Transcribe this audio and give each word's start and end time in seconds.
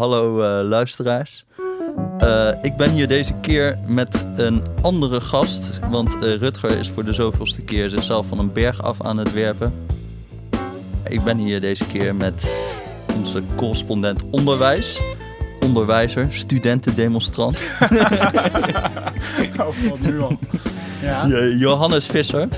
hallo 0.00 0.42
eh, 0.42 0.68
luisteraars. 0.68 1.44
Eh, 2.18 2.48
ik 2.60 2.76
ben 2.76 2.90
hier 2.90 3.08
deze 3.08 3.34
keer 3.40 3.78
met 3.86 4.26
een 4.36 4.62
andere 4.82 5.20
gast, 5.20 5.80
want 5.90 6.14
eh, 6.14 6.34
Rutger 6.34 6.78
is 6.78 6.88
voor 6.90 7.04
de 7.04 7.12
zoveelste 7.12 7.62
keer 7.62 7.88
zichzelf 7.90 8.26
van 8.26 8.38
een 8.38 8.52
berg 8.52 8.82
af 8.82 9.02
aan 9.02 9.18
het 9.18 9.32
werpen. 9.32 9.74
Ik 11.08 11.22
ben 11.24 11.36
hier 11.36 11.60
deze 11.60 11.86
keer 11.86 12.14
met 12.14 12.50
onze 13.16 13.42
correspondent 13.56 14.22
onderwijs, 14.30 15.00
onderwijzer, 15.64 16.26
studentendemonstrant, 16.30 17.56
Oh, 19.60 19.66
wat 19.88 20.00
nu 20.00 20.20
al. 20.20 20.38
Ja. 21.02 21.26
Jo- 21.26 21.44
Johannes 21.56 22.06
Visser. 22.06 22.48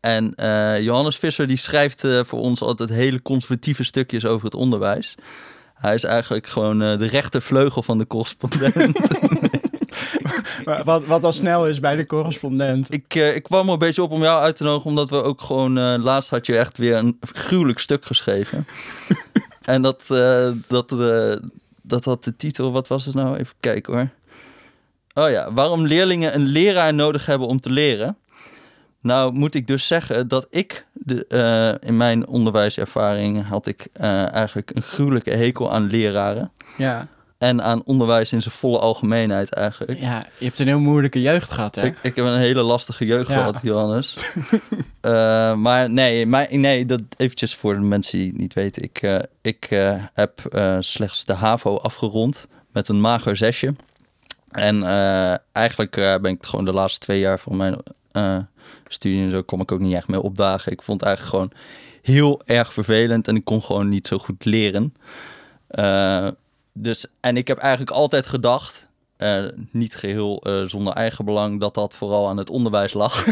En 0.00 0.34
eh, 0.34 0.80
Johannes 0.80 1.16
Visser 1.16 1.46
die 1.46 1.56
schrijft 1.56 2.06
voor 2.22 2.40
ons 2.40 2.60
altijd 2.60 2.88
hele 2.90 3.22
conservatieve 3.22 3.84
stukjes 3.84 4.24
over 4.24 4.44
het 4.44 4.54
onderwijs. 4.54 5.14
Hij 5.84 5.94
is 5.94 6.04
eigenlijk 6.04 6.46
gewoon 6.46 6.82
eh, 6.82 6.98
de 6.98 7.06
rechtervleugel 7.06 7.82
van 7.82 7.98
de 7.98 8.06
correspondent. 8.06 8.74
Maar 10.64 10.84
Wat, 10.84 11.06
wat 11.06 11.24
al 11.24 11.32
snel 11.32 11.68
is 11.68 11.80
bij 11.80 11.96
de 11.96 12.06
correspondent. 12.06 12.92
ik, 12.92 13.14
eh, 13.14 13.34
ik 13.34 13.42
kwam 13.42 13.66
er 13.66 13.72
een 13.72 13.78
beetje 13.78 14.02
op 14.02 14.10
om 14.10 14.22
jou 14.22 14.42
uit 14.42 14.56
te 14.56 14.64
nodigen, 14.64 14.90
omdat 14.90 15.10
we 15.10 15.22
ook 15.22 15.40
gewoon... 15.40 15.78
eh, 15.78 15.94
laatst 15.98 16.30
had 16.30 16.46
je 16.46 16.58
echt 16.58 16.78
weer 16.78 16.96
een 16.96 17.18
gruwelijk 17.20 17.78
stuk 17.78 18.04
geschreven. 18.04 18.66
en 19.62 19.82
dat, 19.82 20.02
eh, 20.08 20.48
dat, 20.68 20.92
eh, 20.92 21.36
dat 21.82 22.04
had 22.04 22.24
de 22.24 22.36
titel, 22.36 22.72
wat 22.72 22.88
was 22.88 23.04
het 23.06 23.14
nou? 23.14 23.36
Even 23.36 23.54
kijken 23.60 23.92
hoor. 23.92 24.08
Oh 25.24 25.30
ja, 25.30 25.52
waarom 25.52 25.86
leerlingen 25.86 26.34
een 26.34 26.46
leraar 26.46 26.94
nodig 26.94 27.26
hebben 27.26 27.48
om 27.48 27.60
te 27.60 27.70
leren. 27.70 28.16
Nou 29.00 29.32
moet 29.32 29.54
ik 29.54 29.66
dus 29.66 29.86
zeggen 29.86 30.28
dat 30.28 30.46
ik 30.50 30.86
de, 31.04 31.26
eh, 31.26 31.88
in 31.88 31.96
mijn 31.96 32.26
onderwijservaring 32.26 33.46
had 33.48 33.66
ik 33.66 33.86
eh, 33.92 34.32
eigenlijk 34.32 34.70
een 34.74 34.82
gruwelijke 34.82 35.30
hekel 35.30 35.72
aan 35.72 35.86
leraren. 35.86 36.52
Ja. 36.76 37.06
En 37.38 37.62
aan 37.62 37.84
onderwijs 37.84 38.32
in 38.32 38.42
zijn 38.42 38.54
volle 38.54 38.78
algemeenheid 38.78 39.52
eigenlijk. 39.52 40.00
ja, 40.00 40.26
je 40.38 40.44
hebt 40.44 40.58
een 40.58 40.66
heel 40.66 40.78
moeilijke 40.78 41.20
jeugd 41.20 41.50
gehad, 41.50 41.74
hè? 41.74 41.86
Ik, 41.86 41.96
ik 42.02 42.16
heb 42.16 42.24
een 42.24 42.36
hele 42.38 42.62
lastige 42.62 43.06
jeugd 43.06 43.28
Ja. 43.28 43.34
gehad, 43.34 43.60
Johannes. 43.62 44.14
Eh, 45.00 45.54
maar 45.54 45.90
nee, 45.90 46.26
maar 46.26 46.46
nee, 46.50 46.86
dat 46.86 47.00
eventjes 47.16 47.54
voor 47.54 47.74
de 47.74 47.80
mensen 47.80 48.18
die 48.18 48.26
het 48.28 48.36
niet 48.36 48.54
weten. 48.54 48.82
Ik, 48.82 49.26
ik 49.42 49.66
heb 50.14 50.40
slechts 50.80 51.24
de 51.24 51.32
HAVO 51.32 51.76
afgerond 51.76 52.48
met 52.72 52.88
een 52.88 53.00
mager 53.00 53.36
zesje. 53.36 53.74
En 54.50 54.84
eigenlijk 55.52 55.94
ben 55.94 56.26
ik 56.26 56.44
gewoon 56.44 56.64
de 56.64 56.72
laatste 56.72 56.98
twee 56.98 57.18
jaar 57.18 57.38
van 57.38 57.56
mijn 57.56 57.76
studie 58.88 59.24
en 59.24 59.30
zo 59.30 59.42
kom 59.42 59.60
ik 59.60 59.72
ook 59.72 59.80
niet 59.80 59.94
echt 59.94 60.08
meer 60.08 60.20
opdagen. 60.20 60.72
Ik 60.72 60.82
vond 60.82 61.00
het 61.00 61.08
eigenlijk 61.08 61.36
gewoon 61.36 61.52
heel 62.02 62.42
erg 62.44 62.72
vervelend 62.72 63.28
en 63.28 63.36
ik 63.36 63.44
kon 63.44 63.62
gewoon 63.62 63.88
niet 63.88 64.06
zo 64.06 64.18
goed 64.18 64.44
leren. 64.44 64.94
Eh, 65.66 66.28
dus, 66.72 67.06
en 67.20 67.36
ik 67.36 67.48
heb 67.48 67.58
eigenlijk 67.58 67.90
altijd 67.90 68.26
gedacht, 68.26 68.88
eh, 69.24 69.44
niet 69.70 69.94
geheel 69.94 70.40
eh, 70.42 70.62
zonder 70.62 70.92
eigen 70.92 71.24
belang, 71.24 71.60
dat 71.60 71.74
dat 71.74 71.94
vooral 71.94 72.28
aan 72.28 72.36
het 72.36 72.50
onderwijs 72.50 72.92
lag. 72.92 73.24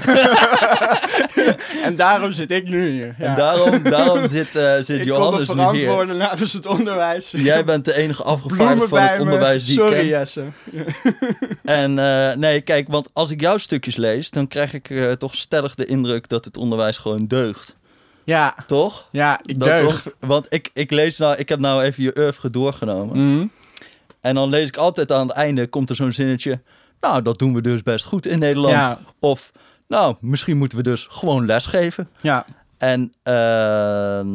En 1.85 1.97
daarom 1.97 2.33
zit 2.33 2.51
ik 2.51 2.69
nu 2.69 2.91
hier. 2.91 3.15
Ja. 3.19 3.25
En 3.25 3.37
daarom, 3.37 3.83
daarom 3.83 4.29
zit, 4.29 4.57
eh, 4.57 4.75
zit 4.81 4.99
ik 5.01 5.05
Johannes 5.05 5.49
nu 5.49 5.55
hier. 5.55 5.65
verantwoorden 5.65 6.17
namens 6.17 6.53
het 6.53 6.67
onderwijs. 6.67 7.31
Jij 7.31 7.65
bent 7.65 7.85
de 7.85 7.97
enige 7.97 8.23
afgevaardigde 8.23 8.89
van 8.89 9.01
het 9.01 9.21
onderwijs 9.21 9.65
die 9.65 9.75
Sorry, 9.75 9.93
ik 9.93 9.99
ken. 9.99 10.07
Jesse. 10.07 10.45
En 11.63 11.95
nee, 12.39 12.61
kijk, 12.61 12.89
want 12.89 13.09
als 13.13 13.31
ik 13.31 13.41
jouw 13.41 13.57
stukjes 13.57 13.97
lees, 13.97 14.31
dan 14.31 14.49
krijg 14.49 14.73
ik 14.73 15.17
toch 15.19 15.35
stellig 15.35 15.75
de 15.75 15.85
indruk 15.87 16.29
dat 16.29 16.45
het 16.45 16.57
onderwijs 16.57 16.97
gewoon 16.97 17.27
deugt. 17.27 17.77
Ja, 18.25 18.55
Toch? 18.67 19.09
ja, 19.11 19.41
ik 19.43 19.59
Dat 19.59 19.69
deug. 19.69 20.03
toch? 20.03 20.13
Want 20.21 20.47
ik, 20.49 20.71
ik 20.73 20.91
lees 20.91 21.19
nou, 21.19 21.37
ik 21.37 21.49
heb 21.49 21.59
nou 21.59 21.83
even 21.83 22.03
je 22.03 22.15
oeuvre 22.19 22.51
doorgenomen. 22.51 23.35
Mhm. 23.37 23.47
En 24.23 24.35
dan 24.35 24.49
lees 24.49 24.69
ik 24.69 24.77
altijd 24.77 25.13
aan 25.13 25.27
het 25.27 25.37
einde, 25.37 25.67
komt 25.67 25.91
er 25.91 25.97
zo'n 25.97 26.13
zinnetje. 26.13 26.63
Nou, 27.01 27.23
dat 27.23 27.39
doen 27.39 27.55
we 27.55 27.61
dus 27.61 27.83
best 27.83 28.05
goed 28.05 28.27
in 28.27 28.39
Nederland. 28.39 28.75
Ja. 28.75 28.99
Of, 29.19 29.53
nou, 29.89 30.17
misschien 30.21 30.57
moeten 30.57 30.79
we 30.79 30.85
dus 30.85 31.07
gewoon 31.11 31.47
lesgeven. 31.47 32.09
Ja. 32.21 32.47
En, 32.79 33.13
ehm, 33.23 34.29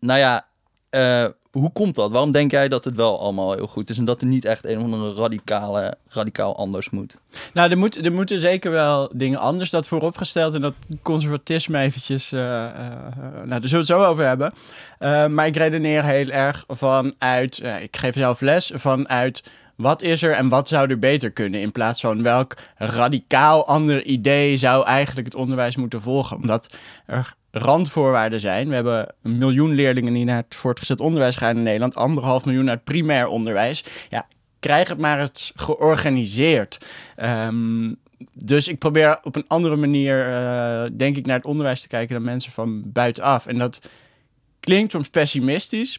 nou 0.00 0.18
ja, 0.18 0.46
eh, 0.90 1.26
hoe 1.50 1.72
komt 1.72 1.94
dat? 1.94 2.10
Waarom 2.10 2.32
denk 2.32 2.50
jij 2.50 2.68
dat 2.68 2.84
het 2.84 2.96
wel 2.96 3.20
allemaal 3.20 3.52
heel 3.52 3.66
goed 3.66 3.90
is 3.90 3.98
en 3.98 4.04
dat 4.04 4.20
er 4.20 4.26
niet 4.26 4.44
echt 4.44 4.64
een 4.66 4.76
of 4.76 4.82
andere 4.82 5.14
radicale, 5.14 5.94
radicaal 6.08 6.56
anders 6.56 6.90
moet? 6.90 7.16
Nou, 7.52 7.70
er, 7.70 8.04
er 8.04 8.12
moeten 8.12 8.38
zeker 8.38 8.70
wel 8.70 9.10
dingen 9.12 9.38
anders 9.38 9.70
dat 9.70 9.86
vooropgesteld. 9.86 10.54
En 10.54 10.60
dat 10.60 10.74
conservatisme 11.02 11.78
eventjes, 11.78 12.32
eh, 12.32 12.64
eh, 12.64 12.72
nou, 13.16 13.48
daar 13.48 13.68
zullen 13.68 13.70
we 13.70 13.76
het 13.76 13.86
zo 13.86 14.04
over 14.04 14.26
hebben. 14.26 14.52
Maar 15.34 15.46
ik 15.46 15.56
redeneer 15.56 16.04
heel 16.04 16.28
erg 16.28 16.64
vanuit, 16.68 17.62
ik 17.80 17.96
geef 17.96 18.14
zelf 18.14 18.40
les, 18.40 18.70
vanuit 18.74 19.42
wat 19.80 20.02
is 20.02 20.22
er 20.22 20.32
en 20.32 20.48
wat 20.48 20.68
zou 20.68 20.90
er 20.90 20.98
beter 20.98 21.30
kunnen. 21.30 21.60
In 21.60 21.72
plaats 21.72 22.00
van 22.00 22.22
welk 22.22 22.56
radicaal 22.76 23.66
ander 23.66 24.02
idee 24.02 24.56
zou 24.56 24.84
eigenlijk 24.84 25.26
het 25.26 25.36
onderwijs 25.36 25.76
moeten 25.76 26.02
volgen. 26.02 26.36
Omdat 26.36 26.74
er 27.06 27.34
randvoorwaarden 27.50 28.40
zijn. 28.40 28.68
We 28.68 28.74
hebben 28.74 29.14
een 29.22 29.38
miljoen 29.38 29.72
leerlingen 29.72 30.12
die 30.12 30.24
naar 30.24 30.36
het 30.36 30.54
voortgezet 30.54 31.00
onderwijs 31.00 31.36
gaan 31.36 31.56
in 31.56 31.62
Nederland. 31.62 31.94
Anderhalf 31.96 32.44
miljoen 32.44 32.64
naar 32.64 32.74
het 32.74 32.84
primair 32.84 33.26
onderwijs. 33.26 33.84
Ja, 34.08 34.26
krijg 34.60 34.88
het 34.88 34.98
maar 34.98 35.20
eens 35.20 35.52
georganiseerd. 35.54 36.86
Ehm, 37.16 37.92
dus 38.32 38.68
ik 38.68 38.78
probeer 38.78 39.18
op 39.22 39.36
een 39.36 39.44
andere 39.46 39.76
manier, 39.76 40.28
eh, 40.28 40.82
denk 40.92 41.16
ik, 41.16 41.26
naar 41.26 41.36
het 41.36 41.46
onderwijs 41.46 41.80
te 41.80 41.88
kijken 41.88 42.14
dan 42.14 42.24
mensen 42.24 42.52
van 42.52 42.82
buitenaf. 42.92 43.46
En 43.46 43.58
dat 43.58 43.88
klinkt 44.60 44.90
soms 44.90 45.08
pessimistisch. 45.08 45.98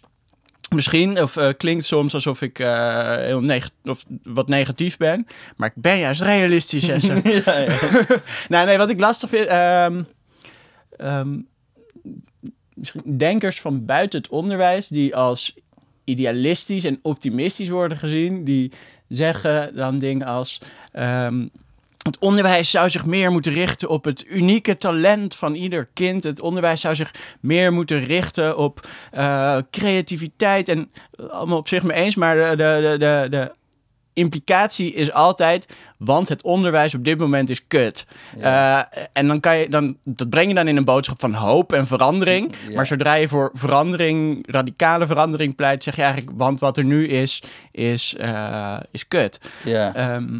Misschien, 0.75 1.21
of 1.21 1.37
eh, 1.37 1.49
klinkt 1.57 1.85
soms 1.85 2.13
alsof 2.13 2.41
ik 2.41 2.59
eh, 2.59 3.15
heel 3.15 3.41
neg 3.41 3.69
of 3.83 4.03
wat 4.23 4.47
negatief 4.47 4.97
ben. 4.97 5.27
Maar 5.57 5.71
ik 5.75 5.81
ben 5.81 5.97
juist 5.99 6.21
realistisch, 6.21 6.85
ja. 6.89 6.97
nou, 8.49 8.65
nee, 8.65 8.77
wat 8.77 8.89
ik 8.89 8.99
lastig 8.99 9.29
vind. 9.29 9.47
ehm, 9.47 10.03
misschien 12.73 13.17
denkers 13.17 13.61
van 13.61 13.85
buiten 13.85 14.19
het 14.21 14.29
onderwijs 14.29 14.87
die 14.87 15.15
als 15.15 15.55
idealistisch 16.03 16.83
en 16.83 16.99
optimistisch 17.01 17.69
worden 17.69 17.97
gezien, 17.97 18.43
die 18.43 18.71
zeggen 19.07 19.75
dan 19.75 19.97
dingen 19.97 20.27
als. 20.27 20.61
ehm, 20.91 21.47
het 22.01 22.19
onderwijs 22.19 22.69
zou 22.71 22.89
zich 22.89 23.05
meer 23.05 23.31
moeten 23.31 23.53
richten 23.53 23.89
op 23.89 24.03
het 24.03 24.25
unieke 24.27 24.77
talent 24.77 25.35
van 25.35 25.53
ieder 25.53 25.87
kind. 25.93 26.23
Het 26.23 26.39
onderwijs 26.39 26.81
zou 26.81 26.95
zich 26.95 27.13
meer 27.39 27.73
moeten 27.73 28.03
richten 28.03 28.57
op 28.57 28.87
eh, 29.11 29.57
creativiteit. 29.71 30.69
En 30.69 30.91
allemaal 31.29 31.57
op 31.57 31.67
zich 31.67 31.83
mee 31.83 31.97
eens, 31.97 32.15
maar 32.15 32.35
de, 32.35 32.55
de, 32.55 32.95
de, 32.97 33.27
de 33.29 33.51
implicatie 34.13 34.93
is 34.93 35.11
altijd, 35.11 35.67
want 35.97 36.29
het 36.29 36.43
onderwijs 36.43 36.95
op 36.95 37.05
dit 37.05 37.17
moment 37.17 37.49
is 37.49 37.67
kut. 37.67 38.05
Eh, 38.39 38.79
en 39.13 39.27
dan 39.27 39.39
kan 39.39 39.57
je 39.57 39.69
dan, 39.69 39.97
dat 40.03 40.29
breng 40.29 40.47
je 40.47 40.53
dan 40.53 40.67
in 40.67 40.77
een 40.77 40.83
boodschap 40.83 41.19
van 41.19 41.33
hoop 41.33 41.73
en 41.73 41.87
verandering. 41.87 42.53
Ja. 42.67 42.75
Maar 42.75 42.85
zodra 42.85 43.13
je 43.13 43.27
voor 43.27 43.49
verandering, 43.53 44.47
radicale 44.51 45.05
verandering 45.05 45.55
pleit, 45.55 45.83
zeg 45.83 45.95
je 45.95 46.01
eigenlijk, 46.01 46.31
want 46.37 46.59
wat 46.59 46.77
er 46.77 46.83
nu 46.83 47.07
is, 47.07 47.43
is, 47.71 48.15
eh, 48.17 48.77
is 48.91 49.07
kut. 49.07 49.39
ja. 49.63 49.95
Ehm, 49.95 50.39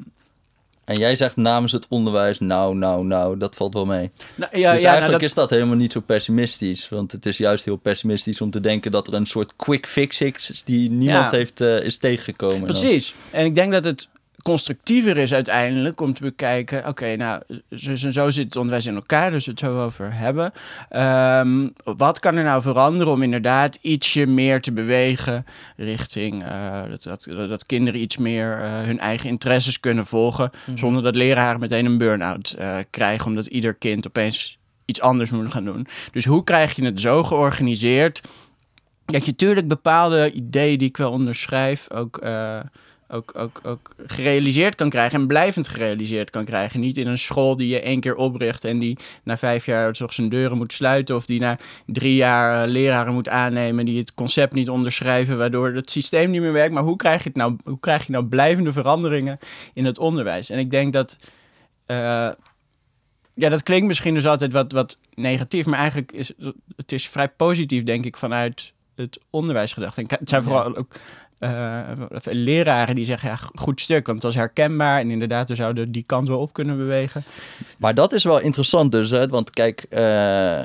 En 0.92 0.98
jij 1.00 1.16
zegt 1.16 1.36
namens 1.36 1.72
het 1.72 1.86
onderwijs, 1.90 2.40
nou, 2.40 2.76
nou, 2.76 3.06
nou, 3.06 3.38
dat 3.38 3.56
valt 3.56 3.74
wel 3.74 3.86
mee. 3.86 4.12
nou, 4.36 4.58
ja, 4.58 4.58
dus 4.58 4.62
ja, 4.62 4.68
nou, 4.72 4.84
eigenlijk 4.86 5.12
dat- 5.12 5.22
is 5.22 5.34
dat 5.34 5.50
helemaal 5.50 5.76
niet 5.76 5.92
zo 5.92 6.00
pessimistisch. 6.00 6.90
Want 6.90 7.12
het 7.12 7.26
is 7.26 7.38
juist 7.38 7.66
heel 7.66 7.76
pessimistisch 7.76 8.42
om 8.42 8.52
te 8.52 8.60
denken 8.60 8.92
dat 8.92 9.08
er 9.08 9.14
een 9.14 9.26
soort 9.26 9.56
quick 9.56 9.86
fix 9.88 10.22
is 10.22 10.64
die 10.66 10.90
niemand 10.90 11.32
Ja. 11.32 11.38
heeft, 11.38 11.62
eh, 11.62 11.84
is 11.84 11.98
tegengekomen. 11.98 12.66
Precies. 12.66 13.16
En 13.32 13.46
ik 13.46 13.56
denk 13.56 13.72
dat 13.72 13.84
het 13.84 14.10
constructiever 14.42 15.18
is 15.18 15.34
uiteindelijk 15.34 16.02
om 16.02 16.14
te 16.14 16.22
bekijken... 16.22 16.88
oké, 16.88 17.16
nou, 17.16 17.42
zo, 17.76 17.96
zo, 17.96 18.30
zit 18.30 18.46
het 18.46 18.56
onderwijs 18.56 18.86
in 18.86 18.96
elkaar, 18.96 19.32
dus 19.32 19.46
het 19.46 19.60
zo 19.60 19.84
over 19.84 20.14
hebben. 20.14 20.52
Ehm, 20.90 21.68
wat 21.84 22.20
kan 22.20 22.36
er 22.36 22.44
nou 22.44 22.62
veranderen 22.62 23.14
om 23.14 23.22
inderdaad 23.22 23.78
ietsje 23.82 24.26
meer 24.26 24.62
te 24.62 24.72
bewegen... 24.72 25.46
richting 25.78 26.44
eh, 26.44 26.82
dat, 26.90 27.04
dat, 27.04 27.28
dat 27.50 27.66
kinderen 27.66 28.02
iets 28.02 28.18
meer 28.18 28.60
eh, 28.62 28.82
hun 28.82 29.00
eigen 29.00 29.30
interesses 29.30 29.80
kunnen 29.80 30.06
volgen... 30.06 30.52
zonder 30.76 31.04
dat 31.04 31.16
leraren 31.16 31.60
meteen 31.60 31.86
een 31.86 31.98
burn-out 31.98 32.52
eh, 32.52 32.78
krijgen... 32.90 33.28
omdat 33.28 33.46
ieder 33.46 33.74
kind 33.74 34.08
opeens 34.08 34.60
iets 34.86 35.02
anders 35.02 35.32
moet 35.32 35.52
gaan 35.52 35.66
doen. 35.66 35.88
Dus 36.12 36.26
hoe 36.26 36.44
krijg 36.44 36.76
je 36.76 36.86
het 36.86 37.02
zo 37.02 37.24
georganiseerd... 37.24 38.22
dat 39.06 39.26
je 39.26 39.32
natuurlijk 39.32 39.68
bepaalde 39.68 40.32
ideeën 40.32 40.78
die 40.78 40.88
ik 40.88 40.98
wel 40.98 41.12
onderschrijf... 41.12 41.92
ook... 41.92 42.20
ook, 43.12 43.34
ook, 43.38 43.62
ook 43.64 43.96
gerealiseerd 44.06 44.76
kan 44.76 44.90
krijgen 44.90 45.20
en 45.20 45.28
blijvend 45.28 45.68
gerealiseerd 45.68 46.30
kan 46.30 46.46
krijgen. 46.46 46.80
Niet 46.80 46.98
in 46.98 47.08
een 47.08 47.18
school 47.18 47.56
die 47.56 47.68
je 47.68 47.82
één 47.82 48.00
keer 48.00 48.16
opricht 48.16 48.64
en 48.64 48.80
die 48.80 48.98
na 49.24 49.38
vijf 49.38 49.66
jaar 49.66 49.94
toch 49.94 50.14
zijn 50.14 50.30
deuren 50.30 50.58
moet 50.58 50.74
sluiten. 50.74 51.16
Of 51.16 51.26
die 51.26 51.40
na 51.40 51.58
drie 51.86 52.16
jaar 52.16 52.64
eh, 52.64 52.70
leraren 52.70 53.14
moet 53.14 53.30
aannemen 53.30 53.86
die 53.86 54.00
het 54.00 54.14
concept 54.14 54.54
niet 54.54 54.70
onderschrijven, 54.70 55.38
waardoor 55.38 55.74
het 55.74 55.92
systeem 55.92 56.30
niet 56.30 56.42
meer 56.42 56.54
werkt. 56.54 56.74
Maar 56.74 56.84
hoe 56.84 56.96
krijg 56.96 57.24
je, 57.24 57.28
het 57.28 57.38
nou, 57.38 57.56
hoe 57.64 57.80
krijg 57.80 58.06
je 58.06 58.12
nou 58.12 58.26
blijvende 58.26 58.72
veranderingen 58.72 59.38
in 59.74 59.86
het 59.86 59.98
onderwijs? 59.98 60.50
En 60.50 60.60
ik 60.60 60.72
denk 60.72 60.94
dat. 60.94 61.18
eh, 61.86 62.30
ja, 63.34 63.50
dat 63.50 63.64
klinkt 63.64 63.88
misschien 63.88 64.14
dus 64.14 64.28
altijd 64.28 64.52
wat, 64.52 64.72
wat 64.72 64.98
negatief, 65.14 65.66
maar 65.66 65.80
eigenlijk 65.80 66.12
is 66.12 66.32
het 66.76 66.92
is 66.92 67.10
vrij 67.10 67.30
positief, 67.30 67.84
denk 67.84 68.06
ik, 68.06 68.18
vanuit 68.18 68.74
het 68.96 69.20
onderwijs 69.30 69.74
gedacht. 69.74 69.98
En 69.98 70.06
het 70.08 70.30
zijn 70.30 70.44
vooral 70.44 70.76
ook 70.76 70.96
leraren 72.24 72.96
die 72.96 73.06
zeggen, 73.06 73.30
ja, 73.30 73.40
goed 73.56 73.82
stuk, 73.82 74.06
want 74.06 74.24
het 74.24 74.34
was 74.34 74.42
herkenbaar. 74.42 75.00
En 75.00 75.12
inderdaad, 75.12 75.50
we 75.50 75.56
zouden 75.56 75.92
die 75.92 76.04
kant 76.04 76.28
wel 76.28 76.40
op 76.40 76.54
kunnen 76.54 76.78
bewegen. 76.78 77.24
Maar 77.78 77.94
dat 77.94 78.14
is 78.14 78.24
wel 78.24 78.40
interessant 78.40 78.92
dus, 78.92 79.10
hè? 79.10 79.28
want 79.28 79.50
kijk... 79.50 79.86
Uh 79.90 80.62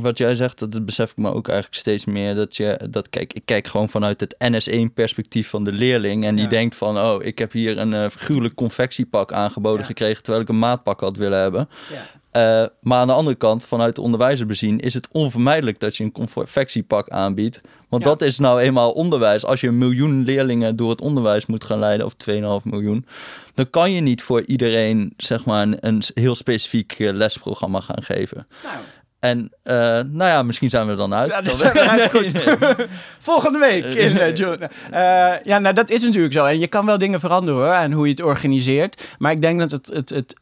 wat 0.00 0.18
jij 0.18 0.36
zegt, 0.36 0.58
dat 0.58 0.86
besef 0.86 1.10
ik 1.10 1.16
me 1.16 1.32
ook 1.32 1.48
eigenlijk 1.48 1.78
steeds 1.78 2.04
meer. 2.04 2.34
Dat 2.34 2.56
je, 2.56 2.80
dat 2.90 3.08
kijk, 3.08 3.32
ik 3.32 3.42
kijk 3.44 3.66
gewoon 3.66 3.88
vanuit 3.88 4.20
het 4.20 4.36
NS1-perspectief 4.44 5.48
van 5.48 5.64
de 5.64 5.72
leerling. 5.72 6.24
En 6.24 6.34
die 6.34 6.48
denkt 6.48 6.76
van, 6.76 6.98
oh, 6.98 7.24
ik 7.24 7.38
heb 7.38 7.52
hier 7.52 7.78
een 7.78 7.92
uh, 7.92 8.08
figuurlijk 8.08 8.54
confectiepak 8.54 9.32
aangeboden 9.32 9.86
gekregen, 9.86 10.22
terwijl 10.22 10.42
ik 10.42 10.48
een 10.48 10.58
maatpak 10.58 11.00
had 11.00 11.16
willen 11.16 11.40
hebben. 11.40 11.68
Ja. 11.92 12.02
Uh, 12.36 12.64
maar 12.80 12.98
aan 12.98 13.06
de 13.06 13.12
andere 13.12 13.36
kant, 13.36 13.64
vanuit 13.64 13.94
de 13.94 14.00
onderwijzer 14.00 14.46
bezien, 14.46 14.80
is 14.80 14.94
het 14.94 15.08
onvermijdelijk 15.12 15.80
dat 15.80 15.96
je 15.96 16.04
een 16.04 16.12
confectiepak 16.12 17.08
aanbiedt. 17.08 17.60
Want 17.88 18.04
dat 18.04 18.22
is 18.22 18.38
nou 18.38 18.60
eenmaal 18.60 18.90
onderwijs. 18.90 19.44
Als 19.44 19.60
je 19.60 19.68
een 19.68 19.78
miljoen 19.78 20.24
leerlingen 20.24 20.76
door 20.76 20.90
het 20.90 21.00
onderwijs 21.00 21.46
moet 21.46 21.64
gaan 21.64 21.78
leiden, 21.78 22.06
of 22.06 22.14
2,5 22.62 22.64
miljoen, 22.64 23.06
dan 23.54 23.70
kan 23.70 23.92
je 23.92 24.00
niet 24.00 24.22
voor 24.22 24.42
iedereen, 24.42 25.12
zeg 25.16 25.44
maar, 25.44 25.62
een, 25.62 25.76
een 25.80 26.02
heel 26.14 26.34
specifiek 26.34 26.92
eh, 26.92 27.12
lesprogramma 27.12 27.80
gaan 27.80 28.02
geven. 28.02 28.46
Nou. 28.62 28.76
En 29.18 29.52
uh, 29.64 29.74
nou 29.92 30.16
ja, 30.16 30.42
misschien 30.42 30.70
zijn 30.70 30.84
we 30.84 30.90
er 30.90 30.96
dan 30.96 31.14
uit. 31.14 31.28
Ja, 31.28 31.54
zijn 31.54 31.72
we 31.72 31.88
uit. 31.88 32.10
Goed. 32.10 32.32
Volgende 33.18 33.58
week 33.58 33.84
in 33.84 34.12
uh, 34.12 34.36
June. 34.36 34.70
Uh, 34.92 35.42
ja, 35.42 35.58
nou 35.58 35.74
dat 35.74 35.90
is 35.90 36.02
natuurlijk 36.02 36.32
zo. 36.32 36.44
En 36.44 36.58
je 36.58 36.66
kan 36.66 36.86
wel 36.86 36.98
dingen 36.98 37.20
veranderen 37.20 37.60
hoor, 37.60 37.72
aan 37.72 37.92
hoe 37.92 38.04
je 38.04 38.10
het 38.10 38.22
organiseert. 38.22 39.02
Maar 39.18 39.32
ik 39.32 39.40
denk 39.40 39.58
dat 39.58 39.70
het, 39.70 39.86
het, 39.86 40.08
het 40.08 40.34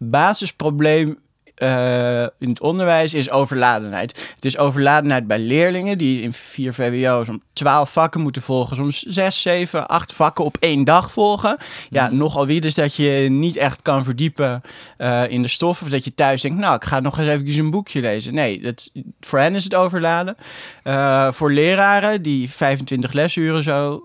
basisprobleem 0.00 1.16
uh, 1.62 2.22
in 2.22 2.48
het 2.48 2.60
onderwijs 2.60 3.14
is 3.14 3.30
overladenheid. 3.30 4.32
Het 4.34 4.44
is 4.44 4.58
overladenheid 4.58 5.26
bij 5.26 5.38
leerlingen 5.38 5.98
die 5.98 6.22
in 6.22 6.32
4 6.32 6.74
VWO's 6.74 7.28
om 7.28 7.42
12 7.52 7.92
vakken 7.92 8.20
moeten 8.20 8.42
volgen, 8.42 8.76
soms 8.76 9.02
6, 9.02 9.42
7, 9.42 9.88
8 9.88 10.12
vakken 10.12 10.44
op 10.44 10.56
één 10.60 10.84
dag 10.84 11.12
volgen. 11.12 11.56
Ja, 11.90 12.08
mm. 12.08 12.16
nogal 12.16 12.46
wie 12.46 12.60
dus 12.60 12.74
dat 12.74 12.94
je 12.94 13.26
niet 13.30 13.56
echt 13.56 13.82
kan 13.82 14.04
verdiepen 14.04 14.62
uh, 14.98 15.22
in 15.28 15.42
de 15.42 15.48
stof 15.48 15.82
of 15.82 15.88
dat 15.88 16.04
je 16.04 16.14
thuis 16.14 16.42
denkt, 16.42 16.58
nou, 16.58 16.74
ik 16.74 16.84
ga 16.84 17.00
nog 17.00 17.18
eens 17.18 17.28
even 17.28 17.64
een 17.64 17.70
boekje 17.70 18.00
lezen. 18.00 18.34
Nee, 18.34 18.60
dat, 18.60 18.92
voor 19.20 19.38
hen 19.38 19.54
is 19.54 19.64
het 19.64 19.74
overladen. 19.74 20.36
Uh, 20.84 21.32
voor 21.32 21.52
leraren 21.52 22.22
die 22.22 22.50
25 22.50 23.12
lesuren 23.12 23.62
zo 23.62 24.02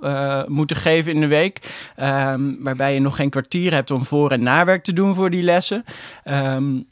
moeten 0.47 0.77
geven 0.77 1.11
in 1.11 1.19
de 1.19 1.27
week, 1.27 1.59
um, 2.01 2.57
waarbij 2.59 2.93
je 2.93 2.99
nog 2.99 3.15
geen 3.15 3.29
kwartier 3.29 3.73
hebt 3.73 3.91
om 3.91 4.05
voor- 4.05 4.31
en 4.31 4.43
nawerk 4.43 4.83
te 4.83 4.93
doen 4.93 5.15
voor 5.15 5.29
die 5.29 5.43
lessen. 5.43 5.85
Um, 6.25 6.87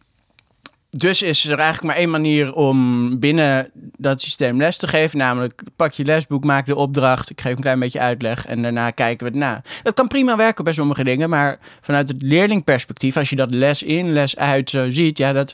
dus 0.95 1.21
is 1.21 1.45
er 1.45 1.59
eigenlijk 1.59 1.83
maar 1.83 1.95
één 1.95 2.09
manier 2.09 2.53
om 2.53 3.19
binnen 3.19 3.69
dat 3.97 4.21
systeem 4.21 4.57
les 4.57 4.77
te 4.77 4.87
geven. 4.87 5.17
Namelijk, 5.17 5.61
pak 5.75 5.93
je 5.93 6.05
lesboek, 6.05 6.43
maak 6.43 6.65
de 6.65 6.75
opdracht. 6.75 7.29
Ik 7.29 7.41
geef 7.41 7.55
een 7.55 7.61
klein 7.61 7.79
beetje 7.79 7.99
uitleg 7.99 8.45
en 8.45 8.61
daarna 8.61 8.89
kijken 8.89 9.25
we 9.25 9.31
het 9.31 9.41
na. 9.41 9.61
Dat 9.83 9.93
kan 9.93 10.07
prima 10.07 10.35
werken 10.35 10.63
bij 10.63 10.73
sommige 10.73 11.03
dingen. 11.03 11.29
Maar 11.29 11.59
vanuit 11.81 12.07
het 12.07 12.21
leerlingperspectief, 12.21 13.17
als 13.17 13.29
je 13.29 13.35
dat 13.35 13.53
les 13.53 13.83
in, 13.83 14.13
les 14.13 14.37
uit 14.37 14.69
zo 14.69 14.89
ziet... 14.89 15.17
ja, 15.17 15.33
dat 15.33 15.53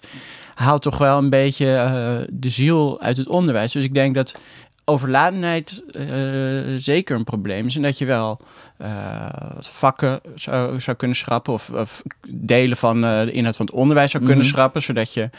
haalt 0.55 0.81
toch 0.81 0.97
wel 0.97 1.17
een 1.17 1.29
beetje 1.29 1.65
uh, 1.65 2.15
de 2.29 2.49
ziel 2.49 3.01
uit 3.01 3.17
het 3.17 3.27
onderwijs. 3.27 3.71
Dus 3.71 3.83
ik 3.83 3.93
denk 3.93 4.15
dat 4.15 4.39
overladenheid 4.89 5.83
uh, 5.91 6.75
zeker 6.77 7.15
een 7.15 7.23
probleem 7.23 7.65
is. 7.65 7.75
En 7.75 7.81
dat 7.81 7.97
je 7.97 8.05
wel 8.05 8.39
uh, 8.81 9.29
vakken 9.59 10.19
zou, 10.35 10.79
zou 10.79 10.97
kunnen 10.97 11.17
schrappen 11.17 11.53
of, 11.53 11.69
of 11.69 12.01
delen 12.27 12.77
van 12.77 13.03
uh, 13.03 13.21
de 13.21 13.31
inhoud 13.31 13.55
van 13.55 13.65
het 13.65 13.75
onderwijs 13.75 14.11
zou 14.11 14.23
kunnen 14.23 14.43
mm 14.43 14.49
-hmm. 14.49 14.57
schrappen, 14.57 14.81
zodat 14.81 15.13
je 15.13 15.29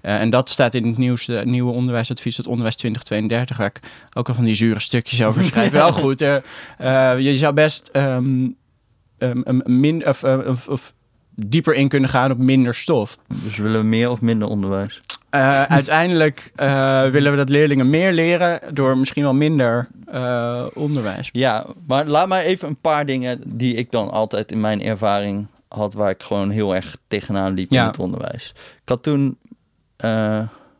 en 0.00 0.30
dat 0.30 0.50
staat 0.50 0.74
in 0.74 0.86
het 0.86 0.98
nieuwste, 0.98 1.42
nieuwe 1.44 1.72
onderwijsadvies, 1.72 2.36
het 2.36 2.46
onderwijs 2.46 2.76
2032, 2.76 3.56
waar 3.56 3.66
ik 3.66 3.80
ook 4.12 4.28
al 4.28 4.34
van 4.34 4.44
die 4.44 4.54
zure 4.54 4.80
stukjes 4.80 5.22
over 5.22 5.44
schrijf. 5.50 5.70
wel 5.70 5.92
goed. 5.92 6.18
je 6.18 7.32
zou 7.34 7.54
best 7.54 7.90
um, 7.92 8.56
um, 9.18 9.62
min, 9.64 10.08
of, 10.08 10.24
of, 10.24 10.68
of 10.68 10.94
dieper 11.36 11.74
in 11.74 11.88
kunnen 11.88 12.10
gaan 12.10 12.30
op 12.30 12.38
minder 12.38 12.74
stof. 12.74 13.18
Dus 13.26 13.56
willen 13.56 13.80
we 13.80 13.86
meer 13.86 14.10
of 14.10 14.20
minder 14.20 14.48
onderwijs? 14.48 15.00
Uh, 15.30 15.62
uiteindelijk 15.62 16.52
uh, 16.56 17.08
willen 17.08 17.30
we 17.30 17.36
dat 17.36 17.48
leerlingen 17.48 17.90
meer 17.90 18.12
leren 18.12 18.60
door 18.74 18.98
misschien 18.98 19.22
wel 19.22 19.34
minder 19.34 19.88
uh, 20.12 20.66
onderwijs. 20.74 21.28
Ja, 21.32 21.66
maar 21.86 22.06
laat 22.06 22.28
mij 22.28 22.44
even 22.44 22.68
een 22.68 22.80
paar 22.80 23.06
dingen 23.06 23.40
die 23.44 23.74
ik 23.74 23.90
dan 23.90 24.10
altijd 24.10 24.52
in 24.52 24.60
mijn 24.60 24.82
ervaring 24.82 25.46
had, 25.68 25.94
waar 25.94 26.10
ik 26.10 26.22
gewoon 26.22 26.50
heel 26.50 26.74
erg 26.74 26.96
tegenaan 27.08 27.54
liep 27.54 27.70
ja. 27.70 27.80
in 27.80 27.86
het 27.86 27.98
onderwijs. 27.98 28.54
Ik 28.56 28.88
had 28.88 29.02
toen 29.02 29.38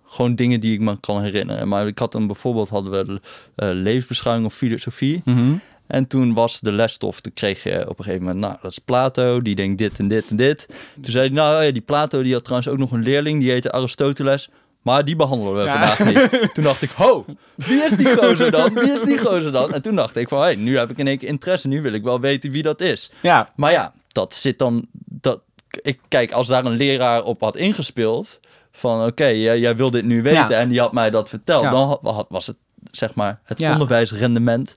gewoon 0.06 0.34
dingen 0.34 0.60
die 0.60 0.74
ik 0.74 0.80
me 0.80 1.00
kan 1.00 1.22
herinneren. 1.22 1.68
Maar 1.68 1.86
ik 1.86 1.98
had 1.98 2.12
dan 2.12 2.26
bijvoorbeeld 2.26 2.68
hadden 2.68 3.20
we 3.54 3.64
levensbeschouwing 3.64 4.46
of 4.46 4.54
filosofie. 4.54 5.20
Mm 5.24 5.34
-hmm. 5.34 5.60
En 5.86 6.06
toen 6.06 6.34
was 6.34 6.60
de 6.60 6.72
lesstof, 6.72 7.20
toen 7.20 7.32
kreeg 7.32 7.62
je 7.62 7.88
op 7.88 7.98
een 7.98 8.04
gegeven 8.04 8.24
moment, 8.24 8.44
nou, 8.44 8.56
dat 8.62 8.70
is 8.70 8.78
Plato, 8.78 9.42
die 9.42 9.54
denkt 9.54 9.78
dit 9.78 9.98
en 9.98 10.08
dit 10.08 10.28
en 10.28 10.36
dit. 10.36 10.66
Toen 10.94 11.12
zei 11.12 11.26
hij, 11.26 11.34
nou 11.34 11.64
ja, 11.64 11.72
die 11.72 11.82
Plato, 11.82 12.22
die 12.22 12.32
had 12.32 12.44
trouwens 12.44 12.70
ook 12.70 12.78
nog 12.78 12.90
een 12.90 13.02
leerling, 13.02 13.40
die 13.40 13.50
heette 13.50 13.72
Aristoteles. 13.72 14.48
Maar 14.82 15.04
die 15.04 15.16
behandelen 15.16 15.54
we 15.54 15.70
vandaag 15.70 16.04
niet. 16.04 16.38
Toen 16.54 16.64
dacht 16.64 16.82
ik, 16.82 16.90
ho, 16.90 17.24
wie 17.54 17.82
is 17.82 17.96
die 17.96 18.16
gozer 18.16 18.50
dan? 18.50 18.74
Wie 18.74 18.94
is 18.94 19.02
die 19.02 19.18
gozer 19.18 19.52
dan? 19.52 19.72
En 19.72 19.82
toen 19.82 19.94
dacht 19.94 20.16
ik 20.16 20.28
van, 20.28 20.40
hey, 20.40 20.54
nu 20.54 20.78
heb 20.78 20.90
ik 20.90 20.98
in 20.98 21.06
één 21.06 21.18
keer 21.18 21.28
interesse. 21.28 21.68
Nu 21.68 21.82
wil 21.82 21.92
ik 21.92 22.02
wel 22.02 22.20
weten 22.20 22.50
wie 22.50 22.62
dat 22.62 22.80
is. 22.80 23.12
Ja. 23.22 23.50
Maar 23.56 23.72
ja, 23.72 23.92
dat 24.08 24.34
zit 24.34 24.58
dan... 24.58 24.86
Dat, 24.92 25.40
ik, 25.82 25.98
kijk, 26.08 26.32
als 26.32 26.46
daar 26.46 26.64
een 26.64 26.76
leraar 26.76 27.22
op 27.22 27.40
had 27.40 27.56
ingespeeld... 27.56 28.40
van 28.72 28.98
oké, 28.98 29.06
okay, 29.06 29.40
jij, 29.40 29.58
jij, 29.58 29.76
wil 29.76 29.90
dit 29.90 30.04
nu 30.04 30.22
weten... 30.22 30.56
en 30.56 30.68
die 30.68 30.80
had 30.80 30.92
mij 30.92 31.10
dat 31.10 31.28
verteld... 31.28 31.62
dan 31.62 31.98
had, 32.02 32.26
was 32.28 32.46
het, 32.46 32.56
zeg 32.90 33.14
maar, 33.14 33.40
het 33.44 33.62
onderwijsrendement 33.62 34.74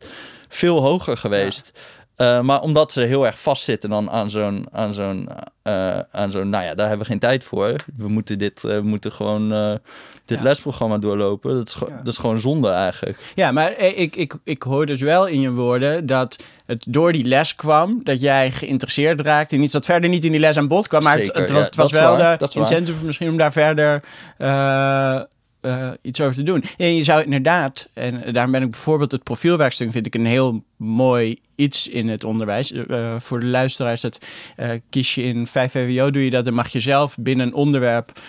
veel 0.50 0.82
hoger 0.82 1.18
geweest. 1.18 1.72
Uh, 2.18 2.42
maar 2.42 2.62
omdat 2.62 2.92
ze 2.92 3.02
heel 3.02 3.26
erg 3.26 3.42
vastzitten 3.42 3.90
dan 3.90 4.10
aan 4.10 4.30
zo'n, 4.30 4.68
aan 4.72 4.94
zo'n, 4.94 5.30
uh, 5.64 6.00
aan 6.12 6.32
zo'n, 6.32 6.50
nou 6.50 6.64
ja, 6.64 6.76
daar 6.76 6.88
hebben 6.88 7.06
we 7.06 7.12
geen 7.12 7.20
tijd 7.20 7.44
voor. 7.44 7.76
We 7.96 8.08
moeten 8.08 8.38
dit, 8.38 8.64
uh, 8.64 8.72
we 8.72 8.82
moeten 8.82 9.12
gewoon 9.12 9.50
dit 10.26 10.38
ja. 10.38 10.44
lesprogramma 10.44 10.98
doorlopen. 10.98 11.56
Dat 11.56 11.68
is, 11.68 11.76
ja. 11.80 11.96
dat 11.96 12.08
is 12.08 12.18
gewoon 12.18 12.40
zonde 12.40 12.70
eigenlijk. 12.70 13.34
Ja, 13.36 13.52
maar 13.52 13.80
ik, 13.80 14.16
ik, 14.16 14.34
ik 14.44 14.64
hoor 14.64 14.86
dus 14.86 15.02
wel 15.02 15.28
in 15.28 15.42
je 15.42 15.52
woorden 15.52 16.06
dat 16.06 16.44
het 16.66 16.86
door 16.90 17.12
die 17.12 17.26
les 17.26 17.56
kwam, 17.56 18.00
dat 18.04 18.22
jij 18.22 18.52
geïnteresseerd 18.52 19.22
raakte 19.22 19.56
in 19.56 19.62
iets 19.62 19.72
dat 19.72 19.86
verder 19.86 20.10
niet 20.10 20.24
in 20.24 20.32
die 20.32 20.40
les 20.40 20.58
aan 20.58 20.68
bod 20.68 20.88
kwam. 20.88 21.04
Maar 21.04 21.18
Zeker, 21.18 21.34
het, 21.34 21.42
het, 21.42 21.52
was, 21.52 21.66
het 21.66 21.76
was 21.76 21.92
wel 21.92 22.18
waar, 22.18 22.38
de 22.38 22.50
incentive 22.54 23.06
misschien 23.06 23.30
om 23.30 23.38
daar 23.38 23.52
verder 23.52 24.04
uh, 25.62 25.92
iets 26.02 26.22
over 26.22 26.36
te 26.36 26.44
doen. 26.44 26.64
En 26.78 26.96
je 26.96 27.04
zou 27.04 27.24
inderdaad, 27.24 27.90
en 27.94 28.34
daarom 28.34 28.52
ben 28.52 28.62
ik 28.62 28.72
bijvoorbeeld 28.72 29.12
het 29.12 29.24
profielwerkstuk 29.24 29.92
vind 29.92 30.06
ik 30.06 30.16
een 30.16 30.26
heel 30.26 30.64
mooi 30.80 31.40
iets 31.56 31.88
in 31.88 32.08
het 32.08 32.24
onderwijs. 32.24 32.72
Uh, 32.72 33.16
voor 33.20 33.40
de 33.40 33.46
luisteraars, 33.46 34.02
dat 34.02 34.26
uh, 34.60 34.70
kies 34.90 35.16
je 35.16 35.24
in 35.24 35.48
5 35.48 35.72
VWO, 35.72 36.12
doe 36.12 36.24
je 36.24 36.30
dat, 36.30 36.46
dan 36.46 36.54
mag 36.54 36.68
je 36.68 36.80
zelf 36.80 37.18
binnen 37.20 37.48
een 37.48 37.54
onderwerp 37.54 38.20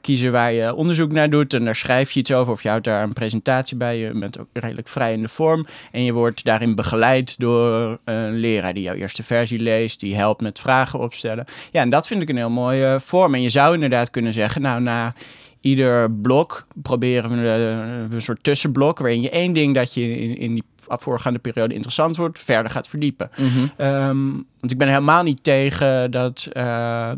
kiezen 0.00 0.32
waar 0.32 0.52
je 0.52 0.74
onderzoek 0.74 1.12
naar 1.12 1.30
doet. 1.30 1.54
En 1.54 1.64
daar 1.64 1.76
schrijf 1.76 2.10
je 2.10 2.20
iets 2.20 2.32
over 2.32 2.52
of 2.52 2.62
je 2.62 2.68
houdt 2.68 2.84
daar 2.84 3.02
een 3.02 3.12
presentatie 3.12 3.76
bij. 3.76 3.98
Je 3.98 4.18
bent 4.18 4.38
ook 4.38 4.48
redelijk 4.52 4.88
vrij 4.88 5.12
in 5.12 5.22
de 5.22 5.28
vorm. 5.28 5.66
En 5.92 6.04
je 6.04 6.12
wordt 6.12 6.44
daarin 6.44 6.74
begeleid 6.74 7.38
door 7.38 7.98
een 8.04 8.36
leraar 8.36 8.74
die 8.74 8.82
jouw 8.82 8.94
eerste 8.94 9.22
versie 9.22 9.60
leest, 9.60 10.00
die 10.00 10.16
helpt 10.16 10.40
met 10.40 10.58
vragen 10.58 10.98
opstellen. 10.98 11.44
Ja, 11.70 11.80
en 11.80 11.90
dat 11.90 12.06
vind 12.06 12.22
ik 12.22 12.28
een 12.28 12.36
heel 12.36 12.50
mooie 12.50 13.00
vorm. 13.04 13.34
En 13.34 13.42
je 13.42 13.48
zou 13.48 13.74
inderdaad 13.74 14.10
kunnen 14.10 14.32
zeggen, 14.32 14.62
nou, 14.62 14.80
na 14.80 15.14
ieder 15.60 16.12
blok 16.12 16.66
proberen 16.82 17.30
we 17.30 17.48
een, 17.48 18.12
een 18.12 18.22
soort 18.22 18.42
tussenblok 18.42 18.98
waarin 18.98 19.20
je 19.20 19.30
één 19.30 19.52
ding 19.52 19.74
dat 19.74 19.94
je 19.94 20.18
in, 20.18 20.36
in 20.36 20.54
die 20.54 20.64
voorgaande 20.88 21.38
periode 21.38 21.74
interessant 21.74 22.16
wordt, 22.16 22.38
verder 22.38 22.70
gaat 22.70 22.88
verdiepen. 22.88 23.30
Mm 23.36 23.70
um, 23.78 24.46
want 24.60 24.72
ik 24.72 24.78
ben 24.78 24.88
helemaal 24.88 25.22
niet 25.22 25.44
tegen 25.44 26.10
dat, 26.10 26.48
uh, 26.52 27.12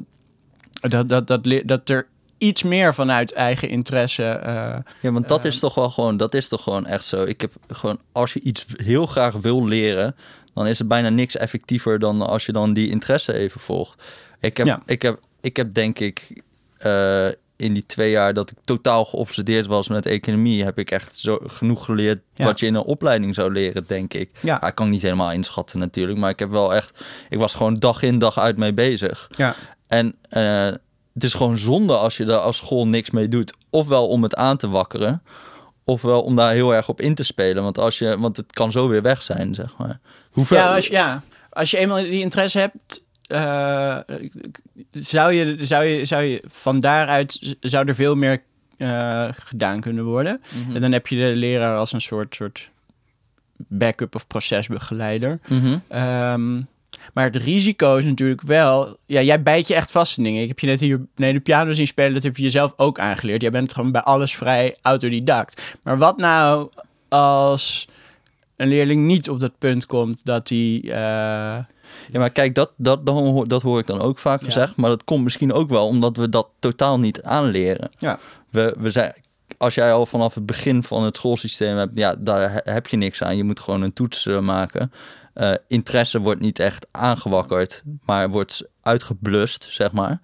dat, 0.71 1.09
dat, 1.09 1.27
dat, 1.27 1.63
dat 1.65 1.89
er 1.89 2.07
iets 2.39 2.63
meer 2.63 2.95
vanuit 2.95 3.33
eigen 3.33 3.69
interesse. 3.69 4.41
Uh, 4.47 4.77
ja, 5.01 5.13
want 5.13 5.29
dat 5.29 5.45
uh, 5.45 5.51
is 5.51 5.59
toch 5.59 5.75
wel 5.75 5.91
gewoon, 5.91 6.17
dat 6.17 6.35
is 6.35 6.49
toch 6.49 6.63
gewoon 6.63 6.87
echt 6.87 7.05
zo. 7.05 7.23
Ik 7.23 7.41
heb 7.41 7.53
gewoon, 7.69 7.99
als 8.13 8.33
je 8.33 8.41
iets 8.41 8.67
heel 8.77 9.07
graag 9.07 9.35
wil 9.35 9.67
leren, 9.67 10.17
dan 10.55 10.67
is 10.67 10.79
het 10.79 10.89
bijna 10.89 11.09
niks 11.09 11.37
effectiever 11.37 11.99
dan 11.99 12.23
als 12.23 12.47
je 12.47 12.53
dan 12.53 12.73
die 12.73 12.91
interesse 12.91 13.33
even 13.33 13.61
volgt. 13.61 14.03
Ik 14.41 14.57
heb, 14.57 14.67
ja. 14.67 14.83
ik 14.87 15.03
heb, 15.03 15.21
ik 15.41 15.57
heb 15.57 15.75
denk 15.75 15.99
ik 15.99 16.43
uh, 16.79 17.29
in 17.59 17.73
die 17.75 17.87
twee 17.87 18.11
jaar 18.11 18.35
dat 18.35 18.51
ik 18.51 18.57
totaal 18.65 19.05
geobsedeerd 19.05 19.67
was 19.67 19.89
met 19.89 20.07
economie, 20.07 20.65
heb 20.65 20.79
ik 20.79 20.91
echt 20.91 21.19
zo 21.19 21.39
genoeg 21.47 21.85
geleerd 21.85 22.21
ja. 22.35 22.45
wat 22.45 22.61
je 22.61 22.67
in 22.67 22.75
een 22.75 22.83
opleiding 22.83 23.35
zou 23.35 23.53
leren, 23.53 23.85
denk 23.87 24.15
ik. 24.15 24.31
Ja. 24.41 24.67
ik 24.67 24.75
kan 24.75 24.89
niet 24.89 25.03
helemaal 25.03 25.33
inschatten 25.33 25.79
natuurlijk, 25.79 26.19
maar 26.19 26.31
ik 26.31 26.39
heb 26.39 26.51
wel 26.51 26.75
echt, 26.75 27.05
ik 27.29 27.39
was 27.39 27.55
gewoon 27.55 27.75
dag 27.75 28.03
in 28.03 28.19
dag 28.19 28.39
uit 28.39 28.57
mee 28.57 28.75
bezig. 28.75 29.31
Ja. 29.37 29.55
En 29.87 30.15
uh, 30.31 30.73
het 31.15 31.25
is 31.25 31.35
gewoon 31.35 31.59
zonde 31.59 31.97
als 31.97 32.17
je 32.17 32.25
daar 32.25 32.39
als 32.39 32.57
school 32.57 32.89
niks 32.89 33.11
mee 33.11 33.29
doet, 33.29 33.57
ofwel 33.71 34.09
om 34.09 34.23
het 34.23 34.35
aan 34.35 34.57
te 34.57 34.69
wakkeren, 34.69 35.23
ofwel 35.85 36.23
om 36.23 36.37
daar 36.37 36.53
heel 36.53 36.75
erg 36.75 36.89
op 36.89 37.01
in 37.01 37.15
te 37.15 37.23
spelen, 37.23 37.63
want 37.63 37.79
als 37.79 37.99
je, 37.99 38.19
want 38.19 38.37
het 38.37 38.53
kan 38.53 38.73
zo 38.73 38.89
weer 38.89 39.03
weg 39.03 39.23
zijn, 39.23 39.55
zeg 39.55 39.77
maar. 39.79 40.01
Hoeveel... 40.31 40.57
Ja, 40.57 40.75
als, 40.75 40.87
ja, 40.87 41.23
als 41.51 41.71
je 41.71 41.77
eenmaal 41.77 41.97
die 41.97 42.21
interesse 42.21 42.59
hebt, 42.59 43.03
uh, 43.29 43.99
zou, 44.91 45.33
je, 45.33 45.67
zou, 45.67 45.85
je, 45.85 46.05
zou 46.05 46.23
je 46.23 46.43
van 46.49 46.81
daaruit 46.81 47.57
zou 47.61 47.89
er 47.89 47.95
veel 47.95 48.15
meer 48.15 48.43
eh, 48.77 49.29
gedaan 49.33 49.81
kunnen 49.81 50.05
worden. 50.05 50.41
Mhm. 50.65 50.75
En 50.75 50.81
dan 50.81 50.93
heb 50.93 51.07
je 51.07 51.17
de 51.17 51.37
leraar 51.37 51.77
als 51.77 51.93
een 51.93 52.01
soort, 52.01 52.35
soort 52.35 52.71
backup 53.57 54.15
of 54.15 54.27
procesbegeleider. 54.27 55.41
Mhm. 55.49 55.79
Ehm, 55.89 56.57
maar 57.13 57.25
het 57.25 57.37
risico 57.37 57.97
is 57.97 58.05
natuurlijk 58.05 58.43
wel... 58.43 58.97
Ja, 59.07 59.23
jij 59.23 59.43
bijt 59.43 59.69
je 59.69 59.75
echt 59.75 59.91
vast 59.91 60.19
in 60.19 60.25
dingen. 60.25 60.43
Ik 60.43 60.49
heb 60.49 60.59
je 60.59 60.67
net 60.67 60.81
hier 60.81 61.01
nee, 61.17 61.33
de 61.33 61.41
piano 61.41 61.73
zien 61.73 61.87
spelen. 61.87 62.15
Dat 62.15 62.23
heb 62.23 62.37
je 62.37 62.43
jezelf 62.43 62.73
ook 62.77 62.99
aangeleerd. 62.99 63.43
Jij 63.43 63.51
bent 63.51 63.73
gewoon 63.73 63.93
bij 63.93 64.03
alles 64.03 64.37
vrij 64.37 64.77
autodidact. 64.83 65.77
Maar 65.83 65.99
wat 65.99 66.17
nou 66.17 66.71
als 67.09 67.89
een 68.57 68.69
leerling 68.69 69.07
niet 69.07 69.29
op 69.29 69.41
dat 69.41 69.59
punt 69.59 69.87
komt 69.87 70.25
dat 70.25 70.49
hij... 70.49 70.83
eh, 70.85 71.65
Ja, 72.13 72.19
maar 72.19 72.31
kijk, 72.31 72.55
dat, 72.55 72.73
dat, 72.77 73.07
dat, 73.07 73.15
hoor- 73.15 73.49
dat 73.49 73.63
hoor 73.63 73.79
ik 73.79 73.87
dan 73.87 74.01
ook 74.01 74.19
vaak 74.19 74.41
Ja. 74.41 74.47
gezegd. 74.47 74.77
Maar 74.77 74.91
dat 74.91 75.05
komt 75.05 75.25
misschien 75.25 75.53
ook 75.53 75.69
wel 75.71 75.87
omdat 75.87 76.17
we 76.17 76.29
dat 76.29 76.49
totaal 76.59 76.99
niet 76.99 77.23
aanleren. 77.23 77.91
Ja. 77.99 78.19
We, 78.51 78.75
we 78.79 78.91
zijn, 78.91 79.13
als 79.59 79.75
jij 79.75 79.93
al 79.93 80.07
vanaf 80.07 80.35
het 80.35 80.47
begin 80.47 80.83
van 80.83 81.05
het 81.05 81.17
schoolsysteem 81.17 81.77
hebt, 81.77 81.99
ja, 81.99 82.15
daar 82.19 82.53
he- 82.53 82.73
heb 82.73 82.87
je 82.87 82.97
niks 82.97 83.23
aan. 83.23 83.37
Je 83.37 83.45
moet 83.45 83.61
gewoon 83.61 83.83
een 83.83 83.93
toets 83.93 84.27
eh, 84.27 84.41
maken. 84.41 84.93
Eh, 85.35 85.53
interesse 85.67 86.19
wordt 86.21 86.41
niet 86.41 86.59
echt 86.59 86.87
aangewakkerd, 86.91 87.83
maar 88.05 88.31
wordt 88.31 88.69
uitgeblust, 88.83 89.67
zeg 89.71 89.93
maar. 89.93 90.21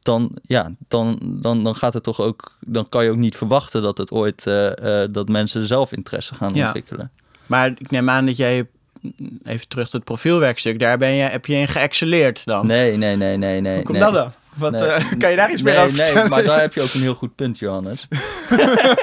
Dan, 0.00 0.36
ja, 0.42 0.70
dan, 0.88 1.18
dan, 1.22 1.64
dan 1.64 1.74
gaat 1.74 1.92
het 1.92 2.02
toch 2.02 2.20
ook. 2.20 2.56
Dan 2.66 2.88
kan 2.88 3.04
je 3.04 3.10
ook 3.10 3.16
niet 3.16 3.36
verwachten 3.36 3.82
dat 3.82 3.98
het 3.98 4.10
ooit 4.10 4.46
eh, 4.46 5.04
dat 5.10 5.28
mensen 5.28 5.66
zelf 5.66 5.92
interesse 5.92 6.34
gaan 6.34 6.54
Ja. 6.54 6.64
ontwikkelen. 6.64 7.10
Maar 7.46 7.66
ik 7.78 7.90
neem 7.90 8.10
aan 8.10 8.26
dat 8.26 8.36
jij... 8.36 8.68
Even 9.44 9.68
terug 9.68 9.84
tot 9.84 9.92
het 9.92 10.04
profielwerkstuk. 10.04 10.78
Daar 10.78 10.98
ben 10.98 11.10
je, 11.10 11.22
heb 11.22 11.46
je 11.46 11.54
in 11.54 11.68
geëxceleerd 11.68 12.44
dan. 12.44 12.66
Nee, 12.66 12.96
nee, 12.96 13.16
nee, 13.16 13.36
nee, 13.36 13.60
nee. 13.60 13.74
Hoe 13.74 13.82
komt 13.82 13.98
nee. 13.98 14.10
dat 14.10 14.22
dan? 14.22 14.32
Wat, 14.54 14.72
Nee. 14.72 14.82
eh, 14.88 15.04
kan 15.18 15.30
je 15.30 15.36
daar 15.36 15.50
iets 15.50 15.62
nee, 15.62 15.74
meer 15.74 15.82
over 15.82 15.96
nee, 15.96 16.04
vertellen? 16.06 16.30
maar 16.30 16.44
daar 16.44 16.60
heb 16.60 16.74
je 16.74 16.82
ook 16.82 16.92
een 16.94 17.00
heel 17.00 17.14
goed 17.14 17.34
punt, 17.34 17.58
Johannes. 17.58 18.08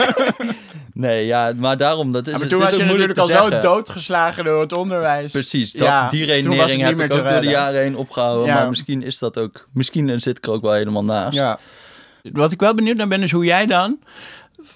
nee, 0.93 1.25
ja, 1.25 1.53
maar 1.55 1.77
daarom, 1.77 2.11
dat 2.11 2.27
is, 2.27 2.31
Ja, 2.31 2.37
maar 2.39 2.41
het 2.41 2.49
toen 2.49 2.59
is 2.59 2.65
was 2.69 2.77
je 2.77 2.83
moeilijk 2.85 3.15
natuurlijk 3.15 3.39
al 3.39 3.51
zo 3.51 3.59
doodgeslagen 3.59 4.45
door 4.45 4.61
het 4.61 4.77
onderwijs. 4.77 5.31
Precies, 5.31 5.71
dat, 5.71 5.87
Ja, 5.87 6.09
die 6.09 6.21
het 6.21 6.29
redenering 6.29 6.81
heb 6.81 6.99
ik 7.01 7.13
ook 7.13 7.29
door 7.29 7.41
de 7.41 7.47
jaren 7.47 7.81
heen 7.81 7.95
opgehouden. 7.95 8.45
Ja. 8.45 8.53
Maar 8.53 8.69
misschien 8.69 9.03
is 9.03 9.19
dat 9.19 9.37
ook, 9.37 9.67
misschien 9.71 10.21
zit 10.21 10.37
ik 10.37 10.45
er 10.45 10.51
ook 10.51 10.61
wel 10.61 10.73
helemaal 10.73 11.03
naast. 11.03 11.33
Ja. 11.33 11.59
Wat 12.31 12.51
ik 12.51 12.59
wel 12.59 12.73
benieuwd 12.73 12.97
naar 12.97 13.07
ben, 13.07 13.23
is 13.23 13.31
hoe 13.31 13.45
jij 13.45 13.65
dan 13.65 13.99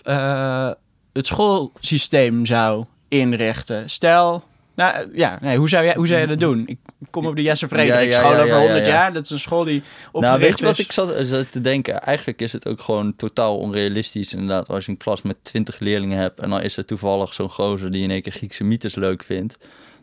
eh, 0.03 0.69
het 1.13 1.27
schoolsysteem 1.27 2.45
zou 2.45 2.85
inrichten. 3.07 3.89
Stel, 3.89 4.43
nou 4.75 5.09
ja, 5.13 5.37
nee, 5.41 5.57
hoe 5.57 5.69
zou 5.69 5.85
jij, 5.85 5.93
hoe 5.95 6.07
zou 6.07 6.19
jij 6.19 6.27
dat 6.27 6.39
doen? 6.39 6.63
Ik 6.67 6.77
kom 7.09 7.25
op 7.25 7.35
de 7.35 7.41
Jesse 7.41 7.67
Frederik 7.67 8.09
Ja, 8.09 8.19
school 8.19 8.31
ja, 8.31 8.37
over 8.37 8.47
ja, 8.47 8.55
ja, 8.55 8.61
100 8.65 8.85
ja. 8.85 8.91
jaar. 8.91 9.13
Dat 9.13 9.23
is 9.23 9.29
een 9.29 9.39
school 9.39 9.63
die 9.63 9.81
opgericht 10.11 10.21
Nou, 10.27 10.39
weet 10.39 10.59
je 10.59 10.65
wat 10.65 10.77
is. 10.79 10.85
ik 10.85 10.91
zat, 10.91 11.13
zat 11.27 11.51
te 11.51 11.61
denken? 11.61 12.01
Eigenlijk 12.01 12.41
is 12.41 12.53
het 12.53 12.67
ook 12.67 12.81
gewoon 12.81 13.15
totaal 13.15 13.57
onrealistisch. 13.57 14.33
Inderdaad, 14.33 14.67
als 14.67 14.85
je 14.85 14.91
een 14.91 14.97
klas 14.97 15.21
met 15.21 15.37
20 15.41 15.79
leerlingen 15.79 16.17
hebt 16.17 16.39
en 16.39 16.49
dan 16.49 16.61
is 16.61 16.77
er 16.77 16.85
toevallig 16.85 17.33
zo'n 17.33 17.49
gozer 17.49 17.91
die 17.91 18.03
in 18.03 18.11
één 18.11 18.21
keer 18.21 18.31
Griekse 18.31 18.63
mythes 18.63 18.95
leuk 18.95 19.23
vindt. 19.23 19.57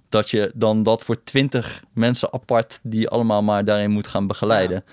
Dat 0.08 0.30
je 0.30 0.50
dan 0.54 0.82
dat 0.82 1.02
voor 1.02 1.22
20 1.24 1.82
mensen 1.94 2.32
apart 2.32 2.78
die 2.82 3.08
allemaal 3.08 3.42
maar 3.42 3.64
daarin 3.64 3.90
moet 3.90 4.06
gaan 4.06 4.26
begeleiden. 4.26 4.84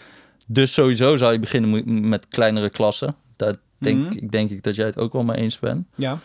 Dus 0.47 0.73
sowieso 0.73 1.17
zou 1.17 1.31
je 1.31 1.39
beginnen 1.39 2.07
met 2.09 2.27
kleinere 2.27 2.69
klassen. 2.69 3.15
Daar 3.35 3.55
denk, 3.77 3.97
Mhm. 4.05 4.17
ik, 4.17 4.31
denk 4.31 4.49
ik 4.49 4.63
dat 4.63 4.75
jij 4.75 4.85
het 4.85 4.97
ook 4.97 5.13
wel 5.13 5.23
mee 5.23 5.37
eens 5.37 5.59
bent. 5.59 5.87
Ja. 5.95 6.19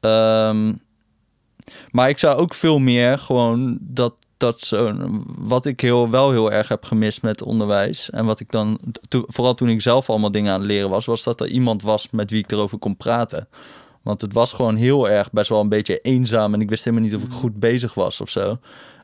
Ehm, 0.00 0.72
maar 1.90 2.08
ik 2.08 2.18
zou 2.18 2.36
ook 2.36 2.54
veel 2.54 2.78
meer 2.78 3.18
gewoon 3.18 3.78
dat, 3.80 4.14
dat 4.36 4.60
zo. 4.60 4.94
Wat 5.38 5.66
ik 5.66 5.80
heel, 5.80 6.10
wel 6.10 6.30
heel 6.30 6.52
erg 6.52 6.68
heb 6.68 6.84
gemist 6.84 7.22
met 7.22 7.42
onderwijs. 7.42 8.10
En 8.10 8.24
wat 8.24 8.40
ik 8.40 8.50
dan, 8.50 8.78
to- 9.08 9.24
vooral 9.26 9.54
toen 9.54 9.68
ik 9.68 9.82
zelf 9.82 10.10
allemaal 10.10 10.32
dingen 10.32 10.52
aan 10.52 10.60
het 10.60 10.68
leren 10.68 10.90
was, 10.90 11.06
was 11.06 11.22
dat 11.22 11.40
er 11.40 11.48
iemand 11.48 11.82
was 11.82 12.08
met 12.10 12.30
wie 12.30 12.42
ik 12.42 12.52
erover 12.52 12.78
kon 12.78 12.96
praten. 12.96 13.48
Want 14.02 14.20
het 14.20 14.32
was 14.32 14.52
gewoon 14.52 14.76
heel 14.76 15.08
erg 15.08 15.30
best 15.32 15.48
wel 15.48 15.60
een 15.60 15.68
beetje 15.68 15.98
eenzaam. 15.98 16.54
En 16.54 16.60
ik 16.60 16.70
wist 16.70 16.84
helemaal 16.84 17.06
niet 17.06 17.16
of 17.16 17.22
ik 17.22 17.32
goed 17.32 17.60
bezig 17.60 17.94
was 17.94 18.20
of 18.20 18.28
zo. 18.28 18.58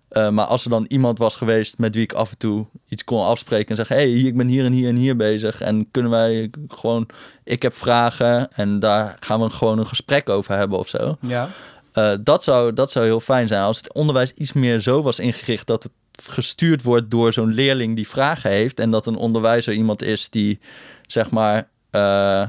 Eh, 0.08 0.28
maar 0.28 0.44
als 0.44 0.64
er 0.64 0.70
dan 0.70 0.84
iemand 0.88 1.18
was 1.18 1.34
geweest 1.34 1.78
met 1.78 1.94
wie 1.94 2.04
ik 2.04 2.12
af 2.12 2.30
en 2.30 2.38
toe 2.38 2.66
iets 2.88 3.04
kon 3.04 3.24
afspreken 3.24 3.68
en 3.68 3.76
zeggen: 3.76 3.96
hey, 3.96 4.10
ik 4.10 4.36
ben 4.36 4.48
hier 4.48 4.64
en 4.64 4.72
hier 4.72 4.88
en 4.88 4.96
hier 4.96 5.16
bezig. 5.16 5.60
En 5.60 5.90
kunnen 5.90 6.10
wij 6.10 6.50
gewoon, 6.68 7.06
ik 7.44 7.62
heb 7.62 7.74
vragen 7.74 8.52
en 8.52 8.78
daar 8.78 9.16
gaan 9.20 9.40
we 9.40 9.50
gewoon 9.50 9.78
een 9.78 9.86
gesprek 9.86 10.28
over 10.28 10.56
hebben 10.56 10.78
of 10.78 10.88
zo. 10.88 11.16
Ja. 11.20 11.48
Eh, 11.94 12.12
dat, 12.20 12.44
zou, 12.44 12.72
dat 12.72 12.90
zou 12.90 13.04
heel 13.04 13.20
fijn 13.20 13.46
zijn 13.46 13.62
als 13.62 13.76
het 13.76 13.92
onderwijs 13.92 14.32
iets 14.32 14.52
meer 14.52 14.80
zo 14.80 15.02
was 15.02 15.18
ingericht 15.18 15.66
dat 15.66 15.82
het 15.82 15.92
gestuurd 16.22 16.82
wordt 16.82 17.10
door 17.10 17.32
zo'n 17.32 17.52
leerling 17.52 17.96
die 17.96 18.08
vragen 18.08 18.50
heeft. 18.50 18.80
En 18.80 18.90
dat 18.90 19.06
een 19.06 19.16
onderwijzer 19.16 19.74
iemand 19.74 20.02
is 20.02 20.30
die 20.30 20.58
zeg 21.06 21.30
maar 21.30 21.68
eh, 21.90 22.42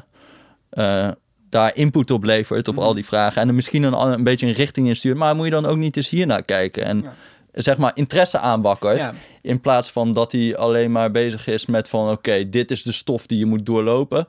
eh, 0.70 1.12
daar 1.50 1.76
input 1.76 2.12
op 2.12 2.24
levert 2.24 2.68
op 2.68 2.78
al 2.78 2.94
die 2.94 3.06
vragen. 3.06 3.42
En 3.42 3.48
er 3.48 3.54
misschien 3.54 3.84
een, 3.84 3.94
een 3.94 4.24
beetje 4.24 4.48
een 4.48 4.54
richting 4.54 4.88
in 4.88 4.96
stuurt. 4.96 5.18
Maar 5.18 5.36
moet 5.36 5.46
je 5.46 5.52
dan 5.52 5.66
ook 5.66 5.78
niet 5.78 5.98
eens 5.98 6.10
hier 6.10 6.28
naar 6.28 6.44
kijken? 6.44 6.84
En 6.84 7.02
Ja. 7.02 7.14
zeg 7.52 7.78
maar 7.78 7.92
interesse 7.94 8.40
aanwakkert. 8.40 8.98
Ja. 8.98 9.14
In 9.42 9.62
plaats 9.62 9.92
van 9.92 10.12
dat 10.12 10.32
hij 10.32 10.58
alleen 10.58 10.92
maar 10.92 11.12
bezig 11.12 11.48
is 11.48 11.66
met 11.66 11.90
van 11.90 12.10
oké, 12.10 12.50
dit 12.50 12.72
is 12.72 12.84
de 12.84 12.92
stof 12.92 13.26
die 13.26 13.38
je 13.38 13.46
moet 13.46 13.66
doorlopen. 13.66 14.28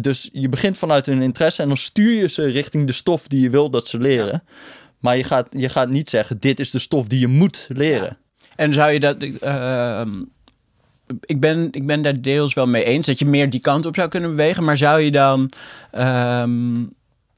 Dus 0.00 0.28
je 0.32 0.48
begint 0.48 0.78
vanuit 0.78 1.06
hun 1.06 1.22
interesse 1.22 1.62
en 1.62 1.68
dan 1.68 1.76
stuur 1.76 2.12
je 2.12 2.28
ze 2.28 2.44
richting 2.44 2.86
de 2.86 2.92
stof 2.92 3.26
die 3.26 3.40
je 3.40 3.50
wil 3.50 3.70
dat 3.70 3.88
ze 3.88 3.98
leren. 3.98 4.42
Maar 4.98 5.16
je 5.16 5.24
gaat, 5.24 5.48
je 5.50 5.68
gaat 5.68 5.88
niet 5.88 6.10
zeggen, 6.10 6.40
dit 6.40 6.60
is 6.60 6.70
de 6.70 6.78
stof 6.78 7.06
die 7.06 7.20
je 7.20 7.26
moet 7.28 7.66
leren. 7.68 8.18
En 8.56 8.72
zou 8.72 8.92
je 8.92 9.00
dat... 9.00 9.16
ehm, 9.22 10.22
ik, 11.20 11.40
ben, 11.40 11.68
ik 11.70 11.86
ben 11.86 12.02
daar 12.02 12.20
deels 12.20 12.54
wel 12.54 12.66
mee 12.66 12.84
eens 12.84 13.06
dat 13.06 13.18
je 13.18 13.26
meer 13.26 13.50
die 13.50 13.60
kant 13.60 13.86
op 13.86 13.94
zou 13.94 14.08
kunnen 14.08 14.30
bewegen. 14.30 14.64
Maar 14.64 14.76
zou 14.76 15.00
je 15.00 15.10
dan... 15.10 15.50
ehm, 15.90 16.84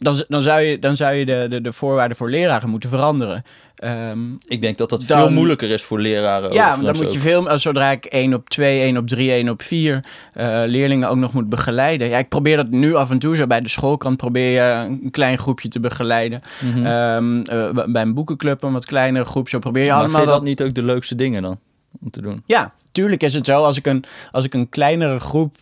dan, 0.04 0.24
dan 0.28 0.42
zou 0.42 0.60
je, 0.60 0.78
dan 0.78 0.96
zou 0.96 1.14
je 1.14 1.24
de, 1.26 1.46
de, 1.48 1.60
de 1.60 1.72
voorwaarden 1.72 2.16
voor 2.16 2.30
leraren 2.30 2.68
moeten 2.68 2.88
veranderen. 2.88 3.42
Ehm, 3.74 4.18
Ik 4.46 4.62
denk 4.62 4.78
dat 4.78 4.88
dat 4.90 5.04
Dan- 5.06 5.18
veel 5.18 5.30
moeilijker 5.30 5.70
is 5.70 5.82
voor 5.82 6.00
leraren. 6.00 6.52
ja, 6.52 6.70
want 6.70 6.84
dan 6.84 6.96
moet 6.96 7.12
je 7.12 7.18
veel... 7.18 7.48
als 7.48 7.62
Zodra 7.62 7.90
ik 7.90 8.04
1 8.04 8.34
op 8.34 8.48
2, 8.50 8.80
1 8.80 8.96
op 8.96 9.06
3, 9.08 9.30
1 9.30 9.48
op 9.48 9.62
4 9.62 10.04
eh, 10.32 10.62
leerlingen 10.66 11.08
ook 11.08 11.16
nog 11.16 11.32
moet 11.32 11.48
begeleiden. 11.48 12.08
Ja, 12.08 12.18
ik 12.18 12.28
probeer 12.28 12.56
dat 12.56 12.68
nu 12.70 12.94
af 12.94 13.10
en 13.10 13.18
toe 13.18 13.36
zo 13.36 13.46
bij 13.46 13.60
de 13.60 13.68
schoolkant. 13.68 14.16
Probeer 14.16 14.50
je 14.50 14.60
een 14.86 15.08
klein 15.10 15.38
groepje 15.38 15.68
te 15.68 15.80
begeleiden. 15.80 16.42
Mhm. 16.60 16.86
Ehm, 16.86 17.40
eh, 17.42 17.84
bij 17.86 18.02
een 18.02 18.14
boekenclub 18.14 18.62
een 18.62 18.72
wat 18.72 18.86
kleinere 18.86 19.24
groep. 19.24 19.48
Zo 19.48 19.58
probeer 19.58 19.82
je 19.82 19.88
maar 19.88 19.98
allemaal 19.98 20.14
vind 20.16 20.22
je 20.24 20.28
wel- 20.30 20.38
dat 20.40 20.48
niet 20.48 20.62
ook 20.62 20.74
de 20.74 20.82
leukste 20.82 21.14
dingen 21.14 21.42
dan? 21.42 21.58
Om 22.00 22.10
te 22.10 22.20
doen? 22.22 22.42
Ja, 22.46 22.72
tuurlijk 22.92 23.22
is 23.22 23.34
het 23.34 23.46
zo. 23.46 23.62
Als 23.64 23.76
ik 23.76 23.86
een, 23.86 24.04
als 24.32 24.44
ik 24.44 24.54
een 24.54 24.68
kleinere 24.68 25.20
groep 25.20 25.54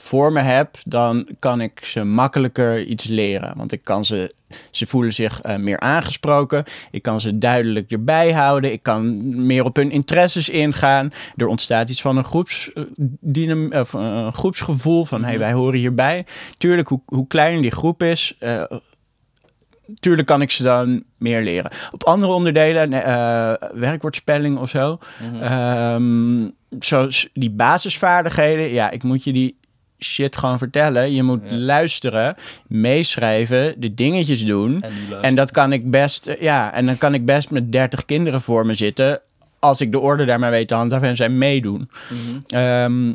voor 0.00 0.32
me 0.32 0.40
heb, 0.40 0.76
dan 0.84 1.28
kan 1.38 1.60
ik 1.60 1.84
ze 1.84 2.04
makkelijker 2.04 2.82
iets 2.82 3.06
leren. 3.06 3.52
Want 3.56 3.72
ik 3.72 3.82
kan 3.82 4.04
ze, 4.04 4.34
ze 4.70 4.86
voelen 4.86 5.12
zich 5.12 5.40
eh, 5.40 5.56
meer 5.56 5.80
aangesproken. 5.80 6.64
Ik 6.90 7.02
kan 7.02 7.20
ze 7.20 7.38
duidelijk 7.38 7.90
erbij 7.90 8.32
houden. 8.32 8.72
Ik 8.72 8.82
kan 8.82 9.20
meer 9.46 9.64
op 9.64 9.76
hun 9.76 9.90
interesses 9.90 10.48
ingaan. 10.48 11.10
Er 11.36 11.46
ontstaat 11.46 11.90
iets 11.90 12.00
van 12.00 12.16
een, 12.16 12.24
groeps, 12.24 12.72
eh, 12.72 12.84
dynam- 13.20 13.72
of, 13.72 13.94
eh, 13.94 14.00
een 14.00 14.32
groepsgevoel 14.32 15.04
van 15.04 15.24
hey, 15.24 15.38
wij 15.38 15.52
horen 15.52 15.78
hierbij. 15.78 16.26
Tuurlijk, 16.58 16.88
hoe, 16.88 17.00
hoe 17.04 17.26
kleiner 17.26 17.62
die 17.62 17.70
groep 17.70 18.02
is, 18.02 18.38
tuurlijk 20.00 20.26
kan 20.26 20.42
ik 20.42 20.50
ze 20.50 20.62
dan 20.62 21.02
meer 21.16 21.42
leren. 21.42 21.70
Op 21.90 22.04
andere 22.04 22.32
onderdelen, 22.32 22.90
werkwoordspelling 23.74 24.58
of 24.58 24.70
zo, 24.70 24.98
ehm, 25.40 26.48
zoals 26.78 27.28
die 27.32 27.50
basisvaardigheden, 27.50 28.72
ja, 28.72 28.90
ik 28.90 29.02
moet 29.02 29.24
je 29.24 29.32
die 29.32 29.59
shit 30.00 30.36
gewoon 30.36 30.58
vertellen. 30.58 31.12
Je 31.12 31.22
moet 31.22 31.40
Ja. 31.48 31.56
luisteren, 31.56 32.34
meeschrijven, 32.66 33.74
de 33.80 33.94
dingetjes 33.94 34.44
doen. 34.44 34.84
En, 35.22 35.34
dat 35.34 35.50
kan 35.50 35.72
ik 35.72 35.90
best, 35.90 36.26
eh, 36.26 36.40
ja, 36.42 36.72
en 36.72 36.86
dan 36.86 36.98
kan 36.98 37.14
ik 37.14 37.24
best 37.24 37.50
met 37.50 37.72
30 37.72 38.04
kinderen 38.04 38.40
voor 38.40 38.66
me 38.66 38.74
zitten. 38.74 39.20
Als 39.58 39.80
ik 39.80 39.92
de 39.92 39.98
orde 40.00 40.24
daar 40.24 40.38
maar 40.38 40.50
weet 40.50 40.68
te 40.68 40.74
handhaven 40.74 41.08
en 41.08 41.16
zij 41.16 41.28
meedoen. 41.28 41.90
Mhm. 42.08 42.56
Ehm, 42.56 43.12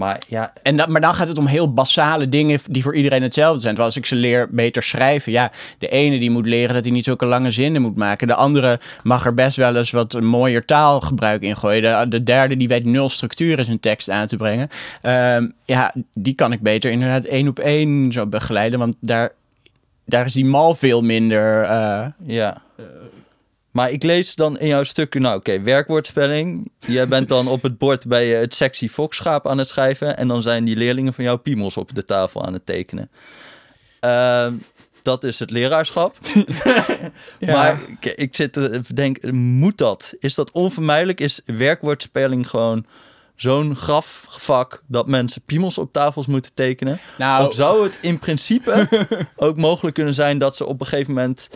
Maar 0.00 0.22
ja, 0.28 0.52
en 0.62 0.76
dan, 0.76 0.92
maar 0.92 1.00
dan 1.00 1.14
gaat 1.14 1.28
het 1.28 1.38
om 1.38 1.46
heel 1.46 1.72
basale 1.72 2.28
dingen 2.28 2.58
die 2.70 2.82
voor 2.82 2.94
iedereen 2.94 3.22
hetzelfde 3.22 3.60
zijn. 3.60 3.74
Terwijl 3.74 3.94
als 3.94 3.96
ik 4.02 4.06
ze 4.06 4.14
leer 4.16 4.48
beter 4.50 4.82
schrijven, 4.82 5.32
ja, 5.32 5.50
de 5.78 5.88
ene 5.88 6.18
die 6.18 6.30
moet 6.30 6.46
leren 6.46 6.74
dat 6.74 6.82
hij 6.84 6.92
niet 6.92 7.04
zulke 7.04 7.24
lange 7.26 7.50
zinnen 7.50 7.82
moet 7.82 7.96
maken. 7.96 8.26
De 8.26 8.34
andere 8.34 8.80
mag 9.02 9.24
er 9.26 9.34
best 9.34 9.56
wel 9.56 9.76
eens 9.76 9.90
wat 9.90 10.20
mooier 10.20 10.64
taalgebruik 10.64 11.42
in 11.42 11.56
gooien. 11.56 11.82
De, 11.82 12.08
de 12.08 12.22
derde 12.22 12.56
die 12.56 12.68
weet 12.68 12.84
nul 12.84 13.08
structuur 13.08 13.58
in 13.58 13.64
zijn 13.64 13.80
tekst 13.80 14.10
aan 14.10 14.26
te 14.26 14.36
brengen. 14.36 14.68
Ehm, 15.02 15.48
ja, 15.64 15.94
die 16.12 16.34
kan 16.34 16.52
ik 16.52 16.60
beter 16.60 16.90
inderdaad 16.90 17.24
één 17.24 17.48
op 17.48 17.58
één 17.58 18.12
zo 18.12 18.26
begeleiden. 18.26 18.78
Want 18.78 18.94
daar, 19.00 19.32
daar 20.06 20.26
is 20.26 20.32
die 20.32 20.44
mal 20.46 20.74
veel 20.74 21.02
minder. 21.02 21.62
eh, 21.62 22.06
Ja. 22.26 22.62
Maar 23.70 23.90
ik 23.90 24.02
lees 24.02 24.34
dan 24.34 24.58
in 24.58 24.66
jouw 24.66 24.82
stuk, 24.82 25.14
nou 25.14 25.36
oké, 25.36 25.60
werkwoordspelling. 25.60 26.70
Jij 26.78 27.08
bent 27.08 27.28
dan 27.28 27.48
op 27.48 27.62
het 27.62 27.78
bord 27.78 28.06
bij 28.06 28.26
je 28.26 28.34
het 28.34 28.54
sexy 28.54 28.88
fokschaap 28.88 29.48
aan 29.48 29.58
het 29.58 29.68
schrijven. 29.68 30.16
En 30.16 30.28
dan 30.28 30.42
zijn 30.42 30.64
die 30.64 30.76
leerlingen 30.76 31.14
van 31.14 31.24
jou 31.24 31.38
piemels 31.38 31.76
op 31.76 31.94
de 31.94 32.04
tafel 32.04 32.46
aan 32.46 32.52
het 32.52 32.66
tekenen. 32.66 33.10
Ehm, 34.00 34.52
dat 35.02 35.24
is 35.24 35.38
het 35.38 35.50
leraarschap. 35.50 36.16
Ja. 37.38 37.52
Maar 37.52 37.80
ik, 38.00 38.14
ik 38.14 38.36
zit 38.36 38.52
te 38.52 38.82
denken, 38.94 39.34
moet 39.34 39.78
dat? 39.78 40.14
Is 40.18 40.34
dat 40.34 40.50
onvermijdelijk? 40.50 41.20
Is 41.20 41.40
werkwoordspelling 41.44 42.50
gewoon 42.50 42.86
zo'n 43.36 43.76
grafvak 43.76 44.82
dat 44.86 45.06
mensen 45.06 45.42
piemels 45.42 45.78
op 45.78 45.92
tafels 45.92 46.26
moeten 46.26 46.54
tekenen? 46.54 47.00
Nou, 47.18 47.46
Of 47.46 47.54
zou 47.54 47.82
het 47.82 47.98
in 48.02 48.18
principe 48.18 48.88
ook 49.36 49.56
mogelijk 49.56 49.94
kunnen 49.94 50.14
zijn 50.14 50.38
dat 50.38 50.56
ze 50.56 50.66
op 50.66 50.80
een 50.80 50.86
gegeven 50.86 51.14
moment 51.14 51.48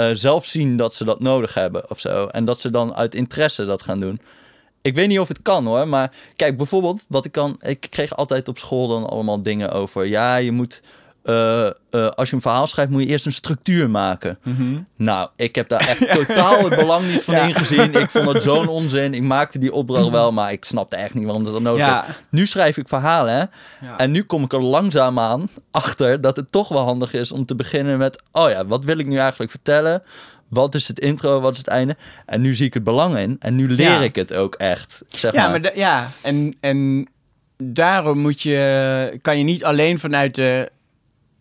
eh, 0.00 0.10
zelf 0.12 0.46
zien 0.46 0.76
dat 0.76 0.94
ze 0.94 1.04
dat 1.04 1.20
nodig 1.20 1.54
hebben 1.54 1.90
of 1.90 2.00
zo? 2.00 2.26
En 2.26 2.44
dat 2.44 2.60
ze 2.60 2.70
dan 2.70 2.94
uit 2.94 3.14
interesse 3.14 3.64
dat 3.64 3.82
gaan 3.82 4.00
doen? 4.00 4.20
Ik 4.82 4.94
weet 4.94 5.08
niet 5.08 5.18
of 5.18 5.28
het 5.28 5.42
kan 5.42 5.66
hoor, 5.66 5.88
maar 5.88 6.12
kijk 6.36 6.56
bijvoorbeeld 6.56 7.04
wat 7.08 7.24
ik 7.24 7.32
kan. 7.32 7.56
Ik 7.60 7.86
kreeg 7.90 8.16
altijd 8.16 8.48
op 8.48 8.58
school 8.58 8.88
dan 8.88 9.06
allemaal 9.06 9.42
dingen 9.42 9.70
over. 9.72 10.06
Ja, 10.06 10.36
je 10.36 10.52
moet. 10.52 10.82
Eh, 11.22 11.66
eh, 11.66 11.72
als 11.90 12.28
je 12.30 12.34
een 12.36 12.42
verhaal 12.42 12.66
schrijft, 12.66 12.90
moet 12.90 13.02
je 13.02 13.08
eerst 13.08 13.26
een 13.26 13.32
structuur 13.32 13.90
maken. 13.90 14.38
Nou, 14.96 15.28
ik 15.36 15.54
heb 15.54 15.68
daar 15.68 15.80
echt 15.80 16.12
totaal 16.26 16.58
het 16.68 16.76
belang 16.78 17.06
niet 17.06 17.22
van 17.22 17.34
Ja. 17.34 17.42
ingezien. 17.46 17.94
Ik 17.94 18.10
vond 18.10 18.32
het 18.32 18.42
zo'n 18.42 18.68
onzin. 18.78 19.14
Ik 19.14 19.22
maakte 19.22 19.58
die 19.58 19.72
opdracht 19.72 20.08
wel, 20.08 20.32
maar 20.32 20.52
ik 20.52 20.64
snapte 20.64 20.96
echt 20.96 21.14
niet 21.14 21.24
waarom 21.24 21.44
dat 21.44 21.60
nodig 21.60 21.86
Ja. 21.86 22.06
is. 22.08 22.14
Nu 22.30 22.46
schrijf 22.46 22.76
ik 22.76 22.88
verhalen, 22.88 23.32
hè? 23.32 23.38
Ja. 23.86 23.98
En 23.98 24.10
nu 24.10 24.22
kom 24.22 24.44
ik 24.44 24.52
er 24.52 24.62
langzaamaan 24.62 25.48
achter 25.70 26.20
dat 26.20 26.36
het 26.36 26.52
toch 26.52 26.68
wel 26.68 26.84
handig 26.84 27.12
is 27.12 27.32
om 27.32 27.46
te 27.46 27.54
beginnen 27.54 27.98
met... 27.98 28.22
Oh 28.32 28.50
ja, 28.50 28.66
wat 28.66 28.84
wil 28.84 28.98
ik 28.98 29.06
nu 29.06 29.16
eigenlijk 29.18 29.50
vertellen? 29.50 30.02
Wat 30.48 30.74
is 30.74 30.88
het 30.88 31.00
intro, 31.00 31.40
wat 31.40 31.52
is 31.52 31.58
het 31.58 31.68
einde? 31.68 31.96
En 32.26 32.40
nu 32.40 32.54
zie 32.54 32.66
ik 32.66 32.74
het 32.74 32.84
belang 32.84 33.16
in. 33.18 33.36
En 33.38 33.56
nu 33.56 33.68
leer 33.68 34.02
ik 34.02 34.14
het 34.14 34.34
ook 34.34 34.54
echt, 34.54 35.00
zeg 35.08 35.32
Ja, 35.32 35.48
maar. 35.48 35.76
ja, 35.76 36.10
en, 36.22 36.56
en 36.60 37.08
daarom 37.62 38.18
moet 38.18 38.40
je, 38.42 39.18
kan 39.22 39.38
je 39.38 39.44
niet 39.44 39.64
alleen 39.64 39.98
vanuit 39.98 40.34
de 40.34 40.70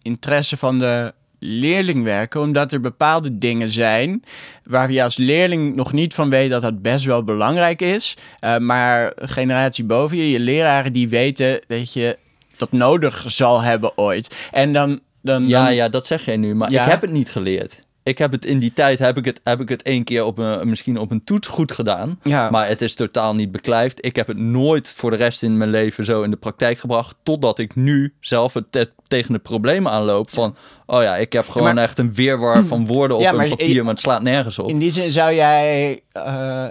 interesse 0.02 0.58
van 0.58 0.80
de 0.80 1.14
leerling 1.40 2.04
werken, 2.04 2.42
omdat 2.42 2.74
er 2.74 2.80
bepaalde 2.80 3.38
dingen 3.38 3.72
zijn 3.72 4.24
waar 4.64 4.92
je 4.92 5.04
als 5.04 5.18
leerling 5.18 5.76
nog 5.76 5.94
niet 5.94 6.14
van 6.14 6.30
weet 6.30 6.50
dat 6.50 6.62
dat 6.62 6.82
best 6.82 7.06
wel 7.06 7.24
belangrijk 7.24 7.82
is. 7.82 8.18
Eh, 8.40 8.58
maar 8.58 9.12
generatie 9.16 9.84
boven 9.84 10.18
je, 10.18 10.30
je 10.30 10.40
leraren, 10.40 10.94
die 10.94 11.10
weten 11.10 11.60
dat 11.68 11.94
je 11.94 12.18
dat 12.58 12.72
nodig 12.72 13.24
zal 13.28 13.62
hebben 13.62 13.98
ooit. 13.98 14.36
En 14.52 14.74
dan. 14.74 15.00
dan 15.22 15.48
Ja, 15.48 15.66
dan- 15.66 15.76
ja, 15.76 15.90
dat 15.90 16.06
zeg 16.06 16.26
jij 16.26 16.38
nu. 16.38 16.56
Maar 16.56 16.72
Ja. 16.72 16.84
ik 16.84 16.92
heb 16.92 17.02
het 17.02 17.12
niet 17.12 17.30
geleerd. 17.32 17.80
Ik 18.04 18.18
heb 18.18 18.32
het 18.32 18.46
in 18.46 18.60
die 18.60 18.74
tijd, 18.74 19.00
heb 19.00 19.18
ik 19.18 19.26
het, 19.26 19.42
heb 19.44 19.60
ik 19.62 19.70
het 19.70 19.82
één 19.82 20.04
keer 20.04 20.24
op 20.26 20.38
een, 20.38 20.70
misschien 20.70 20.98
op 20.98 21.12
een 21.12 21.24
toets 21.24 21.48
goed 21.48 21.72
gedaan. 21.72 22.20
Ja. 22.24 22.50
Maar 22.50 22.68
het 22.68 22.82
is 22.82 22.94
totaal 22.96 23.36
niet 23.36 23.52
beklijft. 23.52 24.06
Ik 24.06 24.16
heb 24.16 24.28
het 24.28 24.38
nooit 24.38 24.94
voor 24.94 25.12
de 25.12 25.18
rest 25.18 25.44
in 25.44 25.58
mijn 25.58 25.70
leven 25.70 26.06
zo 26.06 26.22
in 26.22 26.32
de 26.32 26.38
praktijk 26.38 26.80
gebracht. 26.80 27.16
Totdat 27.24 27.60
ik 27.60 27.76
nu 27.76 28.14
zelf 28.20 28.54
het 28.54 28.92
tegen 29.10 29.34
de 29.34 29.40
problemen 29.40 29.92
aanloop 29.92 30.30
van... 30.30 30.56
Oh 30.86 31.02
ja, 31.04 31.16
ik 31.16 31.34
heb 31.34 31.50
gewoon 31.50 31.74
maar- 31.74 31.84
echt 31.84 32.00
een 32.00 32.14
weerwar 32.14 32.66
van 32.66 32.86
woorden 32.94 33.18
op 33.18 33.24
Ja, 33.24 33.34
een 33.34 33.50
papier, 33.50 33.84
maar 33.84 33.94
het 33.94 34.02
slaat 34.02 34.22
nergens 34.22 34.60
op. 34.60 34.70
In 34.70 34.80
die 34.80 34.90
zin 34.90 35.12
zou 35.12 35.34
jij 35.34 36.02
eh, 36.12 36.66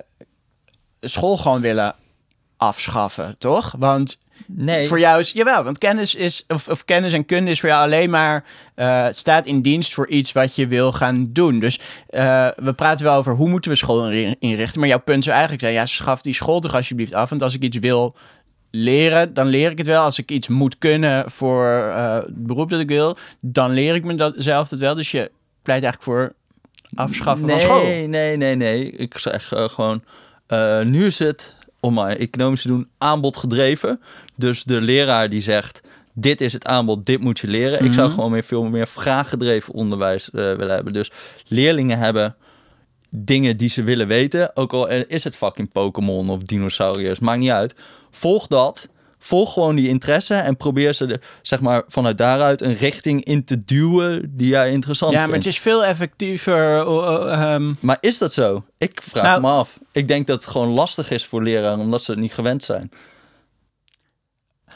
school 1.00 1.36
gewoon 1.36 1.60
willen 1.60 1.94
afschaffen, 2.56 3.36
toch? 3.38 3.74
Want 3.78 4.18
Nee. 4.46 4.88
voor 4.88 4.98
jou 5.00 5.20
is, 5.20 5.30
jawel, 5.32 5.64
want 5.64 5.78
kennis 5.78 6.14
is, 6.14 6.44
of, 6.48 6.68
of 6.68 6.84
kennis 6.84 7.12
en 7.12 7.24
kunde 7.26 7.50
is 7.50 7.60
voor 7.60 7.68
jou 7.68 7.82
alleen 7.84 8.10
maar, 8.10 8.44
eh, 8.74 9.06
staat 9.10 9.46
in 9.46 9.62
dienst 9.62 9.94
voor 9.94 10.08
iets 10.08 10.32
wat 10.32 10.54
je 10.54 10.66
wil 10.66 10.92
gaan 10.92 11.28
doen. 11.32 11.58
Dus 11.58 11.80
eh, 12.08 12.48
we 12.56 12.72
praten 12.72 13.04
wel 13.04 13.14
over 13.16 13.32
hoe 13.34 13.48
moeten 13.48 13.70
we 13.70 13.76
school 13.76 14.04
inri- 14.04 14.34
inrichten, 14.38 14.80
maar 14.80 14.88
jouw 14.88 15.00
punt 15.00 15.22
zou 15.24 15.34
eigenlijk 15.36 15.64
zijn, 15.64 15.76
ja, 15.76 15.86
schaf 15.86 16.22
die 16.22 16.34
school 16.34 16.60
toch 16.60 16.74
alsjeblieft 16.74 17.14
af, 17.14 17.30
want 17.30 17.42
als 17.42 17.54
ik 17.54 17.62
iets 17.62 17.76
wil 17.78 18.16
leren, 18.70 19.34
dan 19.34 19.46
leer 19.46 19.70
ik 19.70 19.78
het 19.78 19.86
wel. 19.86 20.02
Als 20.02 20.18
ik 20.18 20.30
iets 20.30 20.48
moet 20.48 20.78
kunnen 20.78 21.30
voor 21.30 21.66
eh, 21.66 22.14
het 22.14 22.46
beroep 22.46 22.70
dat 22.70 22.80
ik 22.80 22.88
wil, 22.88 23.16
dan 23.40 23.70
leer 23.70 23.94
ik 23.94 24.04
me 24.04 24.14
dat 24.14 24.34
wel. 24.68 24.94
Dus 24.94 25.10
je 25.10 25.30
pleit 25.62 25.82
eigenlijk 25.82 26.02
voor 26.02 26.32
afschaffen 26.94 27.46
nee, 27.46 27.60
van 27.60 27.68
school. 27.68 27.82
Nee, 27.82 28.36
nee, 28.36 28.54
nee. 28.54 28.90
Ik 28.90 29.18
zeg 29.18 29.52
eh, 29.52 29.68
gewoon, 29.68 30.02
eh, 30.46 30.82
nu 30.82 31.06
is 31.06 31.18
het, 31.18 31.54
om 31.80 31.94
maar 31.94 32.16
economisch 32.16 32.62
te 32.62 32.68
doen, 32.68 32.88
aanbod 32.98 33.36
gedreven. 33.36 34.00
Dus 34.34 34.64
de 34.64 34.80
leraar 34.80 35.28
die 35.28 35.42
zegt, 35.42 35.80
dit 36.12 36.40
is 36.40 36.52
het 36.52 36.66
aanbod, 36.66 37.06
dit 37.06 37.20
moet 37.20 37.38
je 37.38 37.46
leren. 37.46 37.84
Ik 37.84 37.92
zou 37.92 38.10
gewoon 38.10 38.30
meer, 38.30 38.44
veel 38.44 38.64
meer 38.64 38.86
vraaggedreven 38.86 39.74
onderwijs 39.74 40.28
willen 40.32 40.70
hebben. 40.70 40.92
Dus 40.92 41.10
leerlingen 41.46 41.98
hebben 41.98 42.36
dingen 43.10 43.56
die 43.56 43.68
ze 43.68 43.82
willen 43.82 44.06
weten. 44.06 44.56
Ook 44.56 44.72
al 44.72 44.88
is 44.88 45.24
het 45.24 45.36
fucking 45.36 45.72
Pokémon 45.72 46.30
of 46.30 46.42
dinosauriërs, 46.42 47.18
maakt 47.18 47.38
niet 47.38 47.50
uit. 47.50 47.74
Volg 48.10 48.46
dat. 48.46 48.88
Volg 49.20 49.52
gewoon 49.52 49.76
die 49.76 49.88
interesse 49.88 50.34
en 50.34 50.56
probeer 50.56 50.92
ze 50.92 51.20
zeg 51.42 51.60
maar, 51.60 51.82
vanuit 51.88 52.18
daaruit 52.18 52.60
een 52.60 52.74
richting 52.76 53.24
in 53.24 53.44
te 53.44 53.64
duwen 53.64 54.32
die 54.36 54.48
jij 54.48 54.70
interessant 54.70 55.12
Ja, 55.12 55.18
vindt. 55.18 55.34
maar 55.34 55.44
het 55.44 55.54
is 55.54 55.60
veel 55.60 55.84
effectiever. 55.84 56.78
eh, 56.86 57.32
eh, 57.32 57.54
ehm, 57.54 57.74
Maar 57.80 57.96
is 58.00 58.18
dat 58.18 58.32
zo? 58.32 58.64
Ik 58.78 59.02
vraag 59.02 59.24
Nou- 59.24 59.40
me 59.40 59.48
af. 59.48 59.78
Ik 59.92 60.08
denk 60.08 60.26
dat 60.26 60.42
het 60.42 60.50
gewoon 60.50 60.68
lastig 60.68 61.10
is 61.10 61.26
voor 61.26 61.42
leraren 61.42 61.78
omdat 61.78 62.02
ze 62.02 62.10
het 62.10 62.20
niet 62.20 62.32
gewend 62.34 62.64
zijn. 62.64 62.90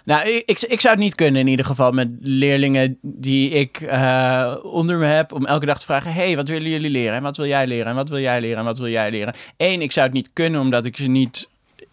nou, 0.04 0.28
ik, 0.28 0.42
ik, 0.46 0.60
ik 0.60 0.80
zou 0.80 0.94
het 0.94 1.02
niet 1.02 1.14
kunnen 1.14 1.40
in 1.40 1.46
ieder 1.46 1.64
geval 1.66 1.92
met 1.92 2.08
leerlingen 2.20 2.98
die 3.02 3.50
ik 3.50 3.80
eh, 3.80 4.54
onder 4.62 4.96
me 4.98 5.06
heb. 5.06 5.32
Om 5.32 5.46
elke 5.46 5.66
dag 5.66 5.78
te 5.78 5.86
vragen: 5.86 6.12
hey, 6.12 6.36
wat 6.36 6.48
willen 6.48 6.70
jullie 6.70 6.90
leren? 6.90 7.14
En 7.16 7.22
wat 7.22 7.36
wil 7.36 7.46
jij 7.46 7.66
leren? 7.66 7.86
En 7.86 7.94
wat 7.94 8.08
wil 8.08 8.18
jij 8.20 8.40
leren? 8.40 8.58
En 8.58 8.64
wat 8.64 8.78
wil 8.78 8.88
jij 8.88 9.10
leren? 9.10 9.34
Eén, 9.56 9.82
ik 9.82 9.92
zou 9.92 10.06
het 10.06 10.14
niet 10.14 10.30
kunnen 10.32 10.60
omdat 10.60 10.84
ik 10.84 10.96
ze 10.96 11.04
niet 11.06 11.48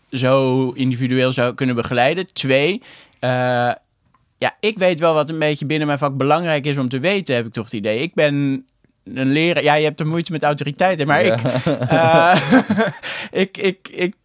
zo 0.10 0.69
individueel 0.72 1.32
zou 1.34 1.54
kunnen 1.54 1.76
begeleiden. 1.76 2.34
Twee, 2.34 2.82
eh, 3.19 3.30
ja, 4.38 4.56
ik 4.60 4.78
weet 4.78 5.00
wel 5.00 5.13
wat 5.13 5.30
een 5.30 5.39
beetje 5.39 5.65
binnen 5.65 5.88
mijn 5.88 6.00
vak 6.00 6.17
belangrijk 6.17 6.65
is 6.65 6.78
om 6.78 6.89
te 6.89 7.00
weten, 7.00 7.36
heb 7.36 7.45
ik 7.45 7.54
toch 7.54 7.63
het 7.63 7.74
idee. 7.74 8.00
Ik 8.00 8.13
ben 8.13 8.65
een 9.13 9.32
leraar. 9.32 9.63
Ja, 9.63 9.74
je 9.74 9.84
hebt 9.86 10.00
er 10.00 10.08
moeite 10.08 10.32
met 10.32 10.43
autoriteiten, 10.43 11.08
maar 11.08 11.26
Ja. 11.26 11.34
ik, 11.36 11.41
eh, 11.89 12.41
ik, 13.41 13.58
ik, 13.58 13.89
ik 13.91 14.15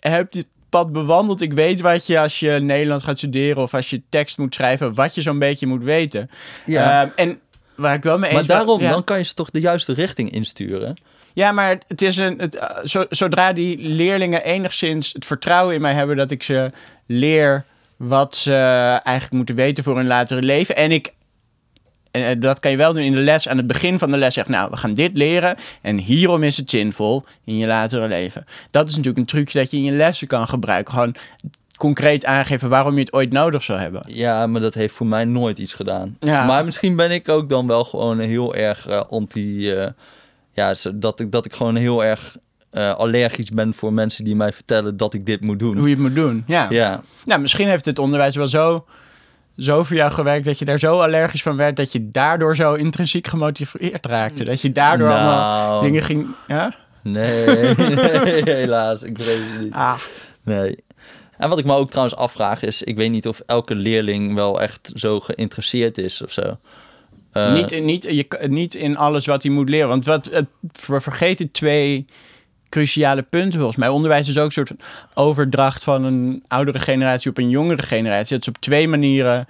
heb 0.00 0.32
dit 0.32 0.46
pad 0.68 0.92
bewandeld. 0.92 1.40
Ik 1.40 1.52
weet 1.52 1.80
wat 1.80 2.06
je 2.06 2.18
als 2.20 2.38
je 2.40 2.50
Nederlands 2.50 3.04
gaat 3.04 3.18
studeren 3.18 3.62
of 3.62 3.74
als 3.74 3.90
je 3.90 4.02
tekst 4.08 4.38
moet 4.38 4.54
schrijven, 4.54 4.94
wat 4.94 5.14
je 5.14 5.22
zo'n 5.22 5.38
beetje 5.38 5.66
moet 5.66 5.82
weten. 5.82 6.30
Ja. 6.66 7.02
Ehm, 7.02 7.10
en 7.16 7.40
waar 7.76 7.94
ik 7.94 8.02
wel 8.02 8.18
mee 8.18 8.30
eens 8.30 8.38
maar 8.38 8.56
daarom, 8.56 8.78
ben- 8.78 8.86
ja. 8.86 8.92
dan 8.92 9.04
kan 9.04 9.18
je 9.18 9.24
ze 9.24 9.34
toch 9.34 9.50
de 9.50 9.60
juiste 9.60 9.92
richting 9.94 10.30
insturen. 10.30 10.96
Ja, 11.32 11.52
maar 11.52 11.68
het- 11.86 12.02
is 12.02 12.16
een. 12.16 12.38
Het, 12.38 12.54
eh, 12.54 12.68
zo- 12.84 13.06
zodra 13.08 13.52
die 13.52 13.78
leerlingen 13.88 14.44
enigszins 14.44 15.12
het 15.12 15.26
vertrouwen 15.26 15.74
in 15.74 15.80
mij 15.80 15.94
hebben 15.94 16.16
dat 16.16 16.30
ik 16.30 16.42
ze 16.42 16.70
leer 17.06 17.64
wat 17.96 18.36
ze 18.36 18.54
eigenlijk 19.02 19.32
moeten 19.32 19.54
weten 19.54 19.84
voor 19.84 19.96
hun 19.96 20.06
latere 20.06 20.42
leven. 20.42 20.76
En 20.76 20.92
ik. 20.92 21.12
En 22.10 22.22
eh, 22.22 22.36
dat 22.38 22.60
kan 22.60 22.70
je 22.70 22.76
wel 22.76 22.92
doen 22.92 23.02
in 23.02 23.12
de 23.12 23.18
les. 23.18 23.48
Aan 23.48 23.56
het 23.56 23.66
begin 23.66 23.98
van 23.98 24.10
de 24.10 24.16
les 24.16 24.34
zeg 24.34 24.48
nou, 24.48 24.70
we 24.70 24.76
gaan 24.76 24.94
dit 24.94 25.16
leren. 25.16 25.56
En 25.82 25.98
hierom 25.98 26.42
is 26.42 26.56
het 26.56 26.70
zinvol 26.70 27.24
in 27.44 27.56
je 27.56 27.66
latere 27.66 28.08
leven. 28.08 28.44
Dat 28.70 28.84
is 28.88 28.90
natuurlijk 28.96 29.18
een 29.18 29.26
trucje 29.36 29.58
dat 29.58 29.70
je 29.70 29.76
in 29.76 29.82
je 29.84 29.92
lessen 29.92 30.26
kan 30.26 30.48
gebruiken. 30.48 30.92
Gewoon 30.92 31.14
concreet 31.76 32.24
aangeven 32.24 32.68
waarom 32.68 32.94
je 32.94 33.00
het 33.00 33.12
ooit 33.12 33.32
nodig 33.32 33.62
zou 33.62 33.78
hebben. 33.78 34.02
Ja, 34.06 34.46
maar 34.46 34.60
dat 34.60 34.74
heeft 34.74 34.94
voor 34.94 35.06
mij 35.06 35.24
nooit 35.24 35.58
iets 35.58 35.74
gedaan. 35.74 36.16
Ja. 36.20 36.44
Maar 36.44 36.64
misschien 36.64 36.96
ben 36.96 37.10
ik 37.10 37.28
ook 37.28 37.48
dan 37.48 37.66
wel 37.66 37.84
gewoon 37.84 38.18
heel 38.18 38.54
erg 38.54 38.86
eh, 38.86 39.00
anti... 39.00 39.72
ja, 40.52 40.74
dat 40.94 41.20
ik, 41.20 41.32
dat 41.32 41.44
ik 41.44 41.54
gewoon 41.54 41.76
heel 41.76 42.04
erg 42.04 42.36
eh, 42.70 42.94
allergisch 42.94 43.50
ben 43.50 43.74
voor 43.74 43.92
mensen 43.92 44.24
die 44.24 44.36
mij 44.36 44.52
vertellen 44.52 44.96
dat 44.96 45.14
ik 45.14 45.26
dit 45.26 45.40
moet 45.40 45.58
doen. 45.58 45.76
Hoe 45.76 45.88
je 45.88 45.94
het 45.94 46.02
moet 46.02 46.14
doen. 46.14 46.44
Ja. 46.46 46.66
Ja, 46.70 47.00
Nou, 47.24 47.40
misschien 47.40 47.68
heeft 47.68 47.84
het 47.84 47.98
onderwijs 47.98 48.36
wel 48.36 48.48
zo, 48.48 48.86
zo 49.56 49.84
voor 49.84 49.96
jou 49.96 50.12
gewerkt 50.12 50.44
dat 50.44 50.58
je 50.58 50.64
daar 50.64 50.78
zo 50.78 51.00
allergisch 51.00 51.42
van 51.42 51.56
werd 51.56 51.76
dat 51.76 51.92
je 51.92 52.08
daardoor 52.08 52.56
zo 52.56 52.74
intrinsiek 52.74 53.26
gemotiveerd 53.26 54.06
raakte. 54.06 54.44
Dat 54.44 54.60
je 54.60 54.72
daardoor 54.72 55.08
allemaal 55.08 55.70
nou, 55.70 55.82
dingen 55.82 56.02
ging. 56.02 56.26
Ja? 56.46 56.74
nee, 57.02 57.74
nee, 57.74 58.42
helaas, 58.62 59.02
ik 59.02 59.18
vrees 59.18 59.38
het 59.38 59.60
niet. 59.60 59.72
Ah. 59.72 59.98
Nee. 60.42 60.84
En 61.36 61.48
wat 61.48 61.58
ik 61.58 61.64
me 61.64 61.74
ook 61.74 61.90
trouwens 61.90 62.16
afvraag 62.16 62.62
is, 62.62 62.82
ik 62.82 62.96
weet 62.96 63.10
niet 63.10 63.28
of 63.28 63.42
elke 63.46 63.74
leerling 63.74 64.34
wel 64.34 64.60
echt 64.60 64.92
zo 64.94 65.20
geïnteresseerd 65.20 65.98
is 65.98 66.22
of 66.22 66.32
zo. 66.32 66.58
Eh, 67.32 67.52
niet, 67.52 67.72
in, 67.72 67.84
niet, 67.84 68.02
je, 68.02 68.46
niet 68.48 68.74
in 68.74 68.96
alles 68.96 69.26
wat 69.26 69.42
hij 69.42 69.52
moet 69.52 69.68
leren. 69.68 69.88
Want 69.88 70.04
wat, 70.04 70.30
we 70.86 71.00
vergeten 71.00 71.50
twee 71.50 72.06
cruciale 72.68 73.22
punten 73.22 73.58
volgens 73.58 73.78
mij. 73.78 73.88
Onderwijs 73.88 74.28
is 74.28 74.38
ook 74.38 74.44
een 74.44 74.52
soort 74.52 74.72
overdracht 75.14 75.84
van 75.84 76.04
een 76.04 76.44
oudere 76.46 76.78
generatie 76.78 77.30
op 77.30 77.38
een 77.38 77.50
jongere 77.50 77.82
generatie. 77.82 78.36
Dat 78.36 78.46
is 78.46 78.54
op 78.54 78.60
twee 78.60 78.88
manieren 78.88 79.46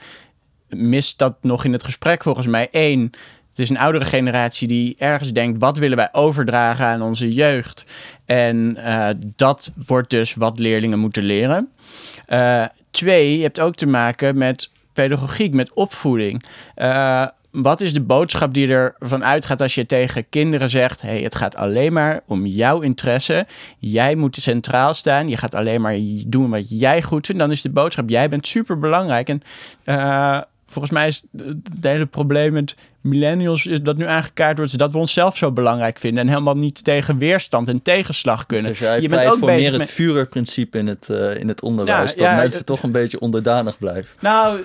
mist 0.68 1.18
dat 1.18 1.34
nog 1.40 1.64
in 1.64 1.72
het 1.72 1.84
gesprek 1.84 2.22
volgens 2.22 2.46
mij. 2.46 2.68
Eén, 2.70 3.12
het 3.48 3.58
is 3.58 3.68
een 3.68 3.78
oudere 3.78 4.04
generatie 4.04 4.68
die 4.68 4.94
ergens 4.98 5.32
denkt... 5.32 5.60
wat 5.60 5.78
willen 5.78 5.96
wij 5.96 6.08
overdragen 6.12 6.86
aan 6.86 7.02
onze 7.02 7.34
jeugd? 7.34 7.84
En 8.24 8.76
eh, 8.76 9.08
dat 9.36 9.72
wordt 9.86 10.10
dus 10.10 10.34
wat 10.34 10.58
leerlingen 10.58 10.98
moeten 10.98 11.22
leren. 11.22 11.68
Eh, 12.26 12.64
twee, 12.90 13.36
je 13.36 13.42
hebt 13.42 13.60
ook 13.60 13.74
te 13.74 13.86
maken 13.86 14.38
met 14.38 14.70
pedagogiek, 14.92 15.54
met 15.54 15.72
opvoeding. 15.74 16.44
Wat 17.50 17.80
is 17.80 17.92
de 17.92 18.00
boodschap 18.00 18.54
die 18.54 18.68
ervan 18.68 19.24
uitgaat 19.24 19.60
als 19.60 19.74
je 19.74 19.86
tegen 19.86 20.28
kinderen 20.28 20.70
zegt: 20.70 21.02
hey, 21.02 21.20
het 21.20 21.34
gaat 21.34 21.56
alleen 21.56 21.92
maar 21.92 22.20
om 22.26 22.46
jouw 22.46 22.80
interesse. 22.80 23.46
Jij 23.78 24.14
moet 24.14 24.36
centraal 24.36 24.94
staan. 24.94 25.28
Je 25.28 25.36
gaat 25.36 25.54
alleen 25.54 25.80
maar 25.80 25.96
doen 26.26 26.50
wat 26.50 26.78
jij 26.78 27.02
goed 27.02 27.26
vindt. 27.26 27.40
Dan 27.40 27.50
is 27.50 27.62
de 27.62 27.70
boodschap: 27.70 28.08
jij 28.08 28.28
bent 28.28 28.46
super 28.46 28.78
belangrijk. 28.78 29.28
En 29.28 29.42
eh, 29.84 30.40
volgens 30.66 30.92
mij 30.92 31.08
is 31.08 31.24
het 31.36 31.56
hele 31.80 32.06
probleem 32.06 32.52
met 32.52 32.76
millennials 33.00 33.66
is 33.66 33.80
dat 33.82 33.96
nu 33.96 34.06
aangekaart 34.06 34.56
wordt 34.58 34.78
dat 34.78 34.92
we 34.92 34.98
onszelf 34.98 35.36
zo 35.36 35.52
belangrijk 35.52 35.98
vinden 35.98 36.22
en 36.22 36.28
helemaal 36.28 36.56
niet 36.56 36.84
tegen 36.84 37.18
weerstand 37.18 37.68
en 37.68 37.82
tegenslag 37.82 38.46
kunnen. 38.46 38.70
Dus 38.70 38.78
jij 38.78 39.00
je 39.00 39.08
bent 39.08 39.24
ook 39.24 39.38
voor 39.38 39.46
bezig 39.46 39.60
meer 39.62 39.70
het 39.70 39.78
met- 39.78 39.90
Führerprincipe 39.90 40.78
in 40.78 40.86
het, 40.86 41.08
eh, 41.08 41.36
in 41.36 41.48
het 41.48 41.62
onderwijs. 41.62 42.10
Ja, 42.10 42.16
dat 42.16 42.26
ja, 42.26 42.34
mensen 42.36 42.58
het- 42.58 42.66
toch 42.66 42.82
een 42.82 42.92
beetje 42.92 43.20
onderdanig 43.20 43.78
blijven. 43.78 44.08
Nou, 44.20 44.58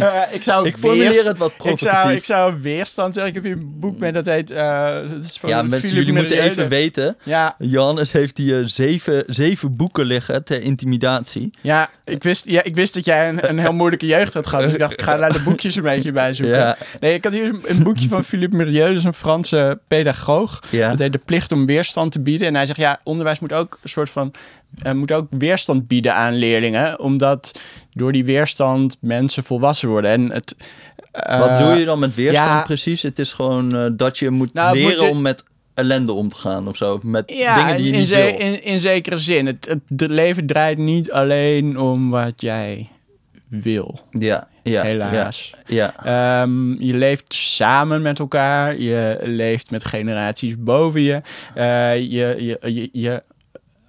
eh, 0.00 0.20
ik 0.30 0.42
zou 0.42 0.66
Ik 0.66 0.76
formuleer 0.78 1.24
het 1.24 1.38
wat 1.38 1.52
ik 1.64 1.78
zou, 1.78 2.12
ik 2.12 2.24
zou 2.24 2.54
weerstand 2.62 3.14
zeggen. 3.14 3.34
Ik 3.36 3.42
heb 3.42 3.52
hier 3.52 3.62
een 3.62 3.80
boek 3.80 3.98
mee 3.98 4.12
dat 4.12 4.24
heet. 4.24 4.50
eh, 4.50 4.94
dat 5.10 5.24
is 5.24 5.36
van 5.40 5.48
Ja, 5.48 5.62
mensen, 5.62 5.94
jullie 5.94 6.12
moeten 6.12 6.40
even 6.42 6.68
weten. 6.68 7.16
Ja, 7.22 7.54
Johannes 7.58 8.12
heeft 8.12 8.38
hier 8.38 8.68
zeven, 8.68 9.24
zeven 9.26 9.76
boeken 9.76 10.04
liggen 10.04 10.44
ter 10.44 10.62
intimidatie. 10.62 11.50
ja, 11.60 11.88
ik 12.04 12.22
wist, 12.22 12.44
ja, 12.48 12.62
ik 12.62 12.74
wist 12.74 12.94
dat 12.94 13.04
jij 13.04 13.28
een, 13.28 13.48
een 13.48 13.58
heel 13.58 13.72
moeilijke 13.72 14.06
jeugd 14.06 14.34
had 14.34 14.46
gehad. 14.46 14.64
Dus 14.64 14.72
ik 14.72 14.78
dacht, 14.78 14.92
ik 14.92 15.02
ga 15.02 15.16
daar 15.16 15.32
de 15.32 15.40
boekjes 15.42 15.76
een 15.76 15.82
beetje 15.96 16.12
bij 16.12 16.34
zoeken. 16.34 16.58
Ja. 16.58 16.76
Nee, 17.00 17.14
ik 17.14 17.24
had 17.24 17.32
hier 17.32 17.54
een, 17.64 17.82
boekje 17.82 18.08
van 18.08 18.24
Philippe 18.24 18.56
Merieux, 18.56 18.86
dat 18.88 18.96
is 18.96 19.04
een 19.04 19.14
Franse 19.14 19.80
pedagoog. 19.88 20.62
Ja. 20.70 20.90
Dat 20.90 20.98
heet 20.98 21.12
De 21.12 21.18
plicht 21.18 21.52
om 21.52 21.66
weerstand 21.66 22.12
te 22.12 22.20
bieden. 22.20 22.46
En 22.46 22.54
hij 22.54 22.66
zegt, 22.66 22.78
ja, 22.78 23.00
onderwijs 23.04 23.40
moet 23.40 23.52
ook 23.52 23.78
een 23.82 23.88
soort 23.88 24.10
van... 24.10 24.32
eh, 24.82 24.92
moet 24.92 25.12
ook 25.12 25.26
weerstand 25.30 25.86
bieden 25.88 26.14
aan 26.14 26.34
leerlingen. 26.34 27.00
Omdat 27.00 27.60
door 27.92 28.12
die 28.12 28.24
weerstand 28.24 28.96
mensen 29.00 29.44
volwassen 29.44 29.88
worden. 29.88 30.10
En 30.10 30.30
het... 30.30 30.56
eh, 31.12 31.38
Wat 31.38 31.58
bedoel 31.58 31.74
je 31.74 31.84
dan 31.84 31.98
met 31.98 32.14
weerstand 32.14 32.48
ja. 32.50 32.62
precies? 32.62 33.02
Het 33.02 33.18
is 33.18 33.32
gewoon 33.32 33.74
eh, 33.76 33.86
dat 33.92 34.18
je 34.18 34.30
moet 34.30 34.52
Nou, 34.54 34.76
leren 34.76 35.04
moet- 35.04 35.10
om 35.10 35.22
met 35.22 35.44
ellende 35.74 36.12
om 36.12 36.28
te 36.28 36.36
gaan 36.36 36.68
of 36.68 36.76
zo. 36.76 37.00
Met 37.02 37.32
Ja, 37.34 37.56
dingen 37.56 37.76
die 37.76 37.86
je 37.86 37.92
in, 37.92 37.98
niet 37.98 38.08
wil. 38.08 38.38
in, 38.38 38.62
in 38.64 38.78
zekere 38.80 39.18
zin. 39.18 39.46
Het, 39.46 39.66
het, 39.68 40.00
het 40.00 40.10
leven 40.10 40.46
draait 40.46 40.78
niet 40.78 41.12
alleen 41.12 41.78
om 41.78 42.10
wat 42.10 42.32
jij 42.36 42.88
wil, 43.60 44.00
Ja, 44.10 44.48
ja, 44.62 44.82
helaas. 44.82 45.52
Ja, 45.66 45.92
ja. 46.04 46.04
Ehm, 46.42 46.82
je 46.82 46.94
leeft 46.94 47.34
samen 47.34 48.02
met 48.02 48.18
elkaar. 48.18 48.78
Je 48.78 49.18
leeft 49.22 49.70
met 49.70 49.84
generaties 49.84 50.54
boven 50.58 51.00
je. 51.00 51.20
Eh, 51.54 51.96
je, 51.96 52.34
je, 52.38 52.58
je, 52.72 52.88
je- 52.92 53.22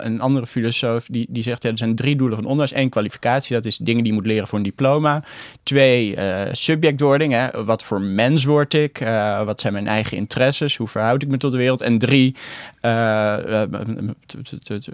een 0.06 0.22
andere 0.22 0.48
filosoof 0.48 1.06
die, 1.06 1.28
die 1.30 1.44
zegt... 1.44 1.64
Ja, 1.64 1.70
er 1.70 1.78
zijn 1.78 1.96
drie 1.96 2.16
doelen 2.16 2.38
van 2.38 2.46
onderwijs. 2.46 2.82
Eén, 2.82 2.90
kwalificatie. 2.90 3.56
Dat 3.56 3.66
is 3.66 3.78
dingen 3.78 4.04
die 4.04 4.12
je 4.12 4.20
moet 4.20 4.28
leren 4.28 4.48
voor 4.48 4.58
een 4.58 4.64
diploma. 4.64 5.24
Twee, 5.64 6.16
eh, 6.16 6.42
subjectwording. 6.52 7.34
Hè. 7.34 7.66
Wat 7.66 7.84
voor 7.84 8.02
mens 8.02 8.44
word 8.44 8.74
ik? 8.74 9.00
Eh, 9.00 9.44
wat 9.44 9.62
zijn 9.62 9.74
mijn 9.74 9.88
eigen 9.88 10.18
interesses? 10.18 10.78
Hoe 10.78 10.88
verhoud 10.88 11.22
ik 11.22 11.28
me 11.28 11.38
tot 11.38 11.52
de 11.52 11.58
wereld? 11.58 11.82
En 11.82 11.98
drie, 11.98 12.36
eh, 12.82 13.62
eh, 13.62 13.70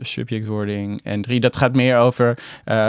subjectwording. 0.01 0.99
En 1.03 1.21
drie, 1.21 1.39
dat 1.39 1.55
gaat 1.55 1.73
meer 1.73 1.97
over 1.97 2.37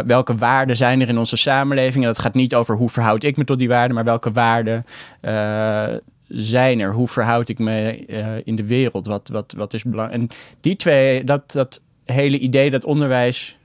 welke 0.07 0.35
waarden 0.35 0.77
zijn 0.77 1.01
er 1.01 1.09
in 1.09 1.19
onze 1.19 1.37
samenleving. 1.37 2.05
En 2.05 2.11
dat 2.11 2.19
gaat 2.19 2.35
niet 2.35 2.55
over 2.55 2.77
hoe 2.77 2.89
verhoud 2.89 3.23
ik 3.23 3.37
me 3.37 3.45
tot 3.45 3.59
die 3.59 3.69
waarden, 3.69 3.95
maar 3.95 4.05
welke 4.05 4.33
waarden 4.33 4.87
zijn 6.29 6.81
er? 6.81 6.93
Hoe 6.93 7.09
verhoud 7.09 7.49
ik 7.49 7.59
me 7.59 8.05
in 8.45 8.57
de 8.57 8.67
wereld? 8.67 9.07
Wat, 9.07 9.29
wat, 9.29 9.55
wat 9.57 9.75
is 9.75 9.85
belangrijk? 9.85 10.21
En 10.21 10.29
die 10.61 10.77
twee, 10.77 11.25
dat, 11.25 11.53
dat 11.53 11.81
hele 12.13 12.39
idee 12.39 12.71
dat 12.71 12.85
onderwijs 12.85 13.59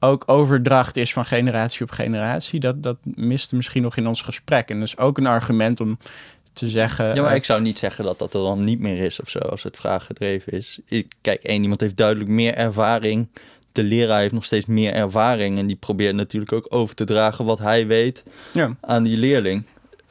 ook 0.00 0.22
overdracht 0.26 0.96
is 0.96 1.12
van 1.12 1.24
generatie 1.24 1.82
op 1.82 1.90
generatie, 1.90 2.60
dat, 2.60 2.82
dat 2.82 2.96
miste 3.02 3.56
misschien 3.56 3.82
nog 3.82 3.96
in 3.96 4.06
ons 4.06 4.22
gesprek. 4.22 4.68
En 4.68 4.78
dat 4.78 4.88
is 4.88 4.98
ook 4.98 5.18
een 5.18 5.26
argument 5.26 5.80
om 5.80 5.98
te 6.52 6.68
zeggen. 6.68 7.14
Ja, 7.14 7.22
maar 7.22 7.30
eh, 7.30 7.36
ik 7.36 7.44
zou 7.44 7.60
niet 7.60 7.78
zeggen 7.78 8.04
dat 8.04 8.18
dat 8.18 8.34
er 8.34 8.40
dan 8.40 8.64
niet 8.64 8.80
meer 8.80 8.98
is 8.98 9.20
of 9.20 9.28
zo, 9.28 9.38
als 9.38 9.62
het 9.62 9.76
vraaggedreven 9.76 10.52
is. 10.52 10.78
Ik, 10.86 11.12
kijk, 11.20 11.42
één 11.42 11.62
iemand 11.62 11.80
heeft 11.80 11.96
duidelijk 11.96 12.30
meer 12.30 12.54
ervaring. 12.54 13.28
De 13.72 13.82
leraar 13.82 14.20
heeft 14.20 14.32
nog 14.32 14.44
steeds 14.44 14.66
meer 14.66 14.92
ervaring. 14.92 15.58
En 15.58 15.66
die 15.66 15.76
probeert 15.76 16.14
natuurlijk 16.14 16.52
ook 16.52 16.66
over 16.68 16.94
te 16.94 17.04
dragen 17.04 17.44
wat 17.44 17.58
hij 17.58 17.86
weet 17.86 18.24
ja. 18.52 18.76
aan 18.80 19.02
die 19.02 19.16
leerling. 19.16 19.64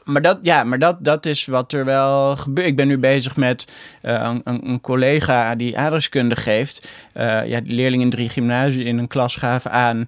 Maar 0.08 0.22
dat, 0.22 0.38
ja, 0.41 0.63
maar 0.63 0.80
dat, 0.80 0.98
dat 1.00 1.26
is 1.26 1.46
wat 1.46 1.74
er 1.74 1.86
wel 1.86 2.36
gebeurt. 2.36 2.67
Ik 2.67 2.76
ben 2.76 2.88
nu 2.88 2.98
bezig 2.98 3.36
met 3.36 3.67
eh, 4.02 4.32
een, 4.43 4.62
een, 4.70 4.82
collega 4.82 5.56
die 5.56 5.78
aardrijkskunde 5.78 6.36
geeft. 6.36 6.89
Eh, 7.13 7.46
ja, 7.46 7.62
leerlingen 7.63 8.06
in 8.06 8.12
drie 8.12 8.30
gymnasium 8.30 8.86
in 8.86 8.98
een 8.98 9.08
klas 9.08 9.36
gaven 9.36 9.72
aan. 9.72 10.04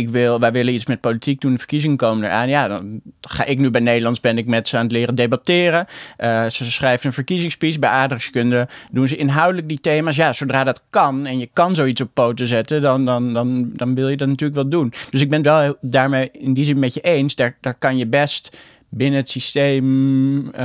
Ik 0.00 0.08
wil, 0.08 0.40
wij 0.40 0.52
willen 0.52 0.74
iets 0.74 0.86
met 0.86 1.00
politiek 1.00 1.40
doen, 1.40 1.52
de 1.52 1.58
verkiezingen 1.58 1.96
komen 1.96 2.24
eraan. 2.24 2.48
Ja, 2.48 2.68
dan 2.68 3.00
ga 3.20 3.44
ik 3.44 3.58
nu 3.58 3.70
bij 3.70 3.80
Nederlands, 3.80 4.20
ben 4.20 4.38
ik 4.38 4.46
met 4.46 4.68
ze 4.68 4.76
aan 4.76 4.82
het 4.82 4.92
leren 4.92 5.14
debatteren. 5.14 5.86
Eh, 6.16 6.46
ze 6.46 6.70
schrijven 6.70 7.06
een 7.06 7.12
verkiezingspiece. 7.12 7.78
Bij 7.78 7.90
aardrijkskunde 7.90 8.68
doen 8.92 9.08
ze 9.08 9.16
inhoudelijk 9.16 9.68
die 9.68 9.80
thema's. 9.80 10.16
Ja, 10.16 10.32
zodra 10.32 10.64
dat 10.64 10.84
kan 10.90 11.26
en 11.26 11.38
je 11.38 11.48
kan 11.52 11.74
zoiets 11.74 12.00
op 12.00 12.10
poten 12.14 12.46
zetten, 12.46 12.82
dan, 12.82 13.04
dan, 13.04 13.32
dan, 13.32 13.70
dan 13.72 13.94
wil 13.94 14.08
je 14.08 14.16
dat 14.16 14.28
natuurlijk 14.28 14.60
wel 14.60 14.68
doen. 14.68 14.92
Dus 15.10 15.20
ik 15.20 15.30
ben 15.30 15.42
wel 15.42 15.76
daarmee 15.80 16.30
in 16.32 16.54
die 16.54 16.64
zin 16.64 16.78
met 16.78 16.94
je 16.94 17.00
eens. 17.00 17.34
Daar, 17.34 17.56
daar 17.60 17.74
kan 17.78 17.98
je 17.98 18.06
best 18.06 18.56
binnen 18.90 19.18
het 19.18 19.30
systeem... 19.30 20.50
eh, 20.50 20.62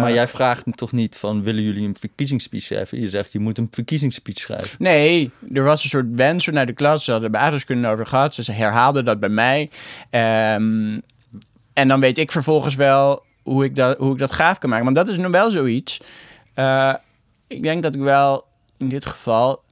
maar 0.00 0.12
jij 0.12 0.28
vraagt 0.28 0.66
me 0.66 0.72
toch 0.72 0.92
niet 0.92 1.16
van, 1.16 1.42
willen 1.42 1.62
jullie 1.62 1.88
een 1.88 1.96
verkiezingsspeech 1.98 2.62
schrijven? 2.62 3.00
Je 3.00 3.08
zegt, 3.08 3.32
je 3.32 3.38
moet 3.38 3.58
een 3.58 3.68
verkiezingsspeech 3.70 4.38
schrijven. 4.38 4.70
Nee, 4.78 5.30
er 5.52 5.62
was 5.62 5.82
een 5.82 5.88
soort 5.88 6.06
wens 6.14 6.44
vanuit 6.44 6.66
de 6.66 6.72
klas. 6.72 7.04
Ze 7.04 7.10
hadden 7.10 7.30
bij 7.30 7.40
aardrijkskunde 7.40 7.88
over 7.88 8.06
gehad. 8.06 8.34
Ze 8.34 8.52
herhaalden 8.52 9.04
dat 9.04 9.20
bij 9.20 9.28
mij. 9.28 9.70
Ehm, 10.10 10.98
en 11.72 11.88
dan 11.88 12.00
weet 12.00 12.18
ik 12.18 12.32
vervolgens 12.32 12.74
wel 12.74 13.22
hoe 13.42 13.64
ik 13.64 13.74
dat, 13.76 13.98
hoe 13.98 14.12
ik 14.12 14.18
dat 14.18 14.32
gaaf 14.32 14.58
kan 14.58 14.68
maken. 14.70 14.84
Want 14.84 14.96
dat 14.96 15.08
is 15.08 15.16
nu 15.16 15.28
wel 15.28 15.50
zoiets. 15.50 16.00
Eh, 16.54 16.94
ik 17.46 17.62
denk 17.62 17.82
dat 17.82 17.94
ik 17.94 18.00
wel 18.00 18.44
in 18.78 18.88
dit 18.88 19.06
geval 19.06 19.62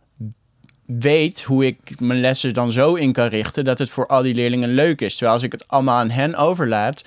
weet 0.87 1.43
hoe 1.43 1.67
ik 1.67 2.01
mijn 2.01 2.21
lessen 2.21 2.55
dan 2.55 2.73
zo 2.73 2.95
in 2.95 3.13
kan 3.13 3.27
richten... 3.27 3.65
dat 3.65 3.79
het 3.79 3.91
voor 3.91 4.07
al 4.07 4.23
die 4.23 4.35
leerlingen 4.35 4.69
leuk 4.69 5.01
is. 5.01 5.13
Terwijl 5.13 5.35
als 5.35 5.43
ik 5.43 5.53
het 5.53 5.69
allemaal 5.69 5.99
aan 5.99 6.11
hen 6.11 6.35
overlaat... 6.35 7.05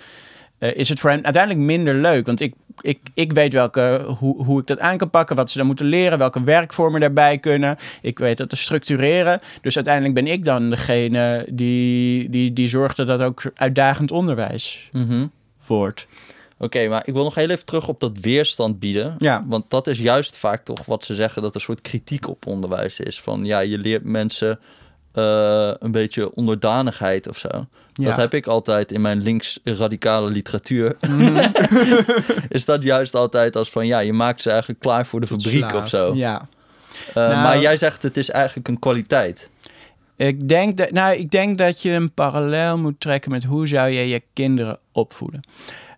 eh, 0.61 0.75
is 0.75 0.89
het 0.89 0.99
voor 0.99 1.09
hen 1.09 1.23
uiteindelijk 1.23 1.65
minder 1.65 1.95
leuk. 1.95 2.25
Want 2.25 2.39
ik, 2.41 2.53
ik, 2.81 2.99
ik 3.13 3.31
weet 3.33 3.53
welke, 3.53 4.05
hoe, 4.19 4.43
hoe 4.43 4.59
ik 4.59 4.67
dat 4.67 4.79
aan 4.79 4.97
kan 4.97 5.09
pakken, 5.09 5.35
wat 5.35 5.49
ze 5.51 5.57
dan 5.57 5.67
moeten 5.67 5.85
leren, 5.85 6.17
welke 6.17 6.43
werkvormen 6.43 6.99
daarbij 7.01 7.37
kunnen. 7.37 7.77
Ik 8.01 8.19
weet 8.19 8.37
dat 8.37 8.49
te 8.49 8.55
structureren. 8.55 9.39
Dus 9.61 9.75
uiteindelijk 9.75 10.13
ben 10.15 10.27
ik 10.27 10.43
dan 10.43 10.69
degene 10.69 11.45
die, 11.49 12.29
die, 12.29 12.53
die 12.53 12.67
zorgt 12.67 12.97
dat 12.97 13.07
dat 13.07 13.21
ook 13.21 13.41
uitdagend 13.55 14.11
onderwijs 14.11 14.89
Mhm. 14.91 15.25
wordt. 15.67 16.07
Oké, 16.57 16.87
maar 16.87 17.01
ik 17.05 17.13
wil 17.13 17.23
nog 17.23 17.35
heel 17.35 17.49
even 17.49 17.65
terug 17.65 17.87
op 17.87 17.99
dat 17.99 18.19
weerstand 18.19 18.79
bieden. 18.79 19.15
Ja. 19.17 19.43
Want 19.47 19.69
dat 19.69 19.87
is 19.87 19.99
juist 19.99 20.35
vaak 20.35 20.63
toch 20.63 20.85
wat 20.85 21.05
ze 21.05 21.15
zeggen 21.15 21.41
dat 21.41 21.49
er 21.49 21.55
een 21.55 21.65
soort 21.65 21.81
kritiek 21.81 22.27
op 22.27 22.47
onderwijs 22.47 22.99
is. 22.99 23.21
Van 23.21 23.45
ja, 23.45 23.59
je 23.59 23.77
leert 23.77 24.03
mensen 24.03 24.59
eh, 25.13 25.71
een 25.79 25.91
beetje 25.91 26.33
onderdanigheid 26.35 27.27
of 27.27 27.37
zo. 27.37 27.47
Ja. 27.93 28.05
Dat 28.05 28.17
heb 28.17 28.33
ik 28.33 28.47
altijd 28.47 28.91
in 28.91 29.01
mijn 29.01 29.21
links-radicale 29.21 30.29
literatuur. 30.29 30.95
Mhm. 30.99 31.49
is 32.49 32.65
dat 32.65 32.83
juist 32.83 33.15
altijd 33.15 33.55
als 33.55 33.69
van 33.69 33.87
ja, 33.87 33.99
je 33.99 34.13
maakt 34.13 34.41
ze 34.41 34.49
eigenlijk 34.49 34.79
klaar 34.79 35.05
voor 35.05 35.19
de 35.19 35.27
fabriek 35.27 35.73
of 35.73 35.87
zo. 35.89 36.15
Ja. 36.15 36.47
Eh, 37.07 37.15
Nou- 37.15 37.33
maar 37.33 37.59
jij 37.59 37.77
zegt 37.77 38.03
het 38.03 38.17
is 38.17 38.29
eigenlijk 38.29 38.67
een 38.67 38.79
kwaliteit. 38.79 39.49
Ik 40.15 40.49
denk, 40.49 40.77
dat, 40.77 40.91
nou, 40.91 41.15
ik 41.15 41.31
denk 41.31 41.57
dat 41.57 41.81
je 41.81 41.91
een 41.91 42.11
parallel 42.13 42.77
moet 42.77 42.99
trekken 42.99 43.31
met 43.31 43.43
hoe 43.43 43.67
zou 43.67 43.89
je 43.89 44.07
je 44.09 44.21
kinderen 44.33 44.79
opvoeden. 44.91 45.41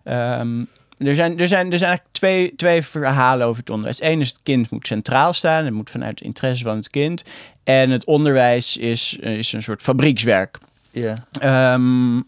Ehm, 0.04 0.64
er, 0.98 1.14
zijn, 1.14 1.38
er, 1.38 1.48
zijn, 1.48 1.72
er 1.72 1.78
zijn 1.78 1.90
eigenlijk 1.90 2.08
twee, 2.12 2.54
twee 2.56 2.82
verhalen 2.82 3.46
over 3.46 3.60
het 3.60 3.70
onderwijs. 3.70 4.02
Eén 4.02 4.20
is 4.20 4.28
het 4.28 4.42
kind 4.42 4.70
moet 4.70 4.86
centraal 4.86 5.32
staan. 5.32 5.64
Het 5.64 5.74
moet 5.74 5.90
vanuit 5.90 6.18
het 6.18 6.28
interesse 6.28 6.64
van 6.64 6.76
het 6.76 6.90
kind. 6.90 7.24
En 7.64 7.90
het 7.90 8.04
onderwijs 8.04 8.76
is, 8.76 9.16
is 9.20 9.52
een 9.52 9.62
soort 9.62 9.82
fabriekswerk. 9.82 10.58
Ja. 10.90 11.26
Ehm, 11.40 12.20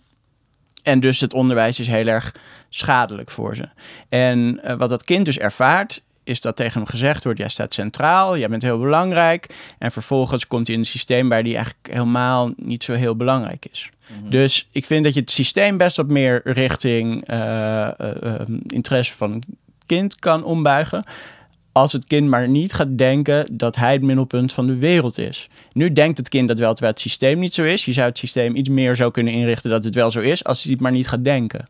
en 0.83 1.01
dus 1.01 1.21
het 1.21 1.35
onderwijs 1.35 1.81
is 1.81 1.87
heel 1.87 2.07
erg 2.07 2.35
schadelijk 2.69 3.31
voor 3.31 3.57
ze. 3.57 3.69
En 4.09 4.61
eh, 4.63 4.77
wat 4.77 4.89
dat 4.89 5.05
kind 5.05 5.25
dus 5.25 5.39
ervaart, 5.39 6.03
is 6.27 6.41
dat 6.41 6.57
tegen 6.57 6.73
hem 6.73 6.89
gezegd 6.89 7.25
wordt: 7.25 7.39
jij 7.39 7.49
staat 7.49 7.75
centraal, 7.75 8.39
jij 8.39 8.49
bent 8.49 8.63
heel 8.63 8.79
belangrijk. 8.79 9.55
En 9.79 9.93
vervolgens 9.93 10.47
komt 10.47 10.67
hij 10.67 10.75
in 10.75 10.83
een 10.83 10.87
systeem 10.87 11.29
waar 11.29 11.43
die 11.43 11.55
eigenlijk 11.55 11.89
helemaal 11.91 12.53
niet 12.57 12.85
zo 12.85 12.93
heel 12.93 13.17
belangrijk 13.17 13.67
is. 13.71 13.91
Dus 14.29 14.69
ik 14.71 14.85
vind 14.85 15.05
dat 15.05 15.15
je 15.15 15.21
het 15.21 15.31
systeem 15.31 15.77
best 15.77 15.97
wat 15.97 16.09
meer 16.09 16.41
richting 16.45 17.27
eh, 17.27 17.87
eh, 17.87 17.91
eh, 18.23 18.49
interesse 18.67 19.15
van 19.15 19.33
het 19.33 19.45
kind 19.87 20.19
kan 20.19 20.45
ombuigen. 20.45 21.05
Als 21.73 21.93
het 21.93 22.07
kind 22.07 22.29
maar 22.29 22.49
niet 22.49 22.73
gaat 22.73 22.99
denken 22.99 23.47
dat 23.53 23.77
hij 23.77 23.93
het 23.93 24.03
middelpunt 24.03 24.53
van 24.53 24.67
de 24.67 24.77
wereld 24.77 25.19
is. 25.19 25.49
Nu 25.73 25.93
denkt 25.93 26.19
het 26.19 26.29
kind 26.29 26.49
dat 26.49 26.59
wel, 26.59 26.73
terwijl 26.73 26.93
het 26.93 27.03
systeem 27.03 27.39
niet 27.39 27.55
zo 27.55 27.63
is. 27.63 27.85
Je 27.85 27.93
zou 27.93 28.09
het 28.09 28.19
systeem 28.19 28.57
iets 28.57 28.69
meer 28.69 28.97
zo 28.97 29.11
kunnen 29.11 29.33
inrichten 29.33 29.71
dat 29.71 29.85
het 29.85 29.95
wel 29.95 30.11
zo 30.11 30.21
is, 30.21 30.45
als 30.45 30.63
hij 30.63 30.73
het 30.73 30.81
maar 30.81 30.93
niet 30.93 31.09
gaat 31.09 31.25
denken. 31.25 31.69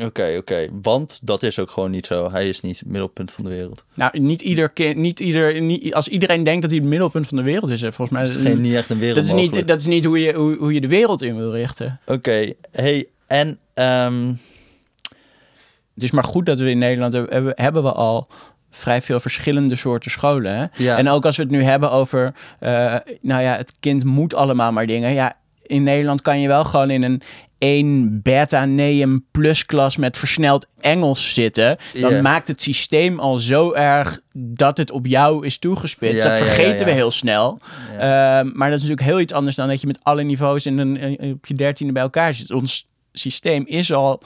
Oké, 0.00 0.34
oké. 0.38 0.68
Want 0.82 1.20
dat 1.22 1.42
is 1.42 1.58
ook 1.58 1.70
gewoon 1.70 1.90
niet 1.90 2.06
zo. 2.06 2.30
Hij 2.30 2.48
is 2.48 2.60
niet 2.60 2.78
het 2.78 2.88
middelpunt 2.88 3.32
van 3.32 3.44
de 3.44 3.50
wereld. 3.50 3.84
Nou, 3.94 4.20
niet 4.20 4.40
ieder 4.40 4.70
kind, 4.70 4.96
niet 4.96 5.20
ieder, 5.20 5.60
niet, 5.60 5.94
als 5.94 6.08
iedereen 6.08 6.44
denkt 6.44 6.62
dat 6.62 6.70
hij 6.70 6.80
het 6.80 6.88
middelpunt 6.88 7.26
van 7.26 7.36
de 7.36 7.42
wereld 7.42 7.70
is, 7.70 7.80
volgens 7.80 8.10
mij. 8.10 8.22
Dat 8.22 8.36
is 8.36 8.42
geen, 8.42 8.60
niet 8.60 8.74
echt 8.74 8.90
een 8.90 8.98
wereld 8.98 9.16
dat 9.16 9.24
is 9.24 9.32
niet, 9.32 9.68
dat 9.68 9.80
is 9.80 9.86
niet 9.86 10.04
hoe, 10.04 10.20
je, 10.20 10.32
hoe, 10.34 10.56
hoe 10.56 10.72
je 10.72 10.80
de 10.80 10.88
wereld 10.88 11.22
in 11.22 11.36
wil 11.36 11.52
richten. 11.52 12.00
Oké, 12.06 12.52
hey, 12.70 13.08
en 13.26 13.58
ehm, 13.74 14.28
Het 15.94 16.02
is 16.02 16.10
maar 16.10 16.24
goed 16.24 16.46
dat 16.46 16.58
we 16.58 16.70
in 16.70 16.78
Nederland 16.78 17.12
hebben, 17.12 17.52
hebben 17.54 17.82
we 17.82 17.92
al 17.92 18.28
vrij 18.70 19.02
veel 19.02 19.20
verschillende 19.20 19.76
soorten 19.76 20.10
scholen. 20.10 20.54
Hè? 20.56 20.84
Ja. 20.84 20.98
En 20.98 21.08
ook 21.08 21.24
als 21.24 21.36
we 21.36 21.42
het 21.42 21.50
nu 21.50 21.62
hebben 21.62 21.90
over, 21.90 22.34
eh, 22.60 22.96
nou 23.20 23.42
ja, 23.42 23.56
het 23.56 23.74
kind 23.80 24.04
moet 24.04 24.34
allemaal 24.34 24.72
maar 24.72 24.86
dingen. 24.86 25.12
Ja, 25.12 25.36
in 25.66 25.82
Nederland 25.82 26.22
kan 26.22 26.40
je 26.40 26.48
wel 26.48 26.64
gewoon 26.64 26.90
in 26.90 27.02
een 27.02 27.22
één 27.58 28.22
beta 28.22 28.64
neum 28.64 29.26
plus 29.30 29.66
klas 29.66 29.96
met 29.96 30.18
versneld 30.18 30.66
Engels 30.80 31.34
zitten, 31.34 31.76
dan 32.00 32.22
maakt 32.22 32.48
het 32.48 32.60
systeem 32.60 33.18
al 33.18 33.38
zo 33.38 33.72
erg 33.72 34.20
dat 34.32 34.76
het 34.76 34.90
op 34.90 35.06
jou 35.06 35.46
is 35.46 35.58
toegespitst. 35.58 36.22
Ja, 36.22 36.28
dat 36.28 36.38
ja, 36.38 36.44
vergeten 36.44 36.78
ja. 36.78 36.84
we 36.84 36.90
heel 36.90 37.10
snel. 37.10 37.58
Ehm, 37.98 38.50
maar 38.52 38.70
dat 38.70 38.80
is 38.80 38.88
natuurlijk 38.88 39.00
heel 39.00 39.20
iets 39.20 39.32
anders 39.32 39.56
dan 39.56 39.68
dat 39.68 39.80
je 39.80 39.86
met 39.86 39.98
alle 40.02 40.22
niveaus 40.22 40.66
in 40.66 40.78
een, 40.78 41.18
op 41.34 41.46
je 41.46 41.54
dertiende 41.54 41.92
bij 41.92 42.02
elkaar 42.02 42.34
zit. 42.34 42.50
Ons 42.50 42.88
systeem 43.12 43.64
is 43.66 43.92
al 43.92 44.22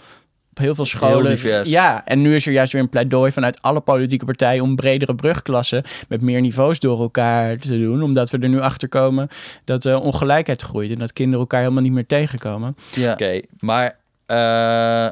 op 0.59 0.65
heel 0.65 0.75
veel 0.75 0.87
scholen. 0.87 1.31
divers. 1.31 1.69
Ja, 1.69 2.03
en 2.05 2.23
nu 2.23 2.35
is 2.35 2.47
er 2.47 2.53
juist 2.53 2.73
weer 2.73 2.83
een 2.83 2.89
pleidooi 2.89 3.33
vanuit 3.33 3.63
alle 3.63 3.81
politieke 3.81 4.25
partijen 4.25 4.63
om 4.63 4.77
bredere 4.77 5.15
brugklassen 5.15 5.83
met 6.09 6.21
meer 6.21 6.41
niveaus 6.41 6.79
door 6.81 7.01
elkaar 7.01 7.57
te 7.57 7.79
doen. 7.79 8.03
Omdat 8.03 8.31
we 8.31 8.39
er 8.39 8.49
nu 8.49 8.61
achter 8.61 8.89
komen 8.89 9.29
dat 9.65 9.83
de 9.83 9.99
ongelijkheid 10.01 10.63
groeit 10.63 10.91
en 10.93 10.99
dat 10.99 11.13
kinderen 11.13 11.41
elkaar 11.41 11.61
helemaal 11.61 11.83
niet 11.83 11.93
meer 11.93 12.07
tegenkomen. 12.07 12.77
Ja. 12.95 13.13
Oké, 13.13 13.41
maar 13.59 13.99
eh, 14.27 15.11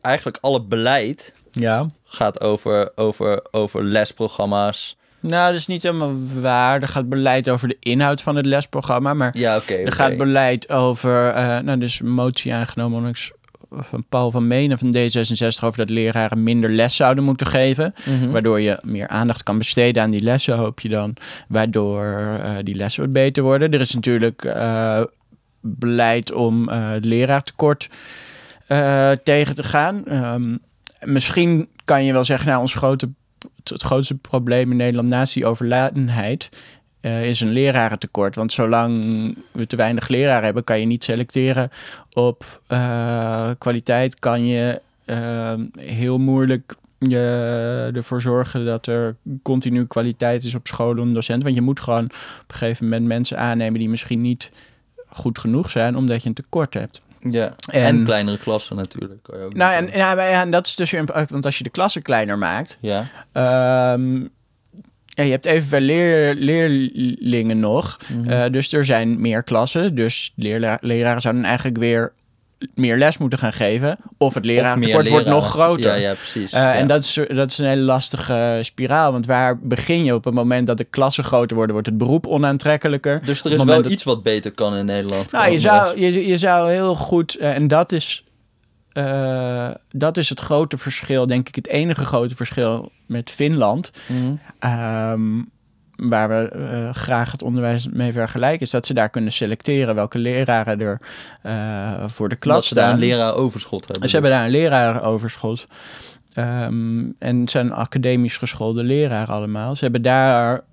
eigenlijk 0.00 0.38
alle 0.40 0.62
beleid 0.62 1.34
Ja. 1.50 1.86
gaat 2.04 2.40
over, 2.40 2.90
over, 2.94 3.42
over 3.50 3.84
lesprogramma's. 3.84 4.96
Nou, 5.20 5.50
dat 5.50 5.60
is 5.60 5.66
niet 5.66 5.82
helemaal 5.82 6.14
waar. 6.40 6.82
Er 6.82 6.88
gaat 6.88 7.08
beleid 7.08 7.48
over 7.48 7.68
de 7.68 7.76
inhoud 7.80 8.22
van 8.22 8.36
het 8.36 8.46
lesprogramma, 8.46 9.14
maar 9.14 9.38
Ja, 9.38 9.56
oké. 9.56 9.74
er 9.74 9.92
gaat 9.92 10.16
beleid 10.16 10.68
over, 10.70 11.28
eh 11.28 11.58
nou, 11.58 11.78
dus 11.78 12.00
een 12.00 12.10
motie 12.10 12.54
aangenomen 12.54 12.96
onlangs 12.98 13.32
van 13.76 14.04
Paul 14.08 14.30
van 14.30 14.46
Menen 14.46 14.78
van 14.78 14.96
D66 14.96 15.64
over 15.64 15.76
dat 15.76 15.90
leraren 15.90 16.42
minder 16.42 16.70
les 16.70 16.96
zouden 16.96 17.24
moeten 17.24 17.46
geven. 17.46 17.94
Mhm. 18.04 18.30
Waardoor 18.30 18.60
je 18.60 18.78
meer 18.82 19.08
aandacht 19.08 19.42
kan 19.42 19.58
besteden 19.58 20.02
aan 20.02 20.10
die 20.10 20.22
lessen, 20.22 20.56
hoop 20.56 20.80
je 20.80 20.88
dan. 20.88 21.16
Waardoor 21.48 22.04
eh, 22.04 22.50
die 22.62 22.74
lessen 22.74 23.02
wat 23.02 23.12
beter 23.12 23.42
worden. 23.42 23.70
Er 23.70 23.80
is 23.80 23.94
natuurlijk 23.94 24.44
eh, 24.44 25.02
beleid 25.60 26.32
om 26.32 26.68
eh 26.68 26.90
het 26.90 27.04
leraartekort 27.04 27.88
tegen 29.22 29.54
te 29.54 29.62
gaan. 29.62 30.06
Ehm, 30.06 30.56
misschien 31.00 31.68
kan 31.84 32.04
je 32.04 32.12
wel 32.12 32.24
zeggen, 32.24 32.48
nou, 32.48 32.60
ons 32.60 32.74
grote, 32.74 33.08
het 33.64 33.82
grootste 33.82 34.18
probleem 34.18 34.70
in 34.70 34.76
Nederland 34.76 35.08
naast 35.08 35.34
die 35.34 35.46
overladenheid 35.46 36.48
eh, 37.04 37.28
is 37.28 37.40
een 37.40 37.50
lerarentekort. 37.52 38.34
Want 38.34 38.52
zolang 38.52 39.36
we 39.52 39.66
te 39.66 39.76
weinig 39.76 40.08
leraren 40.08 40.44
hebben, 40.44 40.64
kan 40.64 40.80
je 40.80 40.86
niet 40.86 41.04
selecteren 41.04 41.70
op 42.12 42.60
eh, 42.66 43.50
kwaliteit. 43.58 44.18
Kan 44.18 44.46
je 44.46 44.80
eh, 45.04 45.54
heel 45.80 46.18
moeilijk 46.18 46.74
je 46.98 47.90
ervoor 47.94 48.20
zorgen 48.20 48.64
dat 48.64 48.86
er 48.86 49.16
continu 49.42 49.86
kwaliteit 49.86 50.44
is 50.44 50.54
op 50.54 50.66
scholen 50.66 51.02
en 51.02 51.14
docenten. 51.14 51.44
Want 51.44 51.54
je 51.56 51.62
moet 51.62 51.80
gewoon 51.80 52.04
op 52.04 52.10
een 52.46 52.54
gegeven 52.56 52.84
moment 52.84 53.06
mensen 53.06 53.38
aannemen 53.38 53.78
die 53.78 53.88
misschien 53.88 54.20
niet 54.20 54.50
goed 55.08 55.38
genoeg 55.38 55.70
zijn, 55.70 55.96
omdat 55.96 56.22
je 56.22 56.28
een 56.28 56.34
tekort 56.34 56.74
hebt. 56.74 57.02
Ja. 57.20 57.54
En, 57.66 57.82
En- 57.84 58.04
kleinere 58.04 58.38
klassen 58.38 58.76
natuurlijk. 58.76 59.22
Kan 59.22 59.38
je 59.38 59.44
ook 59.44 59.54
Nou, 59.54 59.74
en, 59.74 59.98
ja, 59.98 60.16
en 60.40 60.50
dat 60.50 60.66
is 60.66 60.74
dus 60.74 60.90
weer, 60.90 61.00
een- 61.00 61.26
want 61.28 61.44
als 61.44 61.58
je 61.58 61.64
de 61.64 61.70
klassen 61.70 62.02
kleiner 62.02 62.38
maakt. 62.38 62.78
Ja. 62.80 63.06
Ehm, 63.32 64.20
ja, 65.14 65.22
je 65.24 65.30
hebt 65.30 65.46
evenveel 65.46 65.80
leer, 65.80 66.34
leerlingen 66.34 67.60
nog. 67.60 67.96
Mhm. 68.08 68.30
Eh, 68.30 68.42
dus 68.52 68.72
er 68.72 68.84
zijn 68.84 69.20
meer 69.20 69.42
klassen. 69.42 69.94
Dus 69.94 70.32
leerla- 70.36 70.78
leraren 70.80 71.22
zouden 71.22 71.44
eigenlijk 71.44 71.78
weer 71.78 72.12
meer 72.74 72.96
les 72.96 73.18
moeten 73.18 73.38
gaan 73.38 73.52
geven. 73.52 73.96
Of 74.18 74.34
het 74.34 74.44
lerarentekort 74.44 75.08
wordt 75.08 75.26
nog 75.26 75.48
groter. 75.50 75.90
Ja, 75.90 75.94
ja 75.94 76.14
precies. 76.14 76.52
Eh, 76.52 76.60
ja. 76.60 76.74
En 76.74 76.86
dat 76.86 77.04
is, 77.04 77.18
dat 77.28 77.50
is 77.50 77.58
een 77.58 77.66
hele 77.66 77.80
lastige 77.82 78.58
spiraal. 78.62 79.12
Want 79.12 79.26
waar 79.26 79.58
begin 79.58 80.04
je 80.04 80.14
op 80.14 80.24
het 80.24 80.34
moment 80.34 80.66
dat 80.66 80.78
de 80.78 80.84
klassen 80.84 81.24
groter 81.24 81.54
worden, 81.56 81.72
wordt 81.74 81.88
het 81.88 81.98
beroep 81.98 82.26
onaantrekkelijker. 82.26 83.20
Dus 83.24 83.44
er 83.44 83.50
is 83.52 83.56
wel 83.64 83.82
dat- 83.82 83.92
iets 83.92 84.04
wat 84.04 84.22
beter 84.22 84.52
kan 84.52 84.76
in 84.76 84.86
Nederland. 84.86 85.32
Nou, 85.32 85.50
je 85.50 85.58
zou, 85.58 86.00
je, 86.00 86.26
je 86.26 86.38
zou 86.38 86.70
heel 86.70 86.94
goed, 86.94 87.34
eh, 87.36 87.54
en 87.54 87.68
dat 87.68 87.92
is, 87.92 88.23
eh, 88.94 89.70
dat 89.90 90.16
is 90.16 90.28
het 90.28 90.40
grote 90.40 90.78
verschil, 90.78 91.26
denk 91.26 91.48
ik, 91.48 91.54
het 91.54 91.68
enige 91.68 92.04
grote 92.04 92.36
verschil 92.36 92.92
met 93.06 93.30
Finland. 93.30 93.90
Mhm. 94.06 94.34
Ehm, 94.58 95.42
waar 95.96 96.28
we 96.28 96.48
eh, 96.48 96.94
graag 96.94 97.32
het 97.32 97.42
onderwijs 97.42 97.88
mee 97.88 98.12
vergelijken, 98.12 98.60
is 98.60 98.70
dat 98.70 98.86
ze 98.86 98.94
daar 98.94 99.10
kunnen 99.10 99.32
selecteren 99.32 99.94
welke 99.94 100.18
leraren 100.18 100.80
er 100.80 101.00
eh, 101.42 102.04
voor 102.06 102.28
de 102.28 102.36
klas 102.36 102.54
Dat 102.54 102.64
ze 102.64 102.74
daar 102.74 102.84
staan. 102.84 102.94
een 102.94 103.06
leraar 103.06 103.34
overschot 103.34 103.86
hebben. 103.86 104.08
Ze 104.08 104.14
hebben 104.14 104.32
daar 104.32 104.44
een 104.44 104.50
lerarenoverschot. 104.50 105.66
Ehm, 106.32 107.10
en 107.18 107.40
het 107.40 107.50
zijn 107.50 107.72
academisch 107.72 108.36
geschoolde 108.36 108.82
leraren 108.82 109.34
allemaal. 109.34 109.76
Ze 109.76 109.82
hebben 109.82 110.02
daar 110.02 110.64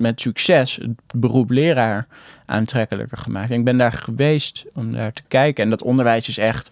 met 0.00 0.20
succes 0.20 0.76
het 0.76 0.90
beroep 1.14 1.50
leraar 1.50 2.06
aantrekkelijker 2.46 3.18
gemaakt. 3.18 3.50
En 3.50 3.58
ik 3.58 3.64
ben 3.64 3.78
daar 3.78 3.92
geweest 3.92 4.64
om 4.74 4.92
daar 4.92 5.12
te 5.12 5.22
kijken. 5.28 5.64
En 5.64 5.70
dat 5.70 5.82
onderwijs 5.82 6.28
is 6.28 6.38
echt... 6.38 6.70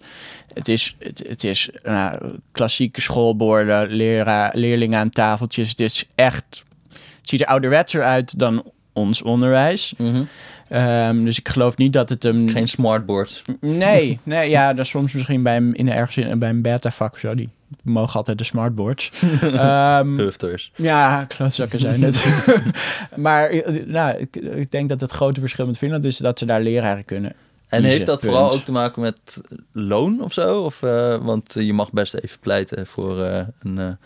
Het 0.53 0.67
is, 0.67 0.95
het, 0.99 1.23
het 1.27 1.43
is 1.43 1.69
nou, 1.83 2.39
klassieke 2.51 3.01
schoolborden, 3.01 3.91
lera, 3.91 4.51
leerlingen 4.53 4.99
aan 4.99 5.09
tafeltjes. 5.09 5.69
Het 5.69 5.79
is 5.79 6.07
echt... 6.15 6.63
Het 6.91 7.29
ziet 7.29 7.41
er 7.41 7.47
ouderwetser 7.47 8.03
uit 8.03 8.39
dan 8.39 8.63
ons 8.93 9.21
onderwijs. 9.21 9.93
Mhm. 9.97 10.23
Ehm, 10.67 11.23
dus 11.23 11.39
ik 11.39 11.49
geloof 11.49 11.77
niet 11.77 11.93
dat 11.93 12.09
het 12.09 12.23
een... 12.23 12.49
Geen 12.49 12.67
smartboard. 12.67 13.43
Nee, 13.61 14.19
nee, 14.23 14.49
ja, 14.49 14.73
dat 14.73 14.87
soms 14.87 15.13
misschien 15.13 15.43
bij 15.43 15.57
een, 15.57 15.75
in 15.75 15.89
ergens 15.89 16.17
in, 16.17 16.39
bij 16.39 16.49
een 16.49 16.61
beta-vak 16.61 17.17
zo. 17.17 17.35
Die 17.35 17.49
mogen 17.83 18.15
altijd 18.15 18.37
de 18.37 18.43
smartboards. 18.43 19.11
Ehm, 19.41 20.17
Hufters. 20.17 20.71
ja, 20.75 21.25
klootzakken 21.25 21.79
zijn 21.79 22.03
het. 22.03 22.25
maar 23.15 23.49
eh, 23.49 23.85
nou, 23.85 24.17
ik, 24.17 24.35
ik 24.35 24.71
denk 24.71 24.89
dat 24.89 25.01
het 25.01 25.11
grote 25.11 25.39
verschil 25.39 25.65
met 25.65 25.77
Finland 25.77 26.03
is 26.03 26.17
dat 26.17 26.39
ze 26.39 26.45
daar 26.45 26.61
leraren 26.61 27.05
kunnen. 27.05 27.35
En 27.69 27.83
heeft 27.83 28.05
dat 28.05 28.19
punt. 28.19 28.31
vooral 28.31 28.53
ook 28.53 28.63
te 28.63 28.71
maken 28.71 29.01
met 29.01 29.41
loon 29.71 30.21
of 30.21 30.33
zo? 30.33 30.61
Of, 30.61 30.83
eh, 30.83 31.17
want 31.17 31.53
je 31.53 31.73
mag 31.73 31.91
best 31.91 32.13
even 32.13 32.39
pleiten 32.39 32.87
voor 32.87 33.23
eh, 33.23 33.45
een, 33.59 33.97